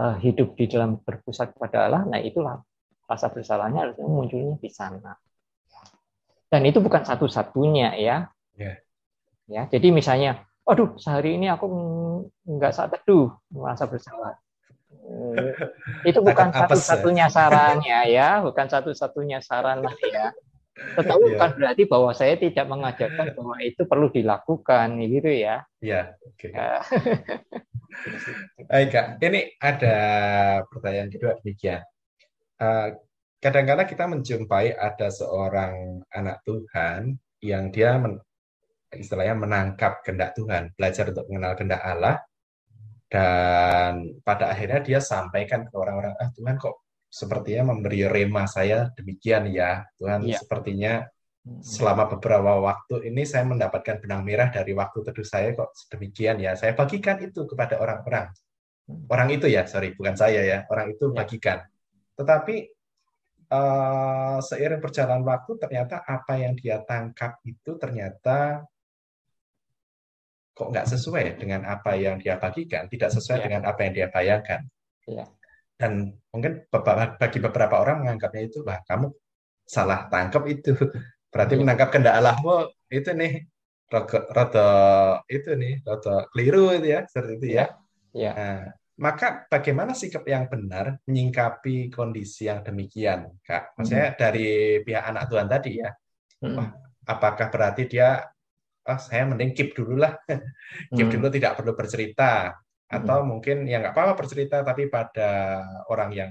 uh, 0.00 0.16
hidup 0.22 0.54
di 0.56 0.64
dalam 0.70 0.96
berpusat 1.02 1.52
kepada 1.52 1.90
Allah, 1.90 2.02
nah 2.08 2.16
itulah 2.22 2.62
rasa 3.04 3.28
bersalahnya 3.28 3.84
harusnya 3.84 4.06
munculnya 4.06 4.56
di 4.56 4.70
sana. 4.72 5.12
Dan 6.48 6.62
itu 6.68 6.78
bukan 6.78 7.02
satu-satunya 7.02 7.98
ya. 7.98 8.16
Yeah. 8.54 8.76
Ya, 9.44 9.68
jadi 9.68 9.92
misalnya, 9.92 10.48
aduh 10.64 10.96
sehari 10.96 11.36
ini 11.36 11.52
aku 11.52 11.68
nggak 12.48 12.72
saat 12.72 12.96
teduh 12.96 13.36
merasa 13.52 13.84
bersalah. 13.84 14.40
Eh, 15.04 15.52
itu 16.08 16.20
bukan 16.24 16.48
ya? 16.48 16.64
satu-satunya 16.64 17.26
sarannya 17.28 17.98
ya, 18.08 18.40
bukan 18.40 18.66
satu-satunya 18.72 19.44
saran 19.44 19.84
lah 19.84 19.96
ya. 20.00 20.32
Tetapi 20.74 21.22
yeah. 21.22 21.32
bukan 21.38 21.50
berarti 21.60 21.82
bahwa 21.86 22.10
saya 22.16 22.34
tidak 22.34 22.66
mengajarkan 22.66 23.26
bahwa 23.36 23.56
itu 23.62 23.82
perlu 23.86 24.08
dilakukan 24.10 24.86
gitu 25.06 25.30
ya. 25.30 25.62
Iya, 25.78 26.18
oke. 26.18 26.48
Okay. 26.48 26.50
Ya. 26.50 26.82
Baik, 28.70 28.88
Kak. 28.90 29.06
Ini 29.22 29.40
ada 29.62 29.96
pertanyaan 30.66 31.08
kedua 31.14 31.38
demikian. 31.38 31.82
Uh, 32.58 32.98
kadang-kadang 33.44 33.84
kita 33.84 34.04
menjumpai 34.08 34.72
ada 34.72 35.12
seorang 35.12 36.00
anak 36.08 36.40
Tuhan 36.48 37.12
yang 37.44 37.68
dia 37.68 38.00
men, 38.00 38.16
istilahnya 38.88 39.36
menangkap 39.36 40.00
kehendak 40.00 40.32
Tuhan, 40.32 40.72
belajar 40.72 41.12
untuk 41.12 41.28
mengenal 41.28 41.52
kehendak 41.52 41.82
Allah, 41.84 42.24
dan 43.12 44.16
pada 44.24 44.48
akhirnya 44.48 44.80
dia 44.80 45.00
sampaikan 45.04 45.68
ke 45.68 45.76
orang-orang, 45.76 46.16
ah 46.16 46.32
Tuhan 46.32 46.56
kok 46.56 46.88
sepertinya 47.12 47.76
memberi 47.76 48.08
rema 48.08 48.48
saya 48.48 48.88
demikian 48.96 49.52
ya, 49.52 49.84
Tuhan 50.00 50.24
ya. 50.24 50.40
sepertinya 50.40 51.04
selama 51.60 52.08
beberapa 52.16 52.56
waktu 52.64 53.12
ini 53.12 53.28
saya 53.28 53.44
mendapatkan 53.44 54.00
benang 54.00 54.24
merah 54.24 54.48
dari 54.48 54.72
waktu 54.72 55.04
teduh 55.04 55.28
saya 55.28 55.52
kok 55.52 55.68
demikian 55.92 56.40
ya, 56.40 56.56
saya 56.56 56.72
bagikan 56.72 57.20
itu 57.20 57.44
kepada 57.44 57.76
orang-orang. 57.76 58.32
Hmm. 58.88 59.04
Orang 59.12 59.28
itu 59.28 59.52
ya, 59.52 59.68
sorry, 59.68 59.92
bukan 59.92 60.16
saya 60.16 60.40
ya, 60.40 60.58
orang 60.72 60.96
itu 60.96 61.12
ya. 61.12 61.14
bagikan. 61.20 61.58
Tetapi 62.16 62.73
uh, 63.50 64.38
seiring 64.40 64.80
perjalanan 64.80 65.24
waktu 65.24 65.56
ternyata 65.60 66.02
apa 66.04 66.40
yang 66.40 66.54
dia 66.56 66.80
tangkap 66.84 67.40
itu 67.44 67.76
ternyata 67.76 68.64
kok 70.54 70.70
nggak 70.70 70.86
sesuai 70.86 71.34
dengan 71.42 71.66
apa 71.66 71.98
yang 71.98 72.16
dia 72.22 72.38
bagikan, 72.38 72.86
tidak 72.86 73.10
sesuai 73.10 73.42
ya. 73.42 73.44
dengan 73.50 73.62
apa 73.66 73.80
yang 73.82 73.92
dia 73.92 74.06
bayangkan. 74.06 74.62
Ya. 75.10 75.26
Dan 75.74 76.14
mungkin 76.30 76.70
bagi 77.18 77.38
beberapa 77.42 77.82
orang 77.82 78.06
menganggapnya 78.06 78.42
itu, 78.46 78.62
wah 78.62 78.78
kamu 78.86 79.10
salah 79.66 80.06
tangkap 80.06 80.46
itu. 80.46 80.72
Berarti 81.34 81.58
ya. 81.58 81.60
menangkap 81.66 81.90
kehendak 81.90 82.14
Allahmu 82.22 82.70
itu 82.94 83.10
nih 83.10 83.50
rada 84.30 84.68
itu 85.26 85.50
nih 85.54 85.82
rada 85.82 86.30
keliru 86.30 86.70
itu 86.78 86.86
ya 86.94 87.00
seperti 87.10 87.32
itu 87.42 87.46
ya. 87.58 87.66
ya. 88.14 88.32
Nah, 88.32 88.62
maka 88.94 89.50
bagaimana 89.50 89.90
sikap 89.90 90.22
yang 90.28 90.46
benar 90.46 91.02
menyingkapi 91.08 91.90
kondisi 91.90 92.46
yang 92.46 92.62
demikian, 92.62 93.26
Kak? 93.42 93.74
Maksudnya 93.74 94.14
hmm. 94.14 94.18
dari 94.18 94.50
pihak 94.86 95.04
anak 95.10 95.24
Tuhan 95.26 95.48
tadi 95.50 95.72
ya. 95.82 95.90
Hmm. 96.44 96.54
Wah, 96.54 96.68
apakah 97.08 97.50
berarti 97.50 97.90
dia 97.90 98.22
oh 98.84 99.00
saya 99.00 99.24
mending 99.24 99.56
keep 99.56 99.72
dulu 99.72 99.96
lah 99.96 100.12
keep 100.96 101.08
hmm. 101.08 101.14
dulu 101.16 101.26
tidak 101.32 101.56
perlu 101.56 101.72
bercerita 101.72 102.52
atau 102.84 103.18
hmm. 103.24 103.26
mungkin 103.26 103.56
ya 103.64 103.80
nggak 103.80 103.96
apa-apa 103.96 104.14
bercerita 104.14 104.60
tapi 104.60 104.92
pada 104.92 105.60
orang 105.88 106.10
yang 106.12 106.30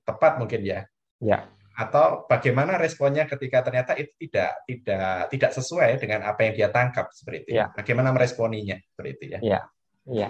tepat 0.00 0.40
mungkin 0.40 0.64
ya 0.64 0.80
ya 1.20 1.44
atau 1.76 2.28
bagaimana 2.28 2.76
responnya 2.76 3.24
ketika 3.24 3.64
ternyata 3.64 3.96
itu 3.96 4.12
tidak 4.28 4.52
tidak 4.68 5.32
tidak 5.32 5.50
sesuai 5.56 5.96
dengan 5.96 6.28
apa 6.28 6.40
yang 6.44 6.54
dia 6.56 6.68
tangkap 6.68 7.08
seperti 7.12 7.48
itu 7.48 7.50
ya. 7.56 7.72
bagaimana 7.72 8.12
meresponinya 8.12 8.76
seperti 8.92 9.10
itu 9.16 9.24
ya 9.36 9.38
ya 9.40 9.60
ya 10.08 10.28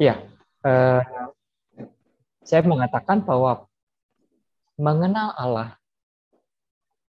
ya 0.00 0.14
uh, 0.64 1.02
saya 2.44 2.60
mengatakan 2.64 3.24
bahwa 3.24 3.68
mengenal 4.76 5.32
Allah 5.38 5.70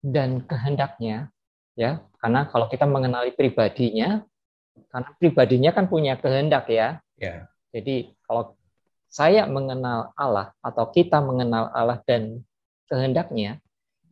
dan 0.03 0.42
kehendaknya 0.42 1.30
ya 1.78 2.03
karena 2.18 2.50
kalau 2.50 2.66
kita 2.66 2.84
mengenali 2.84 3.30
pribadinya 3.32 4.26
karena 4.90 5.09
pribadinya 5.16 5.70
kan 5.70 5.86
punya 5.86 6.18
kehendak 6.18 6.68
ya 6.68 6.98
yeah. 7.16 7.46
jadi 7.70 8.12
kalau 8.26 8.59
saya 9.12 9.46
mengenal 9.46 10.11
Allah 10.18 10.50
atau 10.64 10.88
kita 10.90 11.22
mengenal 11.22 11.70
Allah 11.70 12.03
dan 12.05 12.42
kehendaknya 12.90 13.62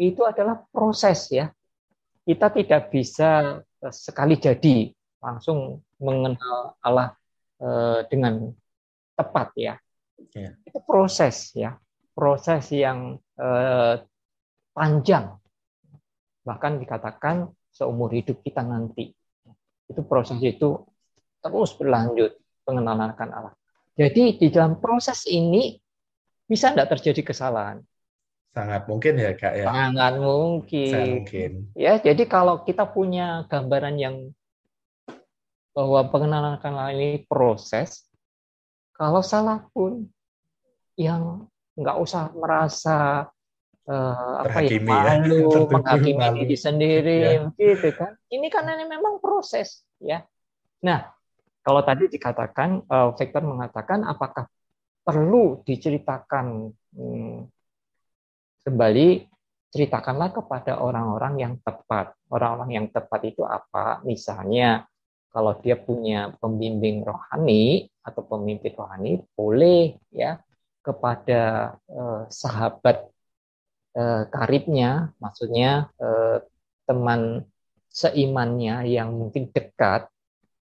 itu 0.01 0.25
adalah 0.25 0.65
proses 0.73 1.29
ya 1.29 1.53
kita 2.25 2.49
tidak 2.55 2.89
bisa 2.95 3.61
eh, 3.83 3.93
sekali 3.93 4.39
jadi 4.39 4.93
langsung 5.21 5.85
mengenal 6.01 6.79
Allah 6.81 7.13
eh, 7.61 8.07
dengan 8.09 8.55
tepat 9.21 9.49
ya 9.61 9.75
yeah. 10.33 10.57
itu 10.65 10.81
proses 10.89 11.53
ya 11.53 11.77
proses 12.17 12.73
yang 12.73 13.21
eh, 13.37 14.01
panjang 14.73 15.41
bahkan 16.45 16.81
dikatakan 16.81 17.53
seumur 17.71 18.11
hidup 18.11 18.43
kita 18.43 18.65
nanti. 18.65 19.15
Itu 19.87 20.07
proses 20.07 20.39
itu 20.43 20.87
terus 21.41 21.71
berlanjut 21.79 22.37
pengenalan 22.67 23.15
akan 23.15 23.29
Allah. 23.33 23.55
Jadi 23.97 24.39
di 24.39 24.49
dalam 24.51 24.79
proses 24.79 25.27
ini 25.31 25.77
bisa 26.47 26.75
tidak 26.75 26.99
terjadi 26.99 27.33
kesalahan? 27.33 27.79
Sangat 28.51 28.91
mungkin 28.91 29.15
ya 29.19 29.33
kak 29.39 29.55
ya. 29.55 29.67
Sangat 29.71 30.15
mungkin. 30.19 30.91
Sangat 30.91 31.09
mungkin. 31.15 31.51
Ya 31.79 31.99
jadi 31.99 32.23
kalau 32.27 32.67
kita 32.67 32.87
punya 32.91 33.47
gambaran 33.47 33.97
yang 33.99 34.17
bahwa 35.71 36.11
pengenalan 36.11 36.59
akan 36.59 36.73
Allah 36.75 36.95
ini 36.99 37.23
proses, 37.31 38.10
kalau 39.01 39.25
salah 39.25 39.65
pun 39.73 40.05
yang 41.01 41.49
nggak 41.73 41.97
usah 41.97 42.29
merasa 42.37 43.25
uh, 43.89 44.35
apa 44.45 44.61
ya 44.61 44.77
malu 44.85 45.49
ya. 45.57 45.61
menghakimi 45.73 46.27
diri 46.45 46.57
sendiri 46.61 47.19
ya. 47.25 47.49
gitu 47.57 47.97
kan. 47.97 48.13
Ini 48.29 48.47
kan 48.53 48.69
ini 48.69 48.85
memang 48.85 49.17
proses 49.17 49.89
ya. 49.97 50.21
Nah 50.85 51.09
kalau 51.65 51.81
tadi 51.81 52.13
dikatakan 52.13 52.85
uh, 52.93 53.17
Victor 53.17 53.41
mengatakan 53.41 54.05
apakah 54.05 54.45
perlu 55.01 55.65
diceritakan 55.65 56.69
hmm, 56.93 57.49
kembali 58.69 59.09
ceritakanlah 59.73 60.29
kepada 60.37 60.77
orang-orang 60.77 61.41
yang 61.41 61.55
tepat. 61.65 62.13
Orang-orang 62.29 62.77
yang 62.77 62.87
tepat 62.93 63.33
itu 63.33 63.49
apa? 63.49 64.05
Misalnya 64.05 64.85
kalau 65.31 65.55
dia 65.63 65.79
punya 65.79 66.35
pembimbing 66.43 67.07
rohani 67.07 67.87
atau 68.03 68.27
pemimpin 68.27 68.75
rohani 68.75 69.23
boleh 69.39 69.95
ya 70.11 70.43
kepada 70.81 71.75
uh, 71.93 72.25
sahabat 72.33 73.05
eh, 73.95 74.23
karibnya, 74.33 75.13
maksudnya 75.21 75.93
eh, 76.01 76.39
teman 76.89 77.45
seimannya 77.91 78.87
yang 78.87 79.15
mungkin 79.15 79.51
dekat 79.51 80.09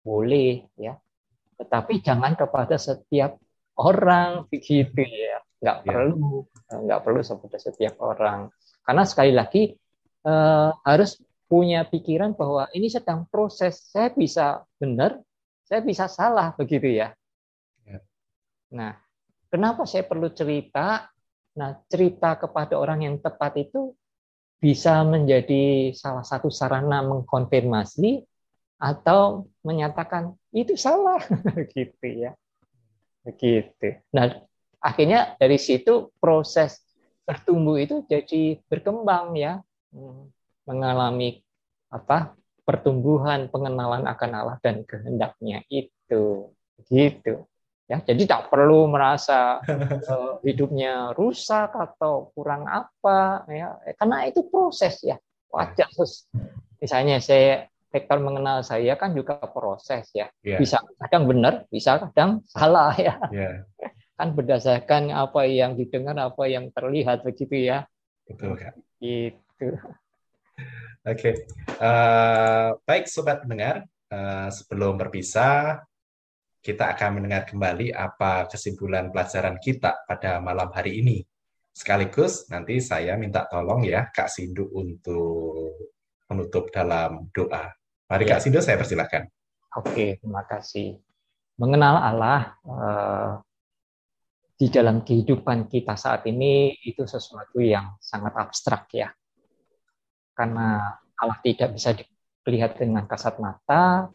boleh 0.06 0.66
ya, 0.78 0.98
tetapi 1.58 2.00
jangan 2.06 2.38
kepada 2.38 2.78
setiap 2.78 3.42
orang 3.82 4.46
begitu 4.48 5.04
ya, 5.04 5.42
nggak 5.62 5.78
ya. 5.84 5.88
perlu 5.90 6.46
nggak 6.70 7.00
perlu 7.02 7.22
kepada 7.22 7.58
setiap 7.60 7.96
orang. 8.02 8.50
Karena 8.86 9.04
sekali 9.04 9.34
lagi 9.34 9.64
eh, 10.26 10.70
harus 10.86 11.20
punya 11.56 11.88
pikiran 11.88 12.36
bahwa 12.36 12.68
ini 12.76 12.92
sedang 12.92 13.24
proses 13.32 13.80
saya 13.88 14.12
bisa 14.12 14.68
benar 14.76 15.24
saya 15.64 15.80
bisa 15.80 16.12
salah 16.12 16.52
begitu 16.60 16.92
ya. 17.00 17.16
ya. 17.88 18.04
Nah, 18.76 19.00
kenapa 19.48 19.88
saya 19.88 20.04
perlu 20.04 20.28
cerita? 20.36 21.08
Nah, 21.56 21.80
cerita 21.88 22.36
kepada 22.36 22.76
orang 22.76 23.08
yang 23.08 23.16
tepat 23.24 23.56
itu 23.56 23.96
bisa 24.60 25.00
menjadi 25.08 25.96
salah 25.96 26.28
satu 26.28 26.52
sarana 26.52 27.00
mengkonfirmasi 27.08 28.20
atau 28.76 29.48
menyatakan 29.64 30.36
itu 30.52 30.76
salah 30.76 31.24
gitu 31.72 32.04
ya. 32.04 32.36
Begitu. 33.24 34.04
Nah, 34.12 34.44
akhirnya 34.84 35.40
dari 35.40 35.56
situ 35.56 36.12
proses 36.20 36.84
bertumbuh 37.24 37.80
itu 37.80 38.04
jadi 38.12 38.60
berkembang 38.68 39.40
ya. 39.40 39.64
Hmm, 39.96 40.28
mengalami 40.68 41.45
apa? 41.96 42.36
pertumbuhan 42.66 43.46
pengenalan 43.54 44.10
akan 44.10 44.32
Allah 44.34 44.58
dan 44.58 44.82
kehendaknya 44.90 45.62
itu. 45.70 46.50
Gitu 46.90 47.46
ya 47.86 48.02
jadi 48.02 48.24
tak 48.26 48.50
perlu 48.50 48.90
merasa 48.90 49.62
uh, 49.62 50.42
hidupnya 50.46 51.14
rusak 51.14 51.70
atau 51.70 52.34
kurang 52.34 52.66
apa 52.66 53.46
ya 53.46 53.78
karena 54.02 54.26
itu 54.26 54.42
proses 54.50 54.98
ya 55.06 55.22
wajar 55.54 55.86
terus 55.94 56.26
misalnya 56.82 57.22
saya 57.22 57.70
Vektor 57.94 58.20
mengenal 58.20 58.60
saya 58.66 58.98
kan 59.00 59.16
juga 59.16 59.40
proses 59.40 60.10
ya 60.12 60.28
yeah. 60.42 60.60
bisa 60.60 60.82
kadang 60.98 61.30
benar 61.30 61.70
bisa 61.70 62.02
kadang 62.10 62.42
salah 62.50 62.92
ya 62.98 63.16
yeah. 63.30 63.64
kan 64.18 64.34
berdasarkan 64.34 65.14
apa 65.14 65.46
yang 65.46 65.78
didengar 65.78 66.18
apa 66.18 66.44
yang 66.50 66.74
terlihat 66.74 67.22
begitu 67.22 67.70
ya 67.70 67.86
betul 68.26 68.58
kan 68.58 68.74
itu 68.98 69.78
oke 71.06 71.18
okay. 71.22 71.34
uh, 71.78 71.86
eh, 71.86 72.70
baik 72.84 73.06
sobat 73.06 73.46
pendengar 73.46 73.86
uh, 74.10 74.50
sebelum 74.50 74.98
berpisah 74.98 75.86
kita 76.66 76.98
akan 76.98 77.22
mendengar 77.22 77.46
kembali 77.46 77.94
apa 77.94 78.50
kesimpulan 78.50 79.14
pelajaran 79.14 79.62
kita 79.62 80.02
pada 80.10 80.42
malam 80.42 80.74
hari 80.74 80.98
ini. 80.98 81.22
Sekaligus 81.70 82.50
nanti 82.50 82.82
saya 82.82 83.14
minta 83.22 83.46
tolong 83.46 83.86
ya 83.86 84.10
Kak 84.10 84.26
Sindu 84.26 84.74
untuk 84.74 85.94
menutup 86.26 86.74
dalam 86.74 87.30
doa. 87.30 87.70
Mari 88.10 88.26
ya. 88.26 88.30
Kak 88.34 88.42
Sindu 88.42 88.66
saya 88.66 88.82
persilakan. 88.82 89.30
Oke, 89.78 90.18
terima 90.18 90.42
kasih. 90.50 90.98
Mengenal 91.62 92.02
Allah 92.02 92.42
uh, 92.66 93.32
di 94.58 94.74
dalam 94.74 95.06
kehidupan 95.06 95.70
kita 95.70 95.94
saat 95.94 96.26
ini 96.26 96.74
itu 96.82 97.06
sesuatu 97.06 97.62
yang 97.62 97.94
sangat 98.02 98.34
abstrak 98.42 98.90
ya. 98.90 99.14
Karena 100.36 101.00
Allah 101.16 101.40
tidak 101.40 101.74
bisa 101.74 101.96
dilihat 101.96 102.76
dengan 102.76 103.08
kasat 103.08 103.40
mata, 103.40 104.12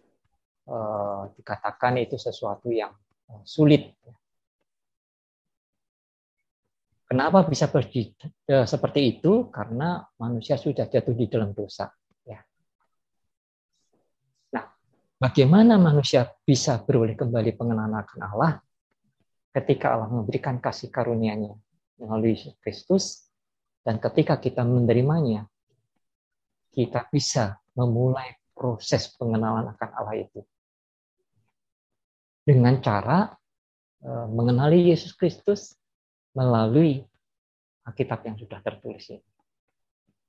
uh, 0.69 1.33
dikatakan 1.35 1.97
itu 1.99 2.21
sesuatu 2.21 2.69
yang 2.69 2.93
sulit. 3.43 3.95
Kenapa 7.11 7.43
bisa 7.43 7.67
berdi, 7.67 8.15
e, 8.47 8.63
seperti 8.71 9.19
itu? 9.19 9.51
Karena 9.51 9.99
manusia 10.23 10.55
sudah 10.55 10.87
jatuh 10.87 11.11
di 11.11 11.27
dalam 11.27 11.51
dosa. 11.51 11.91
Ya. 12.23 12.39
Nah, 14.55 14.71
bagaimana 15.19 15.75
manusia 15.75 16.31
bisa 16.47 16.79
beroleh 16.79 17.19
kembali 17.19 17.59
pengenalan 17.59 17.99
akan 18.07 18.21
Allah 18.31 18.53
ketika 19.51 19.99
Allah 19.99 20.07
memberikan 20.07 20.63
kasih 20.63 20.95
karunia-Nya 20.95 21.51
melalui 21.99 22.39
Kristus 22.63 23.27
dan 23.83 23.99
ketika 23.99 24.39
kita 24.39 24.63
menerimanya, 24.63 25.51
kita 26.71 27.07
bisa 27.11 27.59
memulai 27.75 28.35
proses 28.55 29.11
pengenalan 29.17 29.71
akan 29.75 29.91
Allah 29.97 30.17
itu 30.21 30.41
dengan 32.45 32.81
cara 32.83 33.31
e, 34.03 34.11
mengenali 34.33 34.91
Yesus 34.91 35.15
Kristus 35.15 35.77
melalui 36.35 37.05
Alkitab 37.87 38.27
yang 38.27 38.37
sudah 38.39 38.59
tertulis 38.63 39.07
ini. 39.11 39.25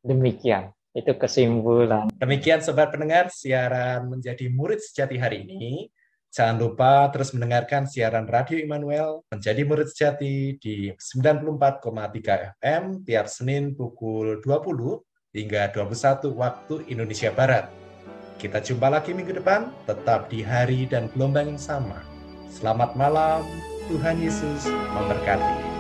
Demikian, 0.02 0.74
itu 0.98 1.14
kesimpulan. 1.14 2.10
Demikian 2.18 2.64
Sobat 2.64 2.89
Pendengar, 2.89 3.30
siaran 3.30 4.10
menjadi 4.10 4.50
murid 4.50 4.82
sejati 4.82 5.18
hari 5.22 5.46
ini. 5.46 5.89
Jangan 6.32 6.64
lupa 6.64 7.12
terus 7.12 7.36
mendengarkan 7.36 7.92
siaran 7.92 8.24
Radio 8.24 8.56
Immanuel 8.56 9.20
menjadi 9.36 9.68
murid 9.68 9.92
sejati 9.92 10.56
di 10.64 10.88
94,3 10.96 12.56
FM 12.56 13.04
tiap 13.04 13.28
Senin 13.28 13.76
pukul 13.76 14.39
20 14.39 15.11
hingga 15.32 15.72
21 15.72 16.36
waktu 16.36 16.74
Indonesia 16.92 17.32
Barat. 17.32 17.72
Kita 18.36 18.60
jumpa 18.60 18.92
lagi 18.92 19.16
minggu 19.16 19.38
depan, 19.40 19.72
tetap 19.88 20.28
di 20.28 20.44
hari 20.44 20.90
dan 20.90 21.08
gelombang 21.14 21.56
yang 21.56 21.62
sama. 21.62 22.04
Selamat 22.52 23.00
malam, 23.00 23.48
Tuhan 23.88 24.20
Yesus 24.20 24.68
memberkati. 24.68 25.71